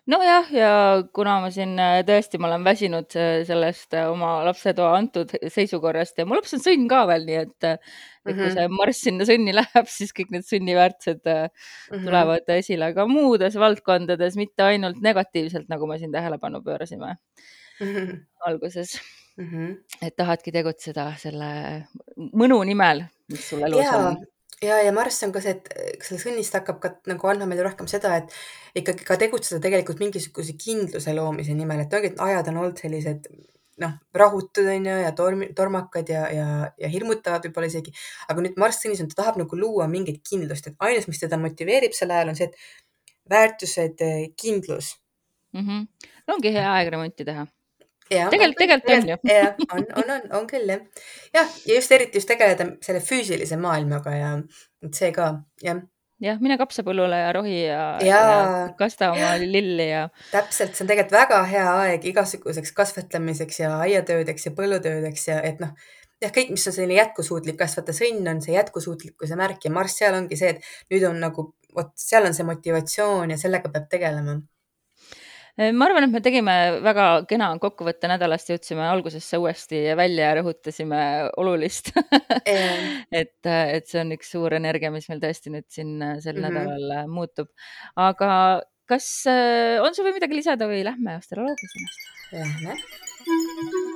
nojah, 0.06 0.50
ja 0.52 0.70
kuna 1.16 1.38
ma 1.40 1.48
siin 1.52 1.78
äh, 1.80 2.02
tõesti, 2.04 2.36
ma 2.40 2.50
olen 2.50 2.64
väsinud 2.66 3.14
äh, 3.16 3.38
sellest 3.48 3.94
äh, 3.96 4.10
oma 4.12 4.44
lapsetoa 4.44 4.90
antud 4.98 5.30
seisukorrast 5.48 6.18
ja 6.20 6.26
mu 6.28 6.36
laps 6.36 6.52
on 6.58 6.60
sõnn 6.60 6.84
ka 6.90 7.06
veel, 7.08 7.24
nii 7.24 7.38
et 7.40 7.64
mm, 7.64 7.78
-hmm. 7.78 8.28
et 8.28 8.36
kui 8.36 8.44
Mhm. 8.44 8.52
see 8.58 8.68
marss 8.68 9.00
sinna 9.06 9.24
sõnni 9.24 9.54
läheb, 9.56 9.88
siis 9.88 10.12
kõik 10.12 10.30
need 10.30 10.44
sünniväärtused 10.44 11.24
Mhm. 11.24 12.04
tulevad 12.04 12.48
esile, 12.58 12.84
aga 12.92 13.06
muudes 13.06 13.56
valdkondades, 13.56 14.36
mitte 14.36 14.62
ainult 14.62 15.00
negatiivselt, 15.00 15.68
nagu 15.68 15.86
me 15.86 15.98
siin 15.98 16.12
tähelepanu 16.12 16.60
pöörasime 16.62 17.16
Mhm. 17.80 18.26
alguses. 18.46 19.00
Mhm. 19.40 19.72
et 20.02 20.14
tahadki 20.16 20.52
tegutseda 20.54 21.08
selle 21.18 21.48
mõnu 22.16 22.60
nimel, 22.68 23.02
mis 23.32 23.48
sul 23.50 23.64
elus 23.66 23.82
ja 23.82 23.96
on. 23.98 24.20
ja, 24.62 24.76
ja 24.86 24.92
Marss 24.94 25.24
on 25.26 25.32
ka 25.34 25.42
see, 25.42 25.56
et 25.56 26.04
sellest 26.06 26.28
õnnist 26.30 26.54
hakkab 26.54 26.78
ka 26.82 26.92
nagu 27.10 27.30
andma 27.32 27.48
meile 27.50 27.64
rohkem 27.66 27.88
seda, 27.90 28.14
et 28.20 28.30
ikkagi 28.78 29.06
ka 29.08 29.16
tegutseda 29.18 29.58
tegelikult 29.64 29.98
mingisuguse 30.04 30.54
kindluse 30.60 31.16
loomise 31.16 31.56
nimel, 31.58 31.82
et 31.82 31.98
ongi, 31.98 32.12
et 32.12 32.22
ajad 32.28 32.52
on 32.52 32.62
olnud 32.62 32.78
sellised 32.84 33.26
noh, 33.82 33.96
rahutud 34.14 34.70
on 34.70 34.86
ju 34.86 34.94
ja 35.02 35.10
torm, 35.18 35.42
tormakad 35.56 36.10
ja, 36.14 36.22
ja, 36.30 36.46
ja 36.78 36.90
hirmutavad 36.92 37.48
võib-olla 37.48 37.70
isegi, 37.70 37.94
aga 38.30 38.44
nüüd 38.44 38.58
Marss 38.60 38.84
sõnis 38.84 39.02
on, 39.02 39.10
ta 39.10 39.22
tahab 39.24 39.40
nagu 39.42 39.58
luua 39.58 39.88
mingit 39.90 40.22
kindlust, 40.28 40.70
et 40.70 40.86
ainus, 40.86 41.08
mis 41.10 41.22
teda 41.22 41.40
motiveerib 41.42 41.96
sel 41.96 42.14
ajal 42.14 42.30
on 42.30 42.38
see, 42.38 42.50
et 42.50 43.30
väärtused, 43.30 44.06
kindlus 44.38 44.94
mm. 45.54 45.60
-hmm. 45.66 46.08
no 46.26 46.34
ongi 46.38 46.52
hea 46.54 46.70
aeg 46.76 46.94
remonti 46.94 47.24
teha. 47.24 47.46
Jah, 48.12 48.28
tegelikult, 48.32 48.58
tegelikult 48.60 48.94
on 48.96 49.08
ju. 49.08 49.16
jah, 49.32 49.56
on, 49.72 49.88
on, 49.96 50.12
on, 50.16 50.28
on 50.40 50.46
küll 50.50 50.68
jah. 50.68 50.84
jah, 51.34 51.56
ja 51.68 51.80
just 51.80 51.96
eriti 51.96 52.20
just 52.20 52.30
tegeleda 52.30 52.68
selle 52.84 53.02
füüsilise 53.04 53.58
maailmaga 53.60 54.14
ja 54.16 54.30
see 54.92 55.10
ka 55.16 55.30
jah. 55.64 55.82
jah, 56.24 56.38
mine 56.44 56.58
kapsapõllule 56.60 57.18
ja 57.22 57.32
rohi 57.36 57.58
ja, 57.64 57.82
ja, 58.04 58.20
ja 58.28 58.38
kasta 58.78 59.12
oma 59.14 59.34
lilli 59.40 59.88
ja. 59.90 60.06
täpselt, 60.32 60.76
see 60.76 60.84
on 60.84 60.92
tegelikult 60.92 61.18
väga 61.18 61.42
hea 61.50 61.66
aeg 61.80 62.08
igasuguseks 62.12 62.72
kasvatamiseks 62.76 63.60
ja 63.64 63.74
aiatöödeks 63.86 64.50
ja 64.50 64.56
põllutöödeks 64.56 65.28
ja 65.32 65.40
et 65.46 65.60
noh, 65.64 65.74
jah, 66.22 66.32
kõik, 66.32 66.54
mis 66.54 66.68
on 66.68 66.76
selline 66.76 67.00
jätkusuutlik 67.00 67.58
kasvata, 67.60 67.96
sõnn 67.96 68.28
on 68.30 68.44
see 68.44 68.56
jätkusuutlikkuse 68.56 69.38
märk 69.40 69.64
ja 69.64 69.72
Marss 69.74 70.00
seal 70.00 70.16
ongi 70.16 70.38
see, 70.40 70.56
et 70.56 70.92
nüüd 70.92 71.08
on 71.08 71.20
nagu 71.24 71.52
vot 71.74 71.94
seal 71.98 72.28
on 72.28 72.36
see 72.36 72.46
motivatsioon 72.46 73.32
ja 73.34 73.38
sellega 73.40 73.72
peab 73.72 73.88
tegelema 73.90 74.36
ma 75.54 75.86
arvan, 75.86 76.08
et 76.08 76.14
me 76.14 76.20
tegime 76.24 76.54
väga 76.82 77.06
kena 77.30 77.52
kokkuvõtte 77.62 78.10
nädalast, 78.10 78.50
jõudsime 78.50 78.84
algusesse 78.88 79.38
uuesti 79.38 79.82
välja 79.98 80.30
ja 80.30 80.36
rõhutasime 80.40 81.00
olulist 81.40 81.92
et, 83.20 83.38
et 83.46 83.86
see 83.86 84.02
on 84.02 84.14
üks 84.16 84.34
suur 84.34 84.56
energia, 84.58 84.90
mis 84.94 85.08
meil 85.12 85.22
tõesti 85.22 85.54
nüüd 85.54 85.68
siin 85.70 85.96
sel 86.24 86.40
mm 86.40 86.44
-hmm. 86.44 86.58
nädalal 86.58 87.10
muutub. 87.10 87.52
aga 87.94 88.30
kas 88.90 89.08
on 89.28 89.94
sul 89.94 90.04
veel 90.04 90.18
midagi 90.18 90.42
lisada 90.42 90.68
või 90.68 90.82
lähme 90.84 91.18
astroloogia 91.20 91.70
sõnast? 91.76 92.10
Lähme. 92.34 93.92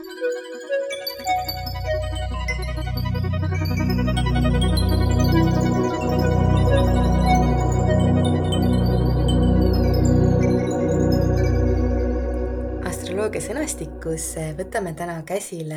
Astroloogia 13.38 13.54
sõnastikus 13.54 14.24
võtame 14.58 14.92
täna 14.98 15.20
käsile 15.22 15.76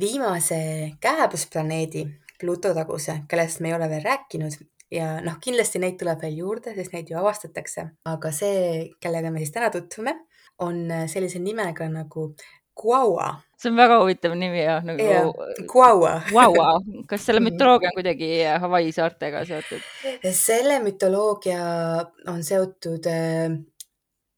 viimase 0.00 0.90
kääbusplaneedi 1.00 2.02
Pluto 2.40 2.72
taguse, 2.74 3.20
kellest 3.30 3.60
me 3.62 3.70
ei 3.70 3.74
ole 3.76 3.86
veel 3.88 4.02
rääkinud 4.02 4.56
ja 4.90 5.20
noh, 5.22 5.36
kindlasti 5.38 5.78
neid 5.78 6.00
tuleb 6.00 6.24
veel 6.24 6.40
juurde, 6.40 6.74
sest 6.74 6.96
neid 6.96 7.12
ju 7.12 7.20
avastatakse, 7.20 7.84
aga 8.10 8.32
see, 8.34 8.88
kellega 8.98 9.30
me 9.30 9.38
siis 9.38 9.54
täna 9.54 9.70
tutvume, 9.70 10.16
on 10.66 10.82
sellise 11.12 11.38
nimega 11.38 11.86
nagu 11.92 12.32
Guaua. 12.74 13.36
see 13.60 13.70
on 13.70 13.76
väga 13.76 13.98
huvitav 14.00 14.34
nimi 14.34 14.62
jah, 14.64 14.82
nagu 14.82 14.98
yeah, 15.04 15.28
Guaua 15.68 16.16
Guaua. 16.30 16.80
kas 17.06 17.26
selle 17.28 17.42
mütoloogia 17.44 17.92
on 17.92 17.98
kuidagi 17.98 18.30
Hawaii 18.64 18.90
saartega 18.96 19.44
seotud? 19.46 19.84
selle 20.34 20.80
mütoloogia 20.82 21.60
on 22.32 22.42
seotud 22.42 23.06
äh, 23.06 23.52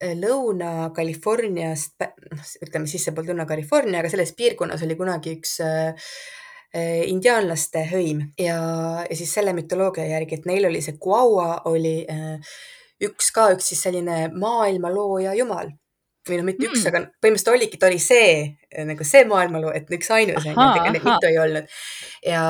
Lõuna-Californiast, 0.03 2.01
noh, 2.31 2.47
ütleme 2.65 2.89
sissepoole 2.89 3.31
Lõuna-California, 3.31 4.01
aga 4.01 4.11
selles 4.11 4.33
piirkonnas 4.35 4.83
oli 4.83 4.97
kunagi 4.99 5.37
üks 5.37 5.53
äh, 5.63 6.15
indiaanlaste 7.07 7.85
hõim 7.93 8.25
ja, 8.39 8.57
ja 9.07 9.15
siis 9.15 9.31
selle 9.37 9.53
mütoloogia 9.55 10.09
järgi, 10.09 10.39
et 10.39 10.49
neil 10.49 10.67
oli 10.67 10.81
see 10.83 10.97
Guaua 10.99 11.61
oli 11.71 12.01
äh, 12.11 12.57
üks 13.07 13.31
ka 13.35 13.47
üks 13.55 13.71
siis 13.71 13.85
selline 13.87 14.25
maailma 14.35 14.91
looja 14.91 15.35
jumal 15.39 15.71
või 16.25 16.41
noh, 16.41 16.47
mitte 16.47 16.65
mm. 16.65 16.73
üks, 16.73 16.83
aga 16.89 17.03
põhimõtteliselt 17.21 17.53
oligi, 17.53 17.79
ta 17.79 17.87
oli 17.87 18.01
see 18.01 18.83
nagu 18.89 19.07
see 19.07 19.23
maailmaloo, 19.29 19.71
et 19.77 19.91
üks 19.93 20.09
ainus 20.15 20.47
on 20.49 20.55
ju, 20.57 20.85
neid 20.89 21.05
mitu 21.05 21.29
ei 21.29 21.37
olnud. 21.37 21.75
ja, 22.25 22.43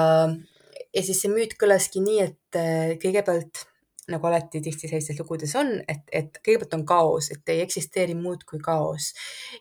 ja 0.96 1.04
siis 1.04 1.20
see 1.22 1.32
müüt 1.34 1.58
kõlaski 1.60 2.02
nii, 2.06 2.30
et 2.30 2.60
kõigepealt 3.04 3.66
nagu 4.12 4.28
alati 4.28 4.62
tihti 4.62 4.90
sellistes 4.90 5.18
lugudes 5.20 5.56
on, 5.58 5.72
et, 5.90 6.04
et 6.14 6.38
kõigepealt 6.46 6.76
on 6.78 6.86
kaos, 6.88 7.32
et 7.34 7.54
ei 7.54 7.64
eksisteeri 7.64 8.14
muud 8.18 8.44
kui 8.50 8.62
kaos 8.64 9.12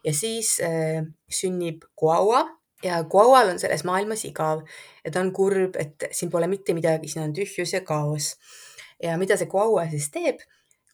ja 0.04 0.12
siis 0.16 0.58
äh, 0.64 1.00
sünnib 1.30 1.86
Guaua 1.98 2.42
ja 2.84 3.02
Guaual 3.08 3.54
on 3.54 3.60
selles 3.62 3.84
maailmas 3.88 4.26
igav 4.28 4.64
ja 5.04 5.12
ta 5.12 5.22
on 5.24 5.32
kurb, 5.36 5.78
et 5.80 6.08
siin 6.12 6.32
pole 6.32 6.48
mitte 6.50 6.76
midagi, 6.76 7.08
siin 7.08 7.24
on 7.24 7.36
tühjus 7.36 7.72
ja 7.72 7.80
kaos. 7.86 8.34
ja 9.02 9.16
mida 9.20 9.38
see 9.40 9.48
Guaua 9.50 9.88
siis 9.90 10.10
teeb? 10.12 10.42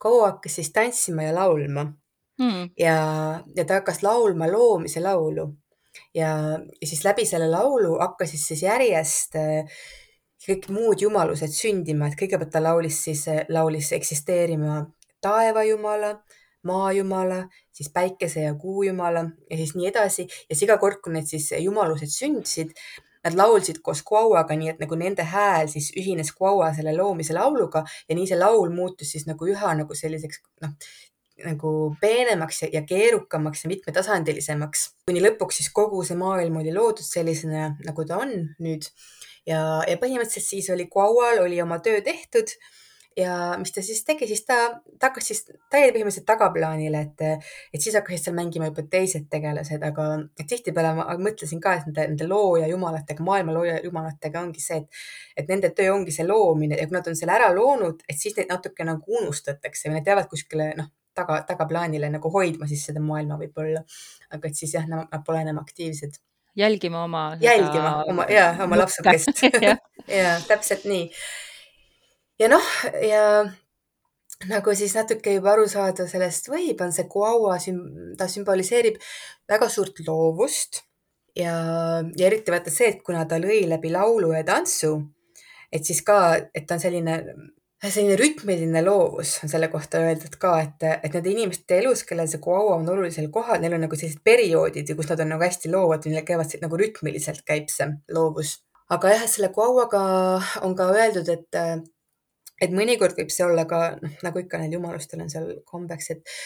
Guaua 0.01 0.35
hakkas 0.35 0.61
siis 0.61 0.71
tantsima 0.73 1.27
ja 1.27 1.35
laulma 1.35 1.91
hmm. 2.41 2.71
ja, 2.79 3.01
ja 3.57 3.65
ta 3.65 3.81
hakkas 3.81 4.03
laulma 4.07 4.49
loomise 4.53 5.03
laulu 5.03 5.51
ja, 6.15 6.31
ja 6.81 6.87
siis 6.87 7.05
läbi 7.05 7.27
selle 7.27 7.51
laulu 7.51 7.97
hakkasid 7.99 8.41
siis 8.41 8.63
järjest 8.63 9.37
äh, 9.37 9.83
kõik 10.47 10.71
muud 10.73 11.03
jumalused 11.03 11.53
sündima, 11.53 12.09
et 12.09 12.19
kõigepealt 12.19 12.53
ta 12.53 12.63
laulis 12.63 13.03
siis, 13.05 13.27
laulis 13.53 13.93
eksisteerima 13.93 14.81
taevajumala, 15.21 16.15
maajumala, 16.65 17.43
siis 17.73 17.91
päikese 17.93 18.47
ja 18.47 18.55
kuu 18.55 18.83
jumala 18.83 19.27
ja 19.51 19.57
siis 19.61 19.75
nii 19.77 19.89
edasi. 19.89 20.27
Ja 20.49 20.57
siis 20.57 20.67
iga 20.69 20.79
kord, 20.81 21.01
kui 21.05 21.13
need 21.15 21.29
siis 21.29 21.51
jumalused 21.59 22.13
sündisid, 22.13 22.73
nad 23.25 23.37
laulsid 23.37 23.83
koos 23.85 24.03
Guauaga, 24.07 24.57
nii 24.57 24.73
et 24.73 24.81
nagu 24.81 24.97
nende 24.97 25.25
hääl 25.29 25.69
siis 25.69 25.91
ühines 25.97 26.33
Guaua 26.37 26.73
selle 26.77 26.95
loomise 26.97 27.37
lauluga 27.37 27.85
ja 28.09 28.17
nii 28.17 28.29
see 28.31 28.41
laul 28.41 28.73
muutus 28.73 29.13
siis 29.13 29.27
nagu 29.29 29.49
üha 29.49 29.75
nagu 29.77 29.97
selliseks 29.97 30.41
noh, 30.65 30.73
nagu 31.45 31.73
peenemaks 32.01 32.63
ja 32.73 32.83
keerukamaks 32.89 33.65
ja 33.65 33.73
mitmetasandilisemaks, 33.73 34.87
kuni 35.09 35.23
lõpuks 35.25 35.61
siis 35.61 35.71
kogu 35.77 36.03
see 36.05 36.17
maailm 36.21 36.61
oli 36.63 36.73
loodud 36.73 37.05
sellisena, 37.05 37.75
nagu 37.85 38.05
ta 38.09 38.21
on 38.25 38.35
nüüd 38.61 38.89
ja, 39.47 39.63
ja 39.89 39.97
põhimõtteliselt 40.01 40.47
siis 40.47 40.71
oli 40.75 40.89
Guaual 40.93 41.45
oli 41.45 41.61
oma 41.63 41.81
töö 41.85 42.01
tehtud 42.05 42.53
ja 43.17 43.57
mis 43.59 43.73
ta 43.73 43.83
siis 43.83 44.05
tegi, 44.05 44.27
siis 44.31 44.45
ta, 44.47 44.57
ta 44.99 45.09
hakkas 45.09 45.27
siis, 45.31 45.41
ta 45.71 45.81
jäi 45.81 45.91
põhimõtteliselt 45.95 46.27
tagaplaanile, 46.29 47.01
et, 47.07 47.25
et 47.75 47.83
siis 47.83 47.97
hakkasid 47.99 48.29
seal 48.29 48.37
mängima 48.37 48.71
juba 48.71 48.85
teised 48.93 49.27
tegelased, 49.33 49.83
aga 49.87 50.07
tihtipeale 50.39 50.93
ma 50.99 51.07
mõtlesin 51.19 51.63
ka, 51.63 51.75
et 51.79 51.89
nende, 51.91 52.07
nende 52.13 52.31
looja 52.31 52.71
jumalatega, 52.71 53.25
maailma 53.27 53.57
looja 53.57 53.81
jumalatega 53.85 54.45
ongi 54.45 54.63
see, 54.63 54.81
et, 54.85 55.03
et 55.43 55.51
nende 55.51 55.73
töö 55.77 55.91
ongi 55.97 56.15
see 56.15 56.27
loomine 56.29 56.79
ja 56.79 56.87
kui 56.87 56.99
nad 56.99 57.11
on 57.11 57.19
selle 57.19 57.37
ära 57.37 57.51
loonud, 57.55 58.07
et 58.09 58.19
siis 58.21 58.39
neid 58.39 58.51
natuke 58.53 58.87
nagu 58.87 59.21
unustatakse 59.21 59.91
või 59.91 59.99
nad 59.99 60.11
jäävad 60.13 60.31
kuskile 60.31 60.73
noh, 60.79 60.91
taga, 61.17 61.43
tagaplaanile 61.49 62.13
nagu 62.15 62.33
hoidma 62.33 62.71
siis 62.71 62.87
seda 62.87 63.03
maailma 63.03 63.39
võib-olla. 63.41 63.85
aga 64.31 64.49
et 64.49 64.57
siis 64.57 64.75
jah, 64.79 64.87
nad 64.87 65.25
pole 65.27 65.43
enam 65.43 65.59
aktiivsed 65.59 66.21
jälgima 66.57 67.05
oma. 67.05 67.37
jälgima 67.41 68.05
oma 68.05 68.27
ja 68.29 68.57
oma 68.65 68.79
lapsukest 68.79 69.43
ja 70.19 70.37
täpselt 70.49 70.85
nii. 70.85 71.11
ja 72.39 72.49
noh, 72.49 72.71
ja 73.09 73.25
nagu 74.49 74.75
siis 74.75 74.95
natuke 74.97 75.35
juba 75.37 75.53
aru 75.53 75.69
saada 75.69 76.07
sellest 76.09 76.49
võib, 76.49 76.81
on 76.81 76.93
see 76.97 77.09
Guaua, 77.11 77.59
ta 78.19 78.29
sümboliseerib 78.31 78.97
väga 79.49 79.69
suurt 79.69 80.01
loovust 80.07 80.83
ja, 81.37 81.55
ja 82.17 82.27
eriti 82.27 82.53
vaata 82.53 82.73
see, 82.73 82.95
et 82.95 83.03
kuna 83.07 83.27
ta 83.29 83.41
lõi 83.41 83.63
läbi 83.69 83.93
laulu 83.93 84.33
ja 84.33 84.43
tantsu, 84.47 84.95
et 85.73 85.85
siis 85.87 86.03
ka, 86.07 86.21
et 86.55 86.67
ta 86.67 86.79
on 86.79 86.83
selline 86.83 87.19
selline 87.89 88.17
rütmiline 88.21 88.83
loovus 88.85 89.39
on 89.45 89.49
selle 89.49 89.71
kohta 89.73 90.03
öeldud 90.05 90.35
ka, 90.41 90.53
et, 90.61 90.83
et 91.01 91.15
nende 91.17 91.31
inimeste 91.33 91.79
elus, 91.81 92.03
kellel 92.09 92.29
see 92.29 92.41
guaua 92.45 92.75
on 92.77 92.89
olulisel 92.93 93.31
kohal, 93.33 93.61
neil 93.63 93.77
on 93.77 93.87
nagu 93.87 93.97
sellised 93.97 94.21
perioodid, 94.27 94.93
kus 94.99 95.09
nad 95.09 95.23
on 95.25 95.33
nagu 95.33 95.47
hästi 95.47 95.71
loovad 95.73 96.09
neil 96.09 96.27
käivad 96.29 96.53
nagu 96.61 96.81
rütmiliselt 96.83 97.41
käib 97.49 97.73
see 97.73 97.89
loovus. 98.13 98.59
aga 98.93 99.15
jah, 99.15 99.25
selle 99.31 99.49
guauaga 99.55 100.03
on 100.67 100.75
ka 100.77 100.91
öeldud, 100.93 101.31
et, 101.33 101.61
et 102.61 102.75
mõnikord 102.75 103.17
võib 103.17 103.33
see 103.33 103.47
olla 103.47 103.65
ka 103.71 103.81
noh, 104.03 104.19
nagu 104.27 104.45
ikka 104.45 104.61
neil 104.61 104.77
jumalustel 104.77 105.25
on 105.25 105.33
seal 105.33 105.49
kombeks, 105.65 106.11
et, 106.17 106.37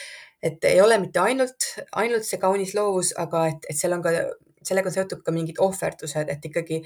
et 0.44 0.70
ei 0.70 0.80
ole 0.84 1.00
mitte 1.02 1.18
ainult, 1.24 1.72
ainult 1.98 2.28
see 2.28 2.38
kaunis 2.38 2.76
loovus, 2.78 3.10
aga 3.18 3.48
et, 3.50 3.66
et 3.72 3.80
seal 3.80 3.98
on 3.98 4.06
ka, 4.06 4.14
sellega 4.62 4.92
on 4.92 4.98
seotud 5.00 5.26
ka 5.26 5.34
mingid 5.34 5.58
ohverdused, 5.58 6.30
et 6.30 6.46
ikkagi 6.52 6.84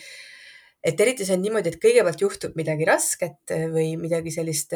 et 0.84 1.00
eriti 1.00 1.26
see 1.26 1.36
on 1.36 1.42
niimoodi, 1.42 1.72
et 1.72 1.80
kõigepealt 1.82 2.20
juhtub 2.22 2.58
midagi 2.58 2.86
rasket 2.88 3.56
või 3.72 3.96
midagi 4.00 4.32
sellist 4.34 4.74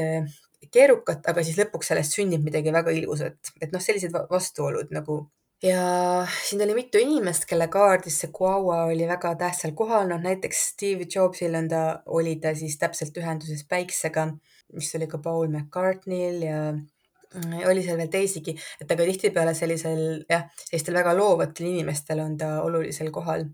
keerukat, 0.72 1.24
aga 1.28 1.42
siis 1.44 1.58
lõpuks 1.58 1.90
sellest 1.90 2.16
sünnib 2.16 2.44
midagi 2.46 2.72
väga 2.74 2.94
ilusat, 2.94 3.54
et 3.60 3.72
noh, 3.74 3.82
sellised 3.82 4.14
vastuolud 4.30 4.92
nagu. 4.94 5.24
Ja 5.62 6.26
siin 6.42 6.62
oli 6.64 6.74
mitu 6.74 6.98
inimest, 6.98 7.44
kelle 7.46 7.68
kaardis 7.70 8.16
see 8.18 8.32
Guagua 8.34 8.80
oli 8.90 9.06
väga 9.06 9.30
tähtsal 9.38 9.76
kohal, 9.78 10.08
noh 10.10 10.18
näiteks 10.22 10.62
Steve 10.72 11.06
Jobsil 11.06 11.54
on 11.54 11.68
ta, 11.70 11.82
oli 12.18 12.34
ta 12.42 12.50
siis 12.58 12.74
täpselt 12.80 13.18
ühenduses 13.18 13.62
päiksega, 13.70 14.26
mis 14.74 14.90
oli 14.98 15.06
ka 15.06 15.22
Paul 15.22 15.46
McCartney'l 15.52 16.42
ja 16.42 16.58
mm, 16.72 17.62
oli 17.70 17.84
seal 17.86 18.00
veel 18.02 18.10
teisigi, 18.10 18.56
et 18.82 18.90
aga 18.90 19.06
tihtipeale 19.06 19.54
sellisel 19.54 20.02
jah, 20.26 20.48
sellistel 20.64 20.98
väga 20.98 21.14
loovatel 21.14 21.70
inimestel 21.70 22.24
on 22.24 22.34
ta 22.40 22.56
olulisel 22.66 23.14
kohal. 23.14 23.46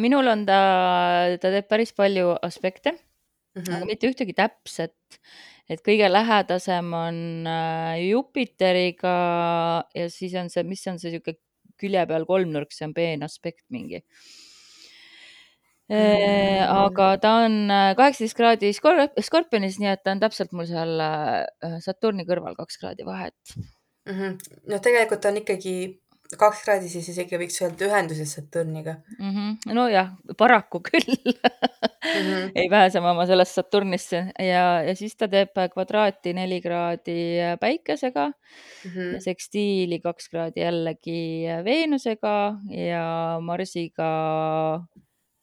Minul 0.00 0.32
on 0.32 0.46
ta, 0.48 0.60
ta 1.40 1.52
teeb 1.52 1.68
päris 1.68 1.92
palju 1.92 2.36
aspekte 2.42 2.92
mm, 2.92 3.62
-hmm. 3.62 3.76
aga 3.76 3.84
mitte 3.88 4.08
ühtegi 4.08 4.34
täpset 4.34 5.20
et 5.68 5.84
kõige 5.84 6.08
lähedasem 6.08 6.88
on 6.96 7.20
äh, 7.48 8.00
Jupiteriga 8.08 9.14
ja 9.94 10.08
siis 10.12 10.34
on 10.40 10.50
see, 10.52 10.64
mis 10.64 10.84
on 10.88 10.98
see 11.00 11.12
niisugune 11.12 11.38
külje 11.78 12.04
peal 12.10 12.24
kolmnurk, 12.26 12.72
see 12.74 12.88
on 12.88 12.94
peenaspekt 12.96 13.64
mingi. 13.70 14.02
Mm. 15.88 16.66
aga 16.68 17.04
ta 17.16 17.30
on 17.46 17.70
äh, 17.72 17.94
kaheksateist 17.96 18.36
kraadi 18.36 18.74
Skorpionis, 18.76 19.78
nii 19.80 19.88
et 19.88 20.02
ta 20.04 20.12
on 20.12 20.20
täpselt 20.20 20.50
mul 20.52 20.66
seal 20.68 21.00
Saturni 21.80 22.26
kõrval 22.28 22.58
kaks 22.58 22.76
kraadi 22.82 23.06
vahet 23.08 23.54
mm. 23.56 24.12
-hmm. 24.12 24.34
no 24.68 24.80
tegelikult 24.84 25.24
on 25.30 25.40
ikkagi 25.40 25.76
kaks 26.36 26.60
kraadi 26.64 26.90
siis 26.92 27.06
isegi 27.08 27.38
võiks 27.40 27.56
öelda 27.62 27.86
ühenduses 27.86 28.34
Saturniga 28.36 28.98
mm. 29.16 29.30
-hmm. 29.30 29.74
nojah, 29.76 30.10
paraku 30.36 30.80
küll 30.84 31.14
mm. 31.24 31.38
-hmm. 32.02 32.50
ei 32.54 32.68
pääse 32.68 33.00
ma 33.00 33.14
oma 33.14 33.24
sellest 33.26 33.56
Saturnisse 33.56 34.20
ja, 34.38 34.82
ja 34.84 34.94
siis 34.96 35.16
ta 35.16 35.28
teeb 35.28 35.56
kvadraati 35.72 36.34
neli 36.36 36.60
kraadi 36.60 37.56
päikesega 37.60 38.26
mm 38.28 38.90
-hmm. 38.90 39.18
sekstiili 39.24 40.00
kaks 40.04 40.28
kraadi 40.28 40.60
jällegi 40.60 41.46
Veenusega 41.64 42.58
ja 42.76 43.38
Marsiga 43.40 44.12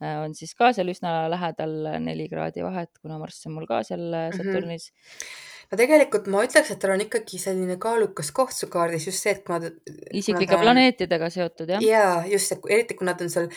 äh, 0.04 0.22
on 0.22 0.36
siis 0.36 0.54
ka 0.56 0.74
seal 0.74 0.94
üsna 0.94 1.26
lähedal 1.30 1.98
neli 2.00 2.30
kraadi 2.30 2.64
vahet, 2.64 2.94
kuna 3.02 3.18
Marss 3.18 3.48
on 3.48 3.58
mul 3.58 3.66
ka 3.66 3.84
seal 3.84 4.06
mhm. 4.12 4.38
Saturnis 4.38 4.92
mm. 4.92 4.98
-hmm 5.02 5.54
no 5.72 5.80
tegelikult 5.80 6.28
ma 6.32 6.44
ütleks, 6.46 6.74
et 6.74 6.82
tal 6.82 6.96
on 6.96 7.06
ikkagi 7.06 7.40
selline 7.42 7.80
kaalukas 7.82 8.32
koht 8.36 8.54
su 8.58 8.70
kaardis 8.72 9.08
just 9.10 9.24
see, 9.24 9.34
et 9.36 9.46
kuna 9.48 9.62
ta. 9.64 9.74
isiklike 10.14 10.60
planeetidega 10.62 11.32
seotud 11.34 11.76
jah? 11.76 11.84
ja 11.84 12.06
just 12.30 12.56
eriti 12.70 12.98
kui 12.98 13.08
nad 13.10 13.22
on 13.22 13.34
seal 13.34 13.50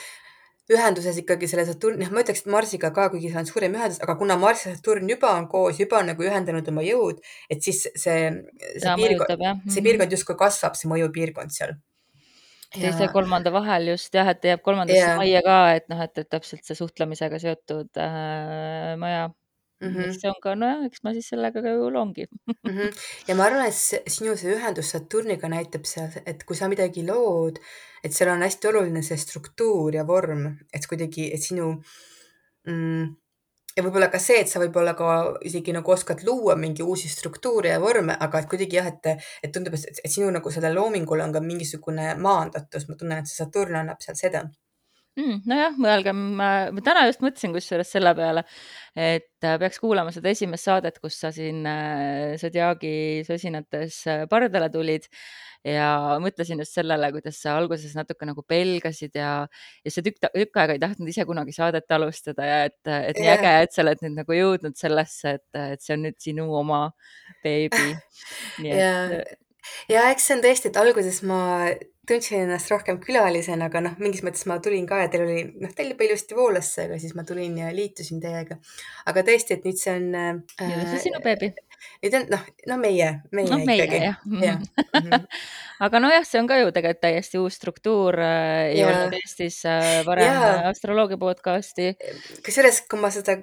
ühenduses 0.68 1.16
ikkagi 1.22 1.48
selle 1.48 1.64
Saturn, 1.64 1.96
noh, 2.00 2.10
ma 2.12 2.22
ütleks, 2.22 2.42
et 2.44 2.50
Marsiga 2.52 2.90
ka, 2.94 3.08
kuigi 3.12 3.30
see 3.32 3.40
on 3.40 3.48
suurem 3.48 3.76
ühendus, 3.78 4.00
aga 4.04 4.18
kuna 4.20 4.36
Marss 4.40 4.66
ja 4.66 4.74
Saturn 4.74 5.08
juba 5.08 5.30
on 5.38 5.48
koos, 5.48 5.80
juba 5.80 6.02
on 6.02 6.10
nagu 6.12 6.24
ühendanud 6.24 6.68
oma 6.72 6.84
jõud, 6.84 7.22
et 7.48 7.64
siis 7.64 7.86
see, 7.88 8.18
see 8.76 8.96
piirkond, 9.00 9.32
see 9.38 9.78
mhm. 9.78 9.86
piirkond 9.86 10.16
justkui 10.16 10.36
kasvab, 10.44 10.76
see 10.76 10.90
mõjupiirkond 10.92 11.54
seal. 11.54 11.72
teise 12.74 13.06
ja 13.06 13.08
kolmanda 13.12 13.52
vahel 13.54 13.94
just 13.94 14.12
jah, 14.12 14.28
et 14.28 14.44
jääb 14.44 14.60
kolmandasse 14.64 15.00
ja. 15.00 15.16
majja 15.16 15.40
ka, 15.46 15.58
et 15.80 15.88
noh, 15.88 16.04
et 16.04 16.24
täpselt 16.28 16.68
see 16.68 16.76
suhtlemisega 16.76 17.40
seotud 17.40 18.02
äh, 18.04 18.92
maja 19.00 19.30
mm. 19.80 19.88
-hmm. 19.88 20.16
see 20.20 20.30
on 20.30 20.40
ka, 20.42 20.54
nojah, 20.54 20.86
eks 20.88 21.04
ma 21.04 21.12
siis 21.16 21.28
sellega 21.32 21.62
ka 21.62 21.74
ju 21.76 21.90
loongi 21.94 22.26
mm. 22.26 22.56
-hmm. 22.64 22.90
ja 23.28 23.34
ma 23.34 23.44
arvan, 23.44 23.66
et 23.66 24.10
sinu 24.16 24.36
see 24.36 24.56
ühendus 24.56 24.90
Saturniga 24.94 25.48
näitab 25.48 25.86
seal, 25.92 26.10
et 26.26 26.44
kui 26.44 26.56
sa 26.56 26.68
midagi 26.68 27.06
lood, 27.06 27.62
et 28.04 28.12
seal 28.12 28.32
on 28.34 28.42
hästi 28.46 28.68
oluline 28.72 29.02
see 29.02 29.16
struktuur 29.16 29.94
ja 29.94 30.06
vorm, 30.06 30.44
et 30.72 30.86
kuidagi, 30.90 31.30
et 31.34 31.42
sinu 31.42 31.70
mm, 32.66 33.16
ja 33.76 33.84
võib-olla 33.86 34.08
ka 34.12 34.18
see, 34.22 34.40
et 34.42 34.50
sa 34.50 34.60
võib-olla 34.62 34.94
ka 34.98 35.08
isegi 35.48 35.72
nagu 35.76 35.92
oskad 35.94 36.24
luua 36.26 36.56
mingi 36.56 36.82
uusi 36.82 37.08
struktuure 37.08 37.74
ja 37.74 37.80
vorme, 37.82 38.16
aga 38.26 38.40
et 38.42 38.48
kuidagi 38.50 38.80
jah, 38.80 38.88
et, 38.90 39.26
et 39.42 39.52
tundub, 39.54 39.74
et, 39.78 40.00
et 40.04 40.10
sinu 40.10 40.30
nagu 40.34 40.50
sellel 40.50 40.74
loomingul 40.74 41.22
on 41.26 41.34
ka 41.36 41.44
mingisugune 41.44 42.14
maandatus, 42.24 42.88
ma 42.88 42.96
tunnen, 42.96 43.22
et 43.22 43.30
see 43.30 43.44
Saturn 43.44 43.78
annab 43.82 44.02
seal 44.02 44.18
seda 44.18 44.48
mm,. 45.16 45.40
nojah, 45.48 45.76
mõelgem, 45.80 46.22
ma 46.38 46.84
täna 46.84 47.06
just 47.08 47.22
mõtlesin 47.24 47.54
kusjuures 47.54 47.90
selle 47.94 48.12
peale, 48.18 48.44
et 48.98 49.46
äh, 49.46 49.58
peaks 49.62 49.80
kuulama 49.82 50.12
seda 50.14 50.32
esimest 50.32 50.68
saadet, 50.68 50.98
kus 51.02 51.18
sa 51.22 51.32
siin 51.34 51.64
äh, 51.68 52.36
Zodiaagi 52.40 53.24
sosinates 53.28 54.00
äh, 54.10 54.24
pardale 54.30 54.70
tulid 54.74 55.08
ja 55.66 56.18
mõtlesin 56.22 56.62
just 56.62 56.76
sellele, 56.76 57.10
kuidas 57.14 57.40
sa 57.42 57.56
alguses 57.58 57.96
natuke 57.98 58.28
nagu 58.28 58.44
pelgasid 58.46 59.16
ja, 59.18 59.32
ja 59.84 59.92
sa 59.92 60.04
tükk, 60.06 60.30
tükk 60.34 60.60
aega 60.62 60.76
ei 60.76 60.84
tahtnud 60.84 61.10
ise 61.10 61.26
kunagi 61.28 61.54
saadet 61.56 61.96
alustada 61.96 62.46
ja 62.46 62.60
et, 62.68 62.78
et 62.86 63.18
nii 63.18 63.32
äge, 63.34 63.56
et 63.64 63.74
sa 63.74 63.82
oled 63.84 64.06
nüüd 64.06 64.20
nagu 64.20 64.38
jõudnud 64.38 64.78
sellesse, 64.78 65.38
et, 65.40 65.60
et 65.74 65.84
see 65.84 65.96
on 65.98 66.06
nüüd 66.06 66.18
sinu 66.22 66.48
oma 66.60 66.86
beebi. 67.44 67.92
ja, 68.68 68.94
ja 69.92 70.08
eks 70.12 70.28
see 70.28 70.36
on 70.38 70.44
tõesti, 70.44 70.72
et 70.72 70.80
alguses 70.80 71.22
ma 71.28 71.40
tundsin 72.08 72.42
ennast 72.46 72.70
rohkem 72.72 72.98
külalisena, 73.02 73.68
aga 73.68 73.82
noh, 73.84 73.96
mingis 74.00 74.24
mõttes 74.24 74.46
ma 74.48 74.56
tulin 74.64 74.86
ka 74.88 75.02
ja 75.02 75.10
teil 75.12 75.26
oli, 75.26 75.42
noh, 75.60 75.72
teil 75.76 75.92
juba 75.92 76.06
ilusti 76.06 76.36
voolas 76.38 76.70
see, 76.74 76.86
aga 76.88 77.00
siis 77.02 77.14
ma 77.18 77.24
tulin 77.28 77.58
ja 77.60 77.72
liitusin 77.74 78.22
teiega. 78.22 78.56
aga 79.12 79.24
tõesti, 79.28 79.58
et 79.58 79.68
nüüd 79.68 79.80
see 79.80 79.96
on 79.98 80.08
äh,. 80.16 80.30
nüüd 80.62 80.78
on 80.84 80.92
see 80.94 81.04
sinu 81.08 81.20
beebi. 81.24 81.52
Nüüd 82.02 82.14
on 82.18 82.28
noh, 82.32 82.44
no 82.70 82.78
meie, 82.80 83.08
meie 83.34 83.50
no, 83.50 83.58
meie, 83.66 83.84
ikkagi. 83.84 84.02
jah 84.04 84.18
ja. 84.44 84.54
Mm 84.58 85.10
-hmm. 85.10 85.26
aga 85.86 86.00
nojah, 86.02 86.24
see 86.26 86.40
on 86.40 86.48
ka 86.50 86.58
ju 86.58 86.70
tegelikult 86.74 87.00
täiesti 87.02 87.38
uus 87.38 87.58
struktuur 87.60 88.18
äh,. 88.20 88.72
ei 88.72 88.80
ja. 88.80 88.88
olnud 88.88 89.14
Eestis 89.18 89.60
äh, 89.66 90.06
varem 90.06 90.66
astroloogia 90.70 91.18
podcast'i. 91.18 91.94
kusjuures, 92.46 92.80
kui 92.90 93.00
ma 93.00 93.10
seda 93.14 93.38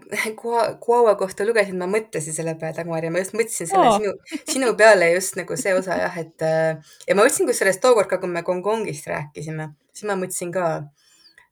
Guava 0.85 1.15
kohta 1.15 1.45
lugesin, 1.47 1.77
ma 1.77 1.87
mõtlesin 1.87 2.35
selle 2.35 2.55
peale, 2.59 2.75
Dagmar, 2.77 3.03
ja 3.03 3.11
ma 3.11 3.23
just 3.23 3.33
mõtlesin 3.37 3.71
selle 3.71 3.87
oh. 3.87 3.97
sinu, 3.99 4.41
sinu 4.51 4.75
peale 4.75 5.11
just 5.13 5.35
nagu 5.39 5.57
see 5.57 5.73
osa 5.73 5.99
jah, 6.01 6.17
et 6.17 6.41
äh, 6.41 6.75
ja 7.07 7.15
ma 7.15 7.23
mõtlesin 7.23 7.47
kusjuures 7.49 7.81
tookord 7.83 8.11
ka, 8.11 8.19
kui 8.19 8.29
me 8.31 8.43
Hongkongist 8.45 9.07
rääkisime, 9.11 9.71
siis 9.93 10.07
ma 10.09 10.19
mõtlesin 10.19 10.51
ka, 10.55 10.67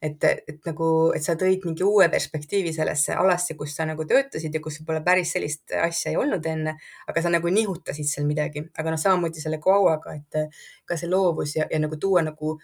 et, 0.04 0.26
et 0.28 0.60
nagu, 0.68 0.88
et 1.16 1.24
sa 1.24 1.36
tõid 1.40 1.64
mingi 1.68 1.86
uue 1.88 2.10
perspektiivi 2.12 2.74
sellesse 2.76 3.16
alasse, 3.16 3.56
kus 3.60 3.76
sa 3.78 3.88
nagu 3.88 4.06
töötasid 4.10 4.54
ja 4.54 4.62
kus 4.64 4.82
võib-olla 4.82 5.04
päris 5.06 5.32
sellist 5.36 5.76
asja 5.80 6.12
ei 6.12 6.20
olnud 6.20 6.46
enne, 6.52 6.76
aga 7.08 7.24
sa 7.24 7.32
nagu 7.32 7.52
nihutasid 7.54 8.10
seal 8.10 8.28
midagi, 8.28 8.66
aga 8.78 8.94
noh, 8.94 9.00
samamoodi 9.00 9.44
selle 9.44 9.62
Guauaga, 9.64 10.18
et 10.20 10.42
ka 10.86 11.00
see 11.00 11.12
loovus 11.12 11.56
ja, 11.60 11.70
ja 11.72 11.80
nagu 11.80 12.00
tuua 12.00 12.26
nagu 12.26 12.58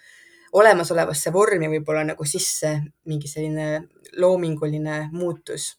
olemasolevasse 0.60 1.32
vormi 1.32 1.70
võib-olla 1.70 2.04
nagu 2.12 2.26
sisse 2.26 2.74
mingi 3.08 3.30
selline 3.30 3.86
loominguline 4.18 5.06
muutus. 5.14 5.76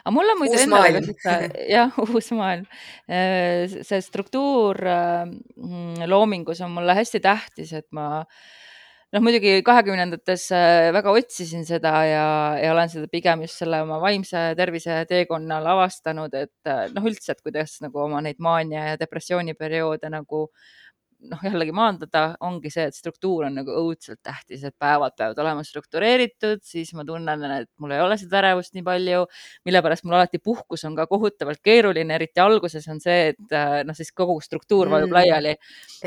Aga 0.00 0.14
mul 0.16 0.32
on 0.32 0.40
muidu 0.40 0.56
endale 0.56 0.94
ka 0.94 1.02
sihuke, 1.04 1.34
jah, 1.68 1.98
uus 2.08 2.30
maailm. 2.36 2.64
Äh, 3.04 3.68
see 3.84 4.00
struktuur 4.02 4.80
äh, 4.88 5.26
mm, 5.28 6.08
loomingus 6.10 6.64
on 6.64 6.72
mulle 6.78 6.96
hästi 6.96 7.20
tähtis, 7.22 7.74
et 7.76 7.86
ma 7.96 8.24
noh, 9.14 9.22
muidugi 9.24 9.56
kahekümnendates 9.66 10.48
äh, 10.54 10.90
väga 10.94 11.14
otsisin 11.18 11.64
seda 11.68 11.94
ja, 12.06 12.26
ja 12.62 12.72
olen 12.74 12.92
seda 12.92 13.10
pigem 13.12 13.44
just 13.46 13.62
selle 13.62 13.82
oma 13.84 14.00
vaimse 14.02 14.50
tervise 14.58 15.02
teekonnal 15.10 15.66
avastanud, 15.74 16.34
et 16.34 16.74
noh, 16.94 17.08
üldse, 17.10 17.34
et 17.34 17.42
kuidas 17.42 17.78
nagu 17.84 18.04
oma 18.06 18.22
neid 18.24 18.38
maania 18.42 18.92
ja 18.92 19.00
depressiooniperioode 19.00 20.12
nagu 20.12 20.46
noh, 21.28 21.40
jällegi 21.44 21.72
maandada, 21.76 22.22
ongi 22.46 22.70
see, 22.72 22.86
et 22.88 22.96
struktuur 22.96 23.46
on 23.48 23.56
nagu 23.60 23.74
õudselt 23.82 24.20
tähtis, 24.24 24.62
et 24.66 24.74
päevad 24.80 25.14
peavad 25.18 25.40
olema 25.42 25.64
struktureeritud, 25.66 26.62
siis 26.66 26.92
ma 26.96 27.04
tunnen, 27.08 27.44
et 27.56 27.68
mul 27.82 27.94
ei 27.96 28.02
ole 28.04 28.16
seda 28.20 28.40
ärevust 28.40 28.76
nii 28.76 28.84
palju, 28.86 29.24
mille 29.68 29.82
pärast 29.84 30.06
mul 30.06 30.18
alati 30.18 30.40
puhkus 30.42 30.84
on 30.88 30.96
ka 30.98 31.06
kohutavalt 31.10 31.62
keeruline, 31.64 32.14
eriti 32.16 32.42
alguses 32.42 32.86
on 32.92 33.02
see, 33.02 33.32
et 33.34 33.56
äh, 33.56 33.80
noh, 33.86 33.96
siis 33.96 34.12
kogu 34.16 34.38
struktuur 34.44 34.92
vajub 34.92 35.10
mm. 35.10 35.18
laiali 35.18 35.56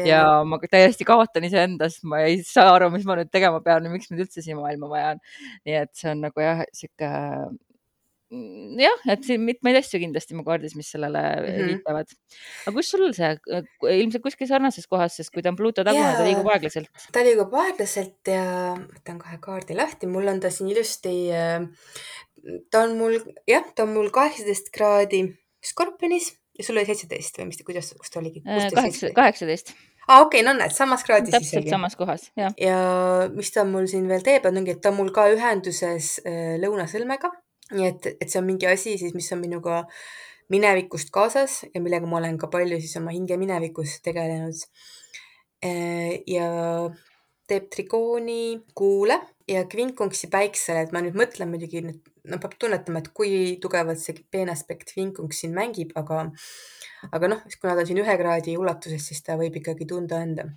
ja 0.09 0.23
ma 0.47 0.61
täiesti 0.63 1.07
kaotan 1.07 1.49
iseendast, 1.49 2.03
ma 2.09 2.23
ei 2.27 2.41
saa 2.47 2.71
aru, 2.77 2.89
mis 2.93 3.05
ma 3.09 3.19
nüüd 3.19 3.33
tegema 3.33 3.61
pean 3.65 3.85
ja 3.85 3.93
miks 3.93 4.09
mind 4.11 4.25
üldse 4.25 4.45
siia 4.45 4.57
maailma 4.57 4.89
vaja 4.91 5.13
on. 5.15 5.21
nii 5.67 5.77
et 5.83 5.93
see 5.97 6.09
on 6.13 6.25
nagu 6.27 6.43
jah, 6.43 6.65
sihuke 6.73 7.13
Mm, 7.13 7.72
jah, 8.79 9.03
et 9.13 9.23
siin 9.27 9.43
mitmeid 9.45 9.77
asju 9.79 9.99
kindlasti 10.01 10.37
mu 10.37 10.45
kaardis, 10.47 10.75
mis 10.79 10.89
sellele 10.93 11.21
mm 11.21 11.47
-hmm. 11.47 11.69
viitavad. 11.71 12.13
aga 12.65 12.75
kus 12.75 12.89
sul 12.93 13.05
see, 13.13 13.31
ilmselt 13.99 14.23
kuskil 14.25 14.49
sarnases 14.49 14.87
kohas, 14.87 15.17
sest 15.19 15.33
kui 15.33 15.43
ta 15.43 15.53
on 15.53 15.59
Pluto 15.59 15.83
tagune, 15.83 16.11
ta 16.17 16.25
liigub 16.25 16.49
aeglaselt. 16.55 16.89
ta 17.11 17.23
liigub 17.27 17.53
aeglaselt 17.63 18.33
ja 18.35 18.45
võtan 18.79 19.21
kohe 19.21 19.39
kaardi 19.47 19.77
lahti, 19.77 20.07
mul 20.07 20.27
on 20.27 20.39
ta 20.39 20.49
siin 20.49 20.69
ilusti. 20.73 21.15
Äh, 21.31 21.67
ta 22.71 22.83
on 22.83 22.97
mul 22.97 23.19
jah, 23.47 23.65
ta 23.75 23.83
on 23.83 23.93
mul 23.97 24.09
kaheksateist 24.09 24.73
kraadi 24.73 25.23
Skorpionis 25.63 26.33
ja 26.57 26.63
sul 26.63 26.77
oli 26.77 26.85
seitseteist 26.85 27.37
või 27.39 27.49
mis, 27.49 27.63
kuidas, 27.65 27.93
kus 27.97 28.11
ta 28.11 28.19
oligi? 28.19 28.43
kaheksateist 29.15 29.73
aa 30.03 30.17
ah,, 30.17 30.21
okei 30.25 30.41
okay,, 30.41 30.47
no 30.47 30.57
näed, 30.57 30.73
samas 30.75 31.05
kraadis 31.07 31.31
täpselt 31.31 31.61
isegi. 31.61 31.71
samas 31.71 31.95
kohas, 31.95 32.27
jah. 32.35 32.51
ja 32.59 32.77
mis 33.31 33.53
ta 33.55 33.63
mul 33.63 33.87
siin 33.87 34.09
veel 34.11 34.25
teeb, 34.25 34.45
ongi, 34.49 34.75
et 34.75 34.81
ta 34.83 34.91
on 34.91 34.99
mul 34.99 35.13
ka 35.15 35.29
ühenduses 35.31 36.17
äh, 36.27 36.57
lõunasõlmega 36.59 37.31
nii 37.73 37.87
et, 37.89 38.11
et 38.19 38.29
see 38.29 38.39
on 38.41 38.47
mingi 38.47 38.69
asi 38.69 38.97
siis, 39.01 39.15
mis 39.17 39.31
on 39.35 39.41
minuga 39.41 39.83
minevikust 40.53 41.11
kaasas 41.13 41.63
ja 41.73 41.81
millega 41.81 42.09
ma 42.09 42.19
olen 42.19 42.37
ka 42.41 42.49
palju 42.51 42.79
siis 42.81 42.97
oma 42.99 43.13
hinge 43.15 43.37
minevikus 43.41 43.99
tegelenud. 44.05 44.65
Äh, 45.63 46.19
ja 46.27 46.47
teeb 47.47 47.69
trigooni 47.71 48.63
kuule 48.75 49.19
ja 49.47 49.63
kvinkunksi 49.69 50.29
päiksele, 50.31 50.85
et 50.85 50.93
ma 50.95 51.01
nüüd 51.03 51.17
mõtlen 51.19 51.51
muidugi 51.51 51.83
no 51.83 52.39
peab 52.39 52.55
tunnetama, 52.59 53.01
et 53.03 53.09
kui 53.15 53.57
tugevalt 53.63 53.99
see 53.99 54.15
peenaspekt 54.31 54.93
vinkungs 54.95 55.43
siin 55.43 55.55
mängib, 55.55 55.91
aga, 55.99 56.25
aga 57.11 57.31
noh, 57.31 57.41
kuna 57.59 57.75
ta 57.75 57.83
on 57.83 57.89
siin 57.89 58.03
ühe 58.03 58.19
kraadi 58.19 58.55
ulatuses, 58.59 59.09
siis 59.09 59.23
ta 59.25 59.35
võib 59.39 59.59
ikkagi 59.59 59.87
tunda 59.89 60.21
anda 60.23 60.47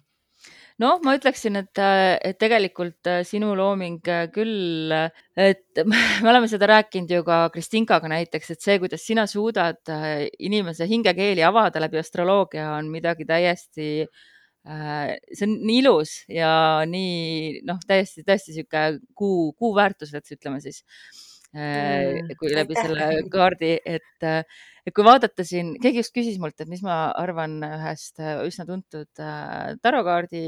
noh, 0.82 1.00
ma 1.04 1.14
ütleksin, 1.16 1.56
et, 1.60 1.80
et 1.80 2.38
tegelikult 2.40 3.08
äh, 3.10 3.22
sinu 3.26 3.54
looming 3.58 4.00
äh, 4.12 4.26
küll, 4.32 4.92
et 5.36 5.82
me 5.90 6.30
oleme 6.30 6.50
seda 6.52 6.68
rääkinud 6.70 7.12
ju 7.16 7.24
ka 7.26 7.40
Kristinkaga 7.54 8.10
näiteks, 8.12 8.54
et 8.54 8.64
see, 8.64 8.78
kuidas 8.82 9.06
sina 9.06 9.26
suudad 9.30 9.80
äh, 9.92 10.26
inimese 10.38 10.88
hingekeeli 10.90 11.44
avada 11.46 11.82
läbi 11.82 12.00
astroloogia, 12.02 12.72
on 12.78 12.90
midagi 12.92 13.28
täiesti 13.28 13.90
see 14.66 15.44
on 15.46 15.52
nii 15.62 15.76
ilus 15.78 16.12
ja 16.26 16.48
nii 16.90 17.60
noh, 17.68 17.78
täiesti, 17.86 18.24
täiesti 18.26 18.50
sihuke 18.56 18.80
kuu, 19.14 19.52
kuu 19.54 19.70
väärtused, 19.76 20.26
ütleme 20.34 20.58
siis 20.58 20.80
mm,. 21.56 22.36
kui 22.40 22.52
läbi 22.52 22.76
aitäh. 22.76 22.86
selle 22.88 23.26
kaardi, 23.32 23.72
et 23.84 24.28
et 24.86 24.94
kui 24.94 25.06
vaadata 25.06 25.44
siin, 25.46 25.74
keegi 25.82 26.04
just 26.04 26.14
küsis 26.14 26.38
mult, 26.42 26.54
et 26.62 26.70
mis 26.70 26.84
ma 26.86 27.08
arvan 27.18 27.58
ühest 27.66 28.22
äh, 28.22 28.38
üsna 28.46 28.68
tuntud 28.68 29.22
äh, 29.22 29.74
tarokaardi 29.82 30.46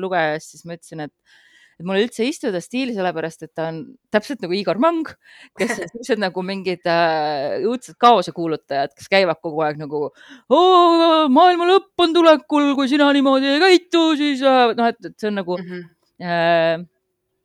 lugejast, 0.00 0.54
siis 0.54 0.66
ma 0.66 0.78
ütlesin, 0.78 1.08
et 1.08 1.38
et 1.80 1.86
mulle 1.88 2.02
üldse 2.04 2.20
ei 2.26 2.32
istu 2.34 2.50
ta 2.52 2.60
stiili, 2.60 2.92
sellepärast 2.92 3.46
et 3.46 3.52
ta 3.56 3.70
on 3.70 3.78
täpselt 4.12 4.42
nagu 4.44 4.52
Igor 4.52 4.76
Mang, 4.82 5.08
kes 5.56 5.78
on 5.78 5.88
siuksed 5.94 6.20
nagu 6.20 6.44
mingid 6.44 6.84
äh, 6.88 7.56
õudsed 7.64 7.96
kaose 8.00 8.34
kuulutajad, 8.36 8.92
kes 8.96 9.08
käivad 9.12 9.40
kogu 9.40 9.64
aeg 9.64 9.80
nagu 9.80 10.08
maailma 11.32 11.68
lõpp 11.72 12.04
on 12.04 12.16
tulekul, 12.16 12.74
kui 12.76 12.90
sina 12.92 13.08
niimoodi 13.16 13.54
ei 13.54 13.62
käitu, 13.64 14.04
siis 14.20 14.44
äh, 14.44 14.74
noh, 14.76 14.92
et, 14.92 15.00
et 15.08 15.16
see 15.16 15.32
on 15.32 15.40
nagu 15.40 15.56
mm 15.56 15.70
-hmm. 15.70 15.86
äh, 16.20 16.88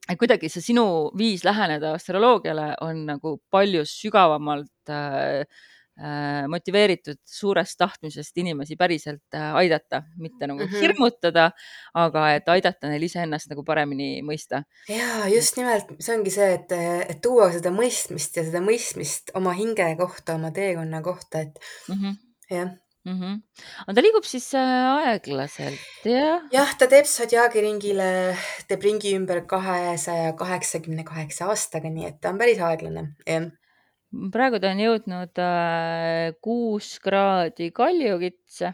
et 0.09 0.19
kuidagi 0.19 0.49
see 0.49 0.61
sinu 0.61 0.85
viis 1.17 1.45
läheneda 1.45 1.95
astroloogiale 1.97 2.73
on 2.81 3.05
nagu 3.09 3.37
palju 3.51 3.85
sügavamalt 3.89 4.93
äh, 4.93 5.45
Äh, 5.95 6.43
motiveeritud 6.51 7.21
suurest 7.23 7.77
tahtmisest 7.79 8.35
inimesi 8.41 8.75
päriselt 8.75 9.31
äh, 9.33 9.53
aidata, 9.55 10.01
mitte 10.19 10.47
nagu 10.47 10.65
mm 10.65 10.67
-hmm. 10.67 10.81
hirmutada, 10.81 11.45
aga 11.93 12.23
et 12.35 12.49
aidata 12.51 12.89
neil 12.91 13.05
iseennast 13.07 13.47
nagu 13.47 13.63
paremini 13.63 14.19
mõista. 14.21 14.63
ja 14.89 15.27
just 15.31 15.55
nimelt, 15.55 15.95
see 15.99 16.17
ongi 16.17 16.33
see, 16.35 16.53
et, 16.53 16.71
et 17.09 17.21
tuua 17.21 17.47
seda 17.51 17.71
mõistmist 17.71 18.35
ja 18.35 18.43
seda 18.43 18.59
mõistmist 18.59 19.31
oma 19.39 19.53
hinge 19.55 19.87
kohta, 19.95 20.35
oma 20.35 20.51
teekonna 20.51 21.01
kohta, 21.01 21.39
et 21.39 21.59
mm 21.87 21.95
-hmm. 21.95 22.17
jah 22.49 22.75
-hmm. 23.13 23.41
aga 23.85 23.95
ta 23.95 24.05
liigub 24.05 24.25
siis 24.25 24.47
äh, 24.53 24.85
aeglaselt, 25.07 25.83
jah? 26.03 26.45
jah, 26.51 26.71
ta 26.79 26.87
teeb 26.91 27.05
sodjaagiringile, 27.09 28.09
teeb 28.67 28.81
ringi 28.87 29.15
ümber 29.17 29.43
kahesaja 29.45 30.33
kaheksakümne 30.39 31.03
kaheksa 31.03 31.51
aastaga, 31.53 31.89
nii 31.89 32.09
et 32.11 32.19
ta 32.21 32.33
on 32.33 32.41
päris 32.41 32.59
aeglane, 32.59 33.13
jah 33.25 33.51
praegu 34.31 34.59
ta 34.61 34.71
on 34.71 34.79
jõudnud 34.79 35.41
äh, 35.43 36.33
kuus 36.43 36.95
kraadi 37.03 37.71
kaljukitse 37.75 38.71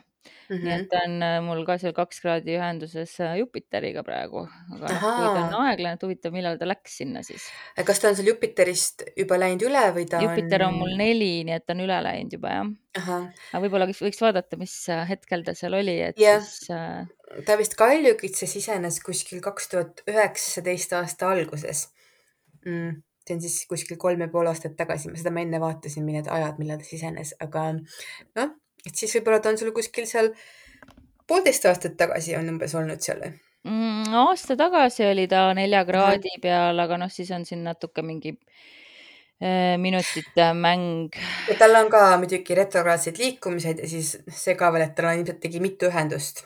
mm. 0.52 0.58
-hmm. 0.58 0.66
nii 0.66 0.74
et 0.74 0.82
mhm. 0.82 0.90
ta 0.92 1.02
on 1.06 1.24
äh, 1.24 1.36
mul 1.46 1.64
ka 1.68 1.78
seal 1.82 1.94
kaks 1.98 2.22
kraadi 2.24 2.56
ühenduses 2.58 3.14
äh, 3.24 3.38
Jupiteriga 3.40 4.04
praegu, 4.08 4.44
aga 4.76 4.94
noh, 4.94 5.06
kui 5.06 5.28
ta 5.28 5.44
on 5.46 5.56
aeglane, 5.66 5.98
et 5.98 6.06
huvitav, 6.06 6.36
millal 6.36 6.60
ta 6.60 6.68
läks 6.70 6.98
sinna 7.02 7.24
siis. 7.28 7.48
kas 7.86 8.02
ta 8.04 8.12
on 8.12 8.20
seal 8.20 8.32
Jupiterist 8.32 9.06
juba 9.18 9.40
läinud 9.40 9.68
üle 9.70 9.86
või 9.98 10.08
ta 10.12 10.22
Jupiter 10.24 10.68
on, 10.68 10.76
on 10.76 10.84
mul 10.84 10.98
neli, 11.00 11.32
nii 11.48 11.58
et 11.58 11.66
ta 11.66 11.76
on 11.78 11.86
üle 11.88 12.02
läinud 12.08 12.38
juba 12.38 12.56
jah. 12.58 12.74
aga 13.02 13.64
võib-olla 13.66 13.90
võiks 13.92 14.22
vaadata, 14.22 14.60
mis 14.62 14.76
hetkel 15.10 15.46
ta 15.48 15.56
seal 15.58 15.78
oli, 15.80 16.00
et 16.10 16.20
yeah. 16.22 16.44
siis 16.44 16.74
äh.... 16.76 17.46
ta 17.48 17.58
vist 17.62 17.78
kaljukitse 17.80 18.50
sisenes 18.50 19.00
kuskil 19.06 19.42
kaks 19.44 19.72
tuhat 19.72 20.04
üheksateist 20.10 21.00
aasta 21.00 21.32
alguses 21.36 21.88
mm 22.66 23.02
see 23.22 23.36
on 23.38 23.42
siis 23.42 23.66
kuskil 23.70 24.00
kolm 24.02 24.24
ja 24.24 24.28
pool 24.34 24.50
aastat 24.50 24.74
tagasi, 24.78 25.12
seda 25.16 25.32
ma 25.34 25.44
enne 25.46 25.60
vaatasin, 25.62 26.08
need 26.10 26.28
ajad, 26.32 26.58
millal 26.60 26.80
ta 26.82 26.88
sisenes, 26.88 27.36
aga 27.44 27.68
noh, 27.78 28.56
et 28.88 28.96
siis 28.96 29.13
võib-olla 29.17 29.39
ta 29.41 29.54
on 29.54 29.62
sul 29.62 29.74
kuskil 29.76 30.08
seal 30.10 30.34
poolteist 31.28 31.65
aastat 31.70 31.98
tagasi 32.00 32.36
on 32.39 32.50
umbes 32.54 32.76
olnud 32.76 33.04
seal 33.04 33.24
või 33.24 33.32
mm,? 33.70 34.13
aasta 34.26 34.58
tagasi 34.60 35.08
oli 35.12 35.28
ta 35.32 35.48
nelja 35.58 35.84
kraadi 35.88 36.38
peal, 36.44 36.80
aga 36.86 37.00
noh, 37.02 37.12
siis 37.12 37.32
on 37.36 37.46
siin 37.48 37.63
natuke 37.67 38.04
mingi 38.06 38.34
äh, 38.34 39.78
minutite 39.82 40.52
mäng. 40.58 41.17
ja 41.50 41.58
tal 41.60 41.78
on 41.84 41.91
ka 41.94 42.04
muidugi 42.22 42.58
retrograadsed 42.58 43.22
liikumised 43.22 43.84
ja 43.84 43.89
siis 43.91 44.15
see 44.28 44.58
ka 44.60 44.72
veel, 44.74 44.88
et 44.89 44.96
tal 44.98 45.12
on 45.12 45.22
ilmselt 45.22 45.41
tegi 45.44 45.63
mitu 45.63 45.91
ühendust 45.91 46.46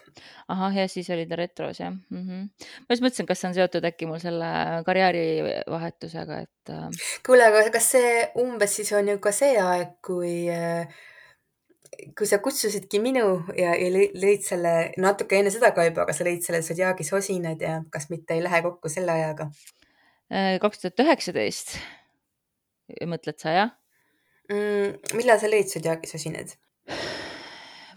ahah, 0.51 0.75
ja 0.75 0.85
siis 0.91 1.09
oli 1.15 1.25
ta 1.29 1.39
retros 1.39 1.79
jah 1.79 1.91
mm. 1.91 2.21
-hmm. 2.21 2.69
ma 2.85 2.93
just 2.93 3.07
mõtlesin, 3.07 3.31
kas 3.31 3.41
see 3.41 3.49
on 3.49 3.57
seotud 3.57 3.89
äkki 3.89 4.11
mul 4.11 4.21
selle 4.21 4.51
karjäärivahetusega, 4.85 6.39
et. 6.45 6.69
Äh, 6.69 7.09
kuule, 7.25 7.47
aga 7.49 7.65
kas 7.73 7.91
see 7.95 8.13
umbes 8.43 8.75
siis 8.75 8.93
on 8.93 9.09
ju 9.15 9.19
ka 9.19 9.31
see 9.31 9.57
aeg, 9.61 9.97
kui 10.05 10.45
äh, 10.51 10.87
kui 12.17 12.27
sa 12.29 12.39
kutsusidki 12.43 12.99
minu 13.03 13.25
ja, 13.57 13.73
ja 13.77 13.89
lõid 13.93 14.45
selle 14.45 14.73
natuke 15.01 15.39
enne 15.39 15.53
seda 15.53 15.71
ka 15.75 15.87
juba, 15.87 16.05
aga 16.05 16.15
sa 16.15 16.27
lõid 16.27 16.45
selle 16.45 16.61
Zodiaagi 16.65 17.07
sosinad 17.07 17.61
ja 17.61 17.79
kas 17.91 18.09
mitte 18.11 18.37
ei 18.37 18.43
lähe 18.43 18.61
kokku 18.65 18.91
selle 18.91 19.15
ajaga? 19.15 19.49
Äh, 20.33 20.55
kaks 20.63 20.83
tuhat 20.83 21.03
üheksateist, 21.05 21.75
mõtled 23.05 23.41
sa 23.41 23.55
jah 23.55 23.73
mm,? 24.51 25.17
millal 25.17 25.41
sa 25.41 25.51
lõid 25.51 25.71
Zodiaagi 25.73 26.09
sosinad? 26.11 26.55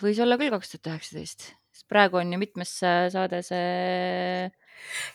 võis 0.02 0.20
olla 0.22 0.38
küll 0.40 0.54
kaks 0.54 0.74
tuhat 0.74 0.92
üheksateist 0.94 1.50
sest 1.78 1.86
praegu 1.90 2.18
on 2.18 2.32
ju 2.32 2.38
mitmes 2.40 2.72
saade 2.82 3.42
see. 3.46 4.48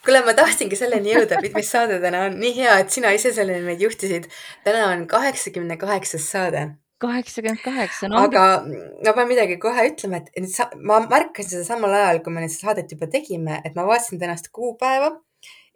kuule, 0.06 0.22
ma 0.26 0.36
tahtsingi 0.38 0.78
selleni 0.80 1.12
jõuda, 1.14 1.42
mitmes 1.44 1.72
saade 1.72 2.00
täna 2.04 2.28
on, 2.30 2.38
nii 2.40 2.54
hea, 2.58 2.78
et 2.84 2.94
sina 2.94 3.12
ise 3.16 3.34
selleni 3.36 3.66
meid 3.68 3.84
juhtisid. 3.84 4.30
täna 4.64 4.88
on 4.92 5.08
kaheksakümne 5.12 5.78
kaheksas 5.82 6.30
saade 6.32 6.70
kaheksakümmend 7.04 7.62
kaheksa, 7.66 8.10
aga 8.24 8.48
ma 8.66 9.14
pean 9.14 9.30
midagi 9.30 9.60
kohe 9.62 9.88
ütlema, 9.92 10.24
et 10.24 10.50
sa, 10.52 10.70
ma 10.80 11.02
märkasin 11.06 11.58
seda 11.58 11.68
samal 11.68 11.94
ajal, 12.00 12.24
kui 12.26 12.34
me 12.34 12.44
nüüd 12.46 12.56
saadet 12.56 12.92
juba 12.96 13.12
tegime, 13.12 13.62
et 13.64 13.78
ma 13.78 13.88
vaatasin 13.90 14.22
tänast 14.22 14.52
kuupäeva 14.56 15.14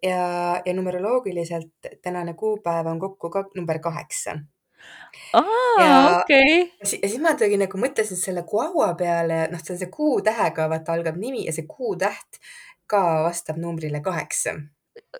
ja, 0.03 0.21
ja 0.65 0.77
numeroloogiliselt 0.77 1.91
tänane 2.01 2.37
kuupäev 2.39 2.93
on 2.93 2.99
kokku 2.99 3.33
ka 3.33 3.47
number 3.55 3.79
kaheksa 3.83 4.39
aa, 5.33 6.19
okei. 6.19 6.73
ja 6.79 6.87
siis 6.87 7.17
ma 7.21 7.33
tegin 7.39 7.61
nagu 7.63 7.79
mõtlesin 7.81 8.19
selle 8.19 8.43
Guagua 8.47 8.93
peale, 8.99 9.45
noh, 9.51 9.61
see 9.63 9.75
on 9.75 9.81
see 9.81 9.91
kuutähega, 9.93 10.67
vaata 10.71 10.95
algab 10.95 11.19
nimi 11.19 11.45
ja 11.47 11.53
see 11.55 11.67
kuutäht 11.69 12.41
ka 12.87 13.01
vastab 13.27 13.59
numbrile 13.61 14.01
kaheksa. 14.03 14.57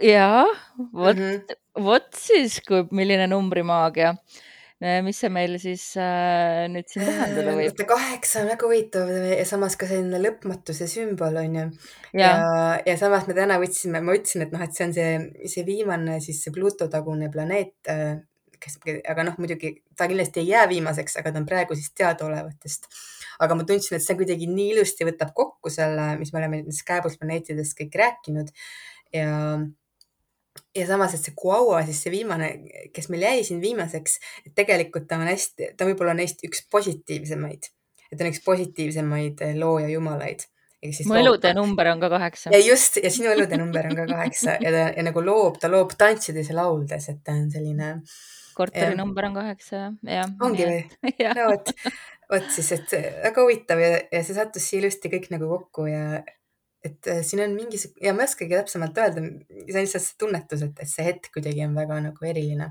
ja 0.01 0.45
vot 0.93 1.17
mm, 1.17 1.23
-hmm. 1.23 1.57
vot 1.83 2.07
siis, 2.15 2.61
kui, 2.67 2.85
milline 2.91 3.27
numbrimaagia 3.27 4.15
mis 5.05 5.17
see 5.17 5.29
meil 5.33 5.55
siis 5.61 5.83
äh, 5.97 6.67
nüüd 6.69 6.85
siin 6.91 7.07
tähendada 7.07 7.55
võib? 7.57 7.71
vaata 7.71 7.87
kaheksa 7.89 8.43
on 8.43 8.51
väga 8.51 8.67
huvitav 8.69 9.09
ja 9.09 9.45
samas 9.49 9.77
ka 9.79 9.89
selline 9.89 10.21
lõpmatuse 10.21 10.85
sümbol 10.91 11.39
on 11.41 11.59
ju. 11.59 11.65
ja, 12.13 12.29
ja, 12.29 12.63
ja 12.85 12.97
samas 13.01 13.25
me 13.29 13.33
täna 13.37 13.57
võtsime, 13.61 14.03
ma 14.05 14.13
ütlesin, 14.17 14.45
et 14.45 14.53
noh, 14.53 14.61
et 14.61 14.77
see 14.77 14.85
on 14.85 14.93
see, 14.93 15.13
see 15.49 15.65
viimane 15.65 16.19
siis 16.21 16.43
see 16.45 16.53
Pluto 16.53 16.89
tagune 16.93 17.31
planeet 17.33 17.89
äh, 17.89 18.19
kes, 18.61 18.77
aga 19.09 19.25
noh, 19.27 19.37
muidugi 19.41 19.73
ta 19.97 20.07
kindlasti 20.09 20.43
ei 20.43 20.51
jää 20.51 20.67
viimaseks, 20.69 21.17
aga 21.21 21.33
ta 21.33 21.41
on 21.41 21.47
praegu 21.49 21.77
siis 21.77 21.91
teadaolevatest. 21.97 22.89
aga 23.43 23.57
ma 23.57 23.65
tundsin, 23.69 23.97
et 23.97 24.05
see 24.05 24.17
kuidagi 24.17 24.47
nii 24.49 24.71
ilusti 24.75 25.05
võtab 25.05 25.33
kokku 25.37 25.69
selle, 25.73 26.15
mis 26.21 26.33
me 26.33 26.41
oleme 26.41 26.61
nendest 26.61 26.85
kääbusplaneetidest 26.87 27.77
kõik 27.77 27.97
rääkinud 28.01 28.49
ja 29.13 29.29
ja 30.77 30.87
samas, 30.89 31.15
et 31.17 31.25
see 31.25 31.35
Guaua, 31.37 31.81
siis 31.87 32.03
see 32.05 32.13
viimane, 32.13 32.51
kes 32.95 33.09
meil 33.13 33.25
jäi 33.25 33.47
siin 33.47 33.63
viimaseks, 33.63 34.19
et 34.45 34.53
tegelikult 34.57 35.07
ta 35.09 35.19
on 35.19 35.27
hästi, 35.29 35.73
ta 35.77 35.87
võib 35.89 36.03
olla 36.05 36.15
neist 36.17 36.45
üks 36.47 36.63
positiivsemaid, 36.71 37.71
et 38.11 38.15
ta 38.15 38.23
on 38.23 38.31
üks 38.31 38.43
positiivsemaid 38.45 39.43
looja 39.57 39.89
jumalaid 39.91 40.47
mu 41.05 41.15
elude 41.17 41.53
number 41.53 41.87
on 41.87 41.99
ka 41.99 42.09
kaheksa. 42.09 42.49
ja 42.53 42.59
just 42.61 42.97
ja 43.03 43.09
sinu 43.11 43.31
elude 43.31 43.57
number 43.57 43.85
on 43.89 43.95
ka 43.95 44.05
kaheksa 44.05 44.57
ja 44.61 44.71
ta 44.71 44.83
ja 44.93 45.03
nagu 45.03 45.23
loob, 45.25 45.57
ta 45.61 45.71
loob 45.71 45.95
tantsides 45.97 46.51
ja 46.51 46.55
lauldes, 46.59 47.09
et 47.09 47.23
ta 47.25 47.33
on 47.33 47.49
selline 47.51 47.95
korteri 48.57 48.93
ja. 48.93 48.97
number 48.97 49.25
on 49.25 49.33
kaheksa, 49.37 49.91
jah. 50.05 50.29
ongi 50.41 50.67
või? 50.69 50.83
no 51.37 51.49
vot, 51.51 51.73
vot 52.33 52.49
siis, 52.53 52.71
et 52.77 52.93
väga 53.25 53.41
huvitav 53.41 53.81
ja, 53.81 53.91
ja 54.11 54.23
see 54.23 54.37
sattus 54.37 54.69
siia 54.69 54.83
ilusti 54.83 55.11
kõik 55.13 55.29
nagu 55.33 55.49
kokku 55.55 55.89
ja 55.89 56.21
et 56.85 57.07
äh, 57.09 57.21
siin 57.25 57.41
on 57.43 57.55
mingi 57.57 57.79
ja 58.03 58.13
ma 58.13 58.23
ei 58.23 58.31
oskagi 58.31 58.57
täpsemalt 58.57 58.97
öelda, 59.01 59.23
see 59.23 59.77
on 59.77 59.85
lihtsalt 59.85 60.05
see 60.05 60.19
tunnetus, 60.21 60.65
et, 60.67 60.83
et 60.83 60.91
see 60.91 61.05
hetk 61.07 61.31
kuidagi 61.33 61.65
on 61.65 61.73
väga 61.77 61.97
nagu 62.05 62.29
eriline 62.29 62.69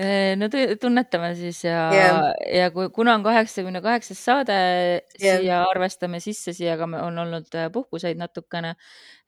äh, 0.00 0.32
no 0.38 0.50
tunnetame 0.50 1.32
siis 1.38 1.62
ja 1.64 1.78
yeah., 1.94 2.20
ja 2.50 2.68
kui, 2.74 2.90
kuna 2.94 3.14
on 3.18 3.26
kaheksakümne 3.26 3.82
kaheksas 3.84 4.22
saade 4.26 4.58
yeah., 4.58 5.38
siia 5.38 5.62
arvestame 5.70 6.22
sisse, 6.24 6.54
siia 6.56 6.76
ka 6.80 6.90
on 7.00 7.24
olnud 7.24 7.54
äh, 7.54 7.70
puhkuseid 7.72 8.18
natukene, 8.20 8.74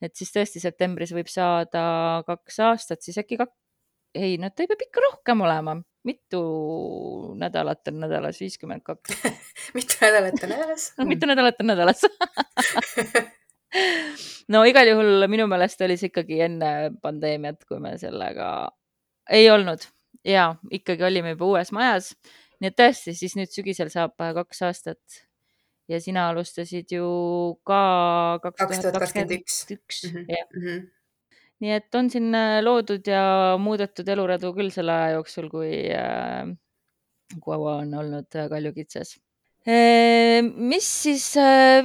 et 0.02 0.14
siis 0.18 0.34
tõesti 0.34 0.62
septembris 0.62 1.14
võib 1.14 1.30
saada 1.30 1.84
kaks 2.26 2.62
aastat, 2.66 3.06
siis 3.06 3.22
äkki 3.22 3.38
kak, 3.44 3.54
ei, 4.14 4.36
no 4.40 4.50
ta 4.50 4.66
peab 4.68 4.82
ikka 4.84 5.02
rohkem 5.06 5.40
olema, 5.46 5.76
mitu 6.08 6.40
nädalat 7.40 7.88
on 7.88 8.00
nädalas, 8.04 8.40
viiskümmend 8.42 8.82
kaks. 8.86 9.14
Mitu 9.76 9.96
nädalat 10.02 10.42
on 10.42 10.50
nädalas? 10.52 10.86
Mitu 11.12 11.26
nädalat 11.30 11.60
on 11.60 11.66
nädalas? 11.72 12.04
No 14.52 14.66
igal 14.68 14.84
juhul 14.84 15.24
minu 15.32 15.46
meelest 15.48 15.80
oli 15.86 15.94
see 15.96 16.10
ikkagi 16.10 16.42
enne 16.44 16.70
pandeemiat, 17.00 17.62
kui 17.64 17.78
me 17.80 17.94
sellega 17.96 18.68
ei 19.32 19.46
olnud. 19.48 19.86
Ja 20.28 20.50
ikkagi 20.68 21.06
olime 21.08 21.32
juba 21.32 21.46
uues 21.54 21.70
majas. 21.72 22.10
nii 22.60 22.68
et 22.68 22.76
tõesti, 22.78 23.14
siis 23.16 23.32
nüüd 23.38 23.48
sügisel 23.50 23.88
saab 23.90 24.12
kaks 24.18 24.60
aastat. 24.68 25.22
Ja 25.88 25.98
sina 26.04 26.28
alustasid 26.30 26.92
ju 26.94 27.06
ka 27.66 27.80
kaks 28.44 28.60
tuhat 28.68 28.98
kakskümmend 29.00 29.32
üks, 29.38 30.04
Mhm, 30.10 30.28
jah. 30.28 30.46
Nii 31.62 31.74
et 31.78 31.98
on 31.98 32.10
siin 32.10 32.32
äh, 32.34 32.58
loodud 32.64 33.06
ja 33.08 33.24
muudetud 33.62 34.08
eluradu 34.14 34.52
küll 34.56 34.72
selle 34.74 34.94
aja 34.94 35.18
jooksul, 35.18 35.50
kui 35.52 35.74
äh, 35.94 36.48
kaua 37.42 37.82
on 37.84 37.92
olnud 38.02 38.38
äh, 38.38 38.48
Kalju 38.50 38.74
Kitses. 38.76 39.18
mis 39.62 40.86
siis 41.04 41.24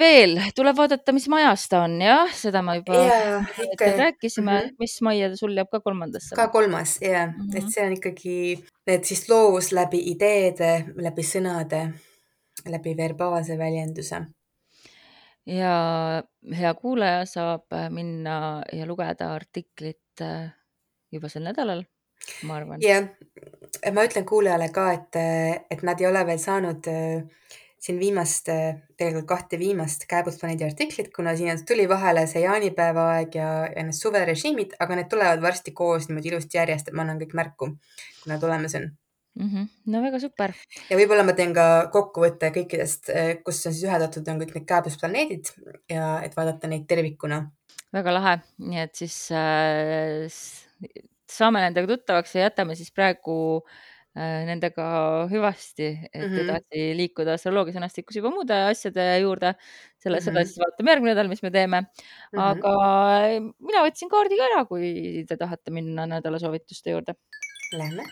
veel, 0.01 0.39
tuleb 0.57 0.79
vaadata, 0.79 1.13
mis 1.13 1.27
majas 1.29 1.67
ta 1.69 1.83
on, 1.85 1.99
jah, 2.01 2.31
seda 2.33 2.63
ma 2.65 2.73
juba 2.79 3.03
ja 3.05 3.17
ikka 3.67 3.91
rääkisime 3.99 4.49
mm, 4.49 4.63
-hmm. 4.63 4.79
mis 4.79 4.95
majja 5.05 5.29
ta 5.29 5.37
sul 5.37 5.53
jääb 5.53 5.69
ka 5.69 5.79
kolmandasse? 5.85 6.33
ka 6.35 6.47
kolmas 6.47 6.95
ja 7.01 7.27
mm, 7.27 7.33
-hmm. 7.33 7.57
et 7.57 7.69
see 7.69 7.85
on 7.85 7.93
ikkagi 7.93 8.65
need 8.87 9.03
siis 9.05 9.29
loovus 9.29 9.69
läbi 9.77 10.01
ideede, 10.09 10.71
läbi 10.95 11.21
sõnade, 11.21 11.83
läbi 12.65 12.97
verbaalse 12.97 13.57
väljenduse 13.57 14.25
ja 15.47 16.23
hea 16.59 16.73
kuulaja 16.73 17.25
saab 17.25 17.73
äh, 17.73 17.89
minna 17.93 18.63
ja 18.73 18.85
lugeda 18.85 19.31
artiklit 19.35 20.21
äh, 20.21 20.49
juba 21.11 21.29
sel 21.31 21.47
nädalal, 21.47 21.85
ma 22.43 22.59
arvan. 22.59 22.83
jah, 22.83 23.07
ma 23.93 24.05
ütlen 24.07 24.27
kuulajale 24.27 24.69
ka, 24.75 24.89
et, 24.97 25.19
et 25.71 25.85
nad 25.87 26.01
ei 26.01 26.09
ole 26.09 26.25
veel 26.27 26.41
saanud 26.41 26.89
äh, 26.91 27.53
siin 27.79 27.99
viimast, 28.01 28.49
tegelikult 28.97 29.27
kahte 29.29 29.59
viimast 29.61 30.07
Kääbust 30.09 30.41
planeedi 30.41 30.65
artiklit, 30.65 31.11
kuna 31.15 31.35
siin 31.37 31.61
tuli 31.67 31.85
vahele 31.89 32.25
see 32.27 32.41
jaanipäeva 32.43 33.05
aeg 33.15 33.37
ja, 33.37 33.51
ja 33.69 33.83
need 33.85 33.95
suverežiimid, 33.95 34.73
aga 34.83 34.97
need 34.97 35.11
tulevad 35.11 35.43
varsti 35.43 35.71
koos 35.77 36.09
niimoodi 36.09 36.33
ilusti 36.33 36.57
järjest, 36.57 36.89
et 36.89 36.97
ma 36.97 37.05
annan 37.05 37.21
kõik 37.21 37.37
märku, 37.37 37.69
kui 38.23 38.33
nad 38.33 38.43
olemas 38.43 38.75
on 38.81 38.89
mm. 39.37 39.49
-hmm. 39.49 39.67
no 39.93 40.01
väga 40.03 40.19
super. 40.19 40.53
ja 40.89 40.99
võib-olla 40.99 41.25
ma 41.25 41.35
teen 41.37 41.53
ka 41.55 41.89
kokkuvõtte 41.93 42.51
kõikidest, 42.55 43.11
kus 43.43 43.65
on 43.65 43.73
siis 43.73 43.85
ühendatud, 43.87 44.27
on 44.27 44.41
kõik 44.41 44.55
need 44.55 44.69
kääbusplaneedid 44.69 45.51
ja 45.93 46.17
et 46.25 46.37
vaadata 46.37 46.67
neid 46.67 46.87
tervikuna. 46.89 47.43
väga 47.93 48.13
lahe, 48.13 48.37
nii 48.57 48.81
et 48.83 48.95
siis 48.95 49.17
äh, 49.31 50.25
saame 51.27 51.61
nendega 51.63 51.93
tuttavaks 51.93 52.35
ja 52.35 52.47
jätame 52.47 52.75
siis 52.75 52.91
praegu 52.91 53.37
äh, 54.17 54.43
nendega 54.49 54.87
hüvasti, 55.31 55.89
et 56.13 56.21
mm 56.21 56.35
-hmm. 56.35 56.43
edasi 56.43 56.97
liikuda 56.97 57.37
astroloogia 57.37 57.77
sõnastikus 57.77 58.19
juba 58.19 58.31
muude 58.33 58.53
asjade 58.71 59.19
juurde. 59.19 59.55
selle 59.97 60.17
mm, 60.17 60.21
-hmm. 60.21 60.25
seda 60.25 60.45
siis 60.45 60.59
vaatame 60.59 60.91
järgmine 60.91 61.13
nädal, 61.13 61.27
mis 61.27 61.43
me 61.43 61.51
teeme 61.51 61.81
mm. 61.81 61.87
-hmm. 62.39 62.41
aga 62.41 62.73
mina 63.59 63.83
võtsin 63.85 64.09
kaardi 64.09 64.37
ka 64.37 64.47
ära, 64.51 64.65
kui 64.65 65.25
te 65.27 65.37
tahate 65.37 65.71
minna 65.71 66.05
nädala 66.05 66.39
soovituste 66.39 66.91
juurde. 66.91 67.13
Lähme 67.73 68.03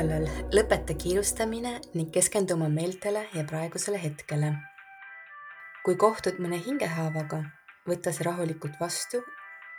sellel 0.00 0.28
lõpeta 0.54 0.94
kiirustamine 0.96 1.74
ning 1.92 2.08
keskendu 2.14 2.54
oma 2.56 2.70
meeltele 2.72 3.26
ja 3.34 3.42
praegusele 3.44 3.98
hetkele. 4.00 4.54
kui 5.84 5.96
kohtud 5.96 6.38
mõne 6.40 6.56
hingehaavaga, 6.64 7.40
võta 7.88 8.12
see 8.12 8.24
rahulikult 8.24 8.78
vastu 8.80 9.20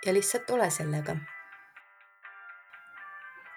ja 0.05 0.13
lihtsalt 0.13 0.49
ole 0.53 0.69
sellega 0.73 1.15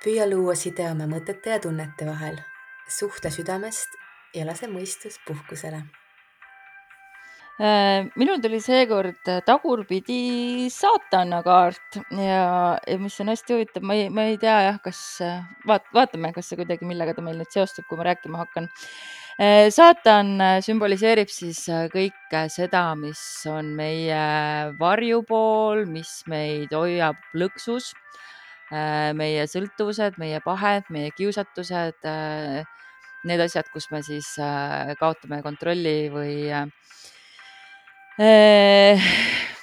püüa 0.05 0.29
luua 0.29 0.55
side 0.57 0.87
oma 0.93 1.09
mõtete 1.09 1.53
ja 1.53 1.61
tunnete 1.61 2.09
vahel, 2.09 2.41
suhtle 2.89 3.33
südamest 3.33 4.01
ja 4.37 4.47
lase 4.49 4.69
mõistus 4.69 5.21
puhkusele. 5.27 5.83
Äh, 7.55 8.09
minul 8.19 8.41
tuli 8.43 8.59
seekord 8.59 9.29
tagurpidi 9.47 10.67
saatana 10.75 11.39
kaart 11.47 12.01
ja, 12.11 12.79
ja 12.83 12.97
mis 12.99 13.19
on 13.23 13.31
hästi 13.31 13.55
huvitav, 13.55 13.85
ma 13.87 13.95
ei, 13.95 14.09
ma 14.11 14.25
ei 14.27 14.39
tea 14.43 14.57
jah, 14.67 14.81
kas 14.83 15.03
vaat-, 15.69 15.87
vaatame, 15.95 16.33
kas 16.35 16.51
see 16.51 16.59
kuidagi, 16.59 16.89
millega 16.89 17.15
ta 17.15 17.23
meil 17.23 17.39
nüüd 17.39 17.53
seostub, 17.55 17.87
kui 17.87 18.01
ma 18.01 18.09
rääkima 18.11 18.43
hakkan. 18.43 18.67
Äh, 19.39 19.69
saatan 19.75 20.35
sümboliseerib 20.67 21.31
siis 21.31 21.63
kõike 21.95 22.47
seda, 22.51 22.89
mis 22.99 23.23
on 23.51 23.71
meie 23.79 24.25
varjupool, 24.81 25.87
mis 25.91 26.21
meid 26.31 26.75
hoiab 26.75 27.23
lõksus 27.39 27.93
Äh, 28.73 29.13
meie 29.13 29.45
sõltuvused, 29.47 30.17
meie 30.19 30.41
pahed, 30.43 30.87
meie 30.95 31.11
kiusatused, 31.15 31.99
äh, 32.09 32.65
need 33.29 33.43
asjad, 33.45 33.69
kus 33.71 33.91
me 33.93 34.01
siis 34.03 34.31
äh, 34.41 34.95
kaotame 34.99 35.43
kontrolli 35.45 36.09
või 36.11 36.49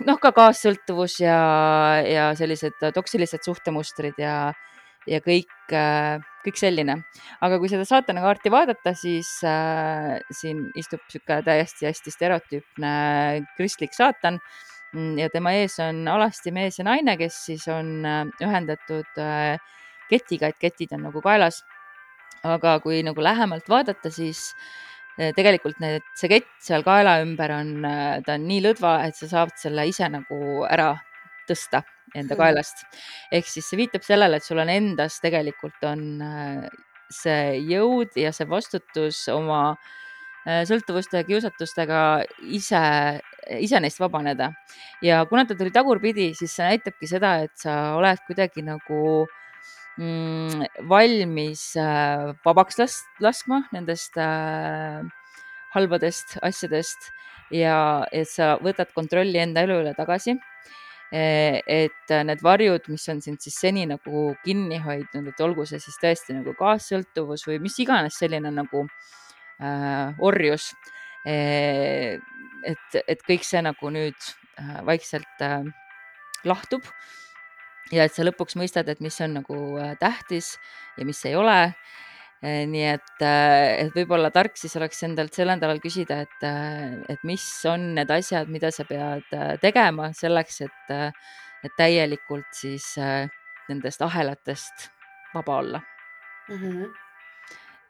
noh, 0.07 0.17
ka 0.19 0.31
kaassõltuvus 0.35 1.21
ja, 1.23 1.37
ja 2.03 2.25
sellised 2.35 2.81
toksilised 2.95 3.45
suhtemustrid 3.47 4.19
ja, 4.19 4.51
ja 5.07 5.21
kõik, 5.23 5.53
kõik 6.45 6.59
selline. 6.59 6.97
aga 7.39 7.61
kui 7.61 7.71
seda 7.71 7.85
saatana 7.87 8.25
kaarti 8.25 8.51
vaadata, 8.51 8.95
siis 8.97 9.37
äh, 9.47 10.17
siin 10.35 10.65
istub 10.75 10.99
niisugune 11.05 11.39
täiesti 11.47 11.87
hästi 11.87 12.17
stereotüüpne 12.17 12.91
kristlik 13.55 13.95
saatan 13.95 14.41
Mm, 14.91 15.15
ja 15.21 15.29
tema 15.31 15.53
ees 15.55 15.77
on 15.79 16.03
alasti 16.11 16.51
mees 16.51 16.75
ja 16.79 16.83
naine, 16.83 17.13
kes 17.19 17.37
siis 17.45 17.63
on 17.71 18.01
äh, 18.03 18.25
ühendatud 18.43 19.19
äh, 19.23 19.55
ketiga, 20.11 20.49
et 20.51 20.59
ketid 20.59 20.91
on 20.97 21.07
nagu 21.07 21.23
kaelas. 21.23 21.63
aga 22.41 22.79
kui 22.81 23.03
nagu 23.05 23.21
lähemalt 23.21 23.67
vaadata, 23.69 24.09
siis 24.09 24.39
äh, 24.49 24.90
tegelikult 25.17 25.79
need, 25.83 26.05
see 26.17 26.29
kett 26.31 26.49
seal 26.63 26.85
kaela 26.87 27.17
ümber 27.23 27.53
on, 27.55 27.71
ta 28.25 28.37
on 28.37 28.45
nii 28.47 28.61
lõdva, 28.67 28.99
et 29.07 29.17
sa 29.17 29.29
saad 29.29 29.55
selle 29.59 29.85
ise 29.89 30.07
nagu 30.09 30.63
ära 30.69 30.93
tõsta 31.49 31.83
enda 32.15 32.35
hmm. 32.35 32.39
kaelast. 32.39 32.85
ehk 33.31 33.47
siis 33.47 33.67
see 33.67 33.81
viitab 33.81 34.05
sellele, 34.07 34.39
et 34.39 34.47
sul 34.47 34.61
on 34.61 34.71
endas 34.71 35.19
tegelikult 35.23 35.83
on 35.87 36.05
see 37.11 37.57
jõud 37.67 38.15
ja 38.19 38.31
see 38.35 38.47
vastutus 38.47 39.25
oma 39.31 39.75
sõltuvuste 40.41 41.19
ja 41.19 41.27
kiusatustega 41.27 41.99
ise 42.49 42.81
ise 43.59 43.79
neist 43.81 43.99
vabaneda. 43.99 44.51
ja 45.01 45.25
kuna 45.29 45.45
ta 45.45 45.55
tuli 45.55 45.71
tagurpidi, 45.71 46.31
siis 46.37 46.55
see 46.55 46.67
näitabki 46.67 47.09
seda, 47.09 47.35
et 47.45 47.53
sa 47.57 47.95
oled 47.97 48.19
kuidagi 48.27 48.63
nagu 48.65 49.01
mm, 49.25 49.40
valmis 49.97 51.75
äh, 51.77 52.31
vabaks 52.45 52.79
las-, 52.79 53.03
laskma 53.19 53.63
nendest 53.73 54.17
äh, 54.17 55.01
halbadest 55.73 56.37
asjadest 56.41 57.11
ja 57.51 58.05
et 58.11 58.29
sa 58.29 58.55
võtad 58.63 58.93
kontrolli 58.95 59.39
enda 59.39 59.65
elu 59.65 59.81
üle 59.83 59.93
tagasi 59.95 60.37
e, 61.11 61.59
et 61.67 62.13
need 62.27 62.43
varjud, 62.43 62.87
mis 62.87 63.07
on 63.11 63.19
sind 63.21 63.43
siis 63.43 63.59
seni 63.59 63.85
nagu 63.87 64.31
kinni 64.45 64.79
hoidnud, 64.79 65.27
et 65.27 65.43
olgu 65.43 65.65
see 65.67 65.79
siis 65.83 65.99
tõesti 65.99 66.35
nagu 66.37 66.55
kaassõltuvus 66.59 67.43
või 67.47 67.59
mis 67.67 67.77
iganes 67.83 68.19
selline 68.19 68.51
nagu 68.55 68.85
äh, 69.59 70.15
orjus 70.23 70.71
äh, 71.27 72.19
et, 72.65 73.01
et 73.07 73.23
kõik 73.27 73.45
see 73.45 73.61
nagu 73.63 73.91
nüüd 73.93 74.17
äh, 74.59 74.79
vaikselt 74.87 75.43
äh, 75.45 75.65
lahtub 76.47 76.85
ja 77.91 78.05
et 78.07 78.15
sa 78.15 78.25
lõpuks 78.25 78.57
mõistad, 78.59 78.89
et 78.91 79.01
mis 79.03 79.17
on 79.23 79.37
nagu 79.41 79.57
äh, 79.81 79.93
tähtis 79.99 80.55
ja 80.97 81.07
mis 81.07 81.25
ei 81.25 81.35
ole. 81.39 81.59
nii 82.41 82.85
et, 82.89 83.19
et 83.21 83.91
võib-olla 83.93 84.31
tark 84.33 84.55
siis 84.57 84.73
oleks 84.79 85.03
endalt 85.05 85.35
sel 85.37 85.51
nädalal 85.51 85.77
küsida, 85.77 86.23
et, 86.25 86.45
et 87.13 87.21
mis 87.29 87.43
on 87.69 87.91
need 87.99 88.09
asjad, 88.09 88.49
mida 88.49 88.71
sa 88.73 88.81
pead 88.89 89.29
tegema 89.61 90.07
selleks, 90.17 90.57
et, 90.65 90.89
et 91.61 91.77
täielikult 91.77 92.49
siis 92.57 92.95
nendest 93.69 94.01
ahelatest 94.01 94.89
vaba 95.35 95.59
olla 95.61 95.83
mm. 96.49 96.57
-hmm 96.57 97.00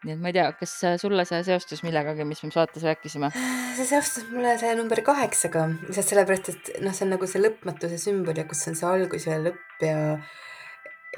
nii 0.01 0.15
et 0.15 0.21
ma 0.21 0.31
ei 0.31 0.35
tea, 0.37 0.47
kas 0.57 0.73
sulle 1.01 1.25
see 1.29 1.39
seostus 1.45 1.83
millegagi, 1.85 2.25
mis 2.25 2.41
me 2.41 2.51
saates 2.53 2.85
rääkisime? 2.87 3.29
see 3.77 3.85
seostus 3.85 4.27
mulle 4.31 4.55
see 4.61 4.73
number 4.79 5.03
kaheksaga, 5.05 5.67
lihtsalt 5.85 6.11
sellepärast, 6.13 6.51
et 6.53 6.71
noh, 6.81 6.95
see 6.97 7.05
on 7.05 7.15
nagu 7.15 7.29
see 7.29 7.43
lõpmatuse 7.43 8.01
sümbol 8.01 8.41
ja 8.41 8.47
kus 8.49 8.65
on 8.71 8.77
see 8.79 8.89
algus 8.89 9.29
ja 9.29 9.37
lõpp 9.41 9.85
ja, 9.85 9.97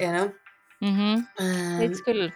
ja 0.04 0.14
noh 0.18 0.30
mm 0.84 0.94
-hmm.. 0.98 1.26
veits 1.80 2.04
ähm, 2.04 2.06
küll. 2.10 2.30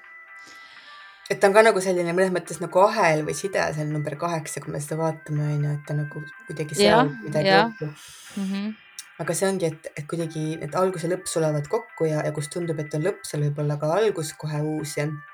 et 1.30 1.40
ta 1.40 1.53
on 1.53 1.57
ka 1.59 1.66
nagu 1.68 1.84
selline 1.84 2.16
mõnes 2.16 2.32
mõttes 2.32 2.64
nagu 2.64 2.84
ahel 2.86 3.24
või 3.28 3.36
side 3.36 3.68
seal 3.76 3.92
number 3.92 4.16
kaheksa, 4.16 4.64
kui 4.64 4.72
me 4.72 4.80
seda 4.80 5.01
vaatame, 5.05 5.53
on 5.55 5.64
ju, 5.68 5.76
et 5.76 5.86
ta 5.86 6.01
nagu 6.01 6.26
kuidagi 6.49 6.82
seal 6.82 7.16
midagi 7.24 7.57
kokku 7.57 7.92
mm. 7.92 8.53
-hmm 8.53 8.76
aga 9.18 9.34
see 9.34 9.49
ongi, 9.51 9.66
et, 9.66 9.88
et 9.99 10.07
kuidagi 10.07 10.42
need 10.61 10.74
algus 10.78 11.03
ja 11.05 11.11
lõpp 11.11 11.26
sulavad 11.26 11.66
kokku 11.68 12.07
ja, 12.07 12.22
ja 12.26 12.30
kus 12.32 12.49
tundub, 12.55 12.78
et 12.78 12.94
on 12.94 13.03
lõpp, 13.03 13.24
seal 13.26 13.42
võib 13.49 13.59
olla 13.64 13.76
ka 13.80 13.90
algus 13.96 14.30
kohe 14.38 14.61
uus 14.62 14.94
ja 14.96 15.09
mm.. 15.09 15.28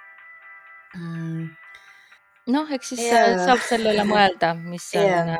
Noh, 2.53 2.70
eks 2.76 2.92
siis 2.95 3.03
ja. 3.07 3.24
Äh, 3.32 3.40
saab 3.47 3.62
selle 3.64 3.95
üle 3.95 4.05
mõelda, 4.09 4.53
mis 4.59 4.90
on 4.99 5.09
ja., 5.09 5.38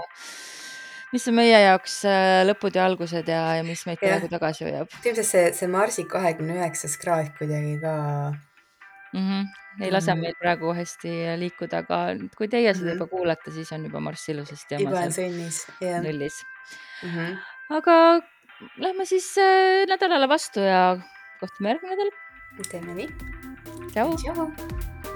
mis 1.15 1.29
on 1.31 1.37
meie 1.37 1.59
jaoks 1.63 2.01
äh, 2.11 2.41
lõpud 2.49 2.75
ja 2.75 2.87
algused 2.89 3.29
ja, 3.31 3.43
ja 3.61 3.67
mis 3.67 3.85
meid 3.87 4.01
praegu 4.03 4.31
tagasi 4.33 4.67
hoiab. 4.67 4.91
ilmselt 5.05 5.29
see, 5.29 5.45
see 5.55 5.69
Marsi 5.71 6.07
kahekümne 6.11 6.57
üheksas 6.59 6.97
kraad 6.99 7.31
kuidagi 7.39 7.77
ka 7.83 7.95
mm. 9.13 9.21
-hmm. 9.21 9.47
ei 9.85 9.93
lase 9.93 10.15
Mhm. 10.15 10.21
meil 10.27 10.35
praegu 10.41 10.75
hästi 10.75 11.15
liikuda, 11.39 11.85
aga 11.85 12.01
kui 12.37 12.49
teie 12.49 12.75
seda 12.75 12.91
Mhm. 12.91 12.99
juba 12.99 13.07
kuulete, 13.07 13.51
siis 13.55 13.73
on 13.73 13.85
juba 13.85 14.01
marss 14.01 14.29
ilusasti 14.29 14.81
juba 14.81 15.07
on 15.07 15.13
sõnnis, 15.15 15.65
jah. 15.81 16.03
nullis. 16.03 16.43
Mhm. 17.03 17.39
aga 17.71 18.21
lähme 18.79 19.07
siis 19.07 19.35
nädalale 19.87 20.29
vastu 20.29 20.61
ja 20.61 20.99
kohtume 21.41 21.69
järgmine 21.69 21.97
nädal. 21.97 22.11
teeme 22.71 22.95
nii. 22.95 23.09
tšau. 23.93 25.14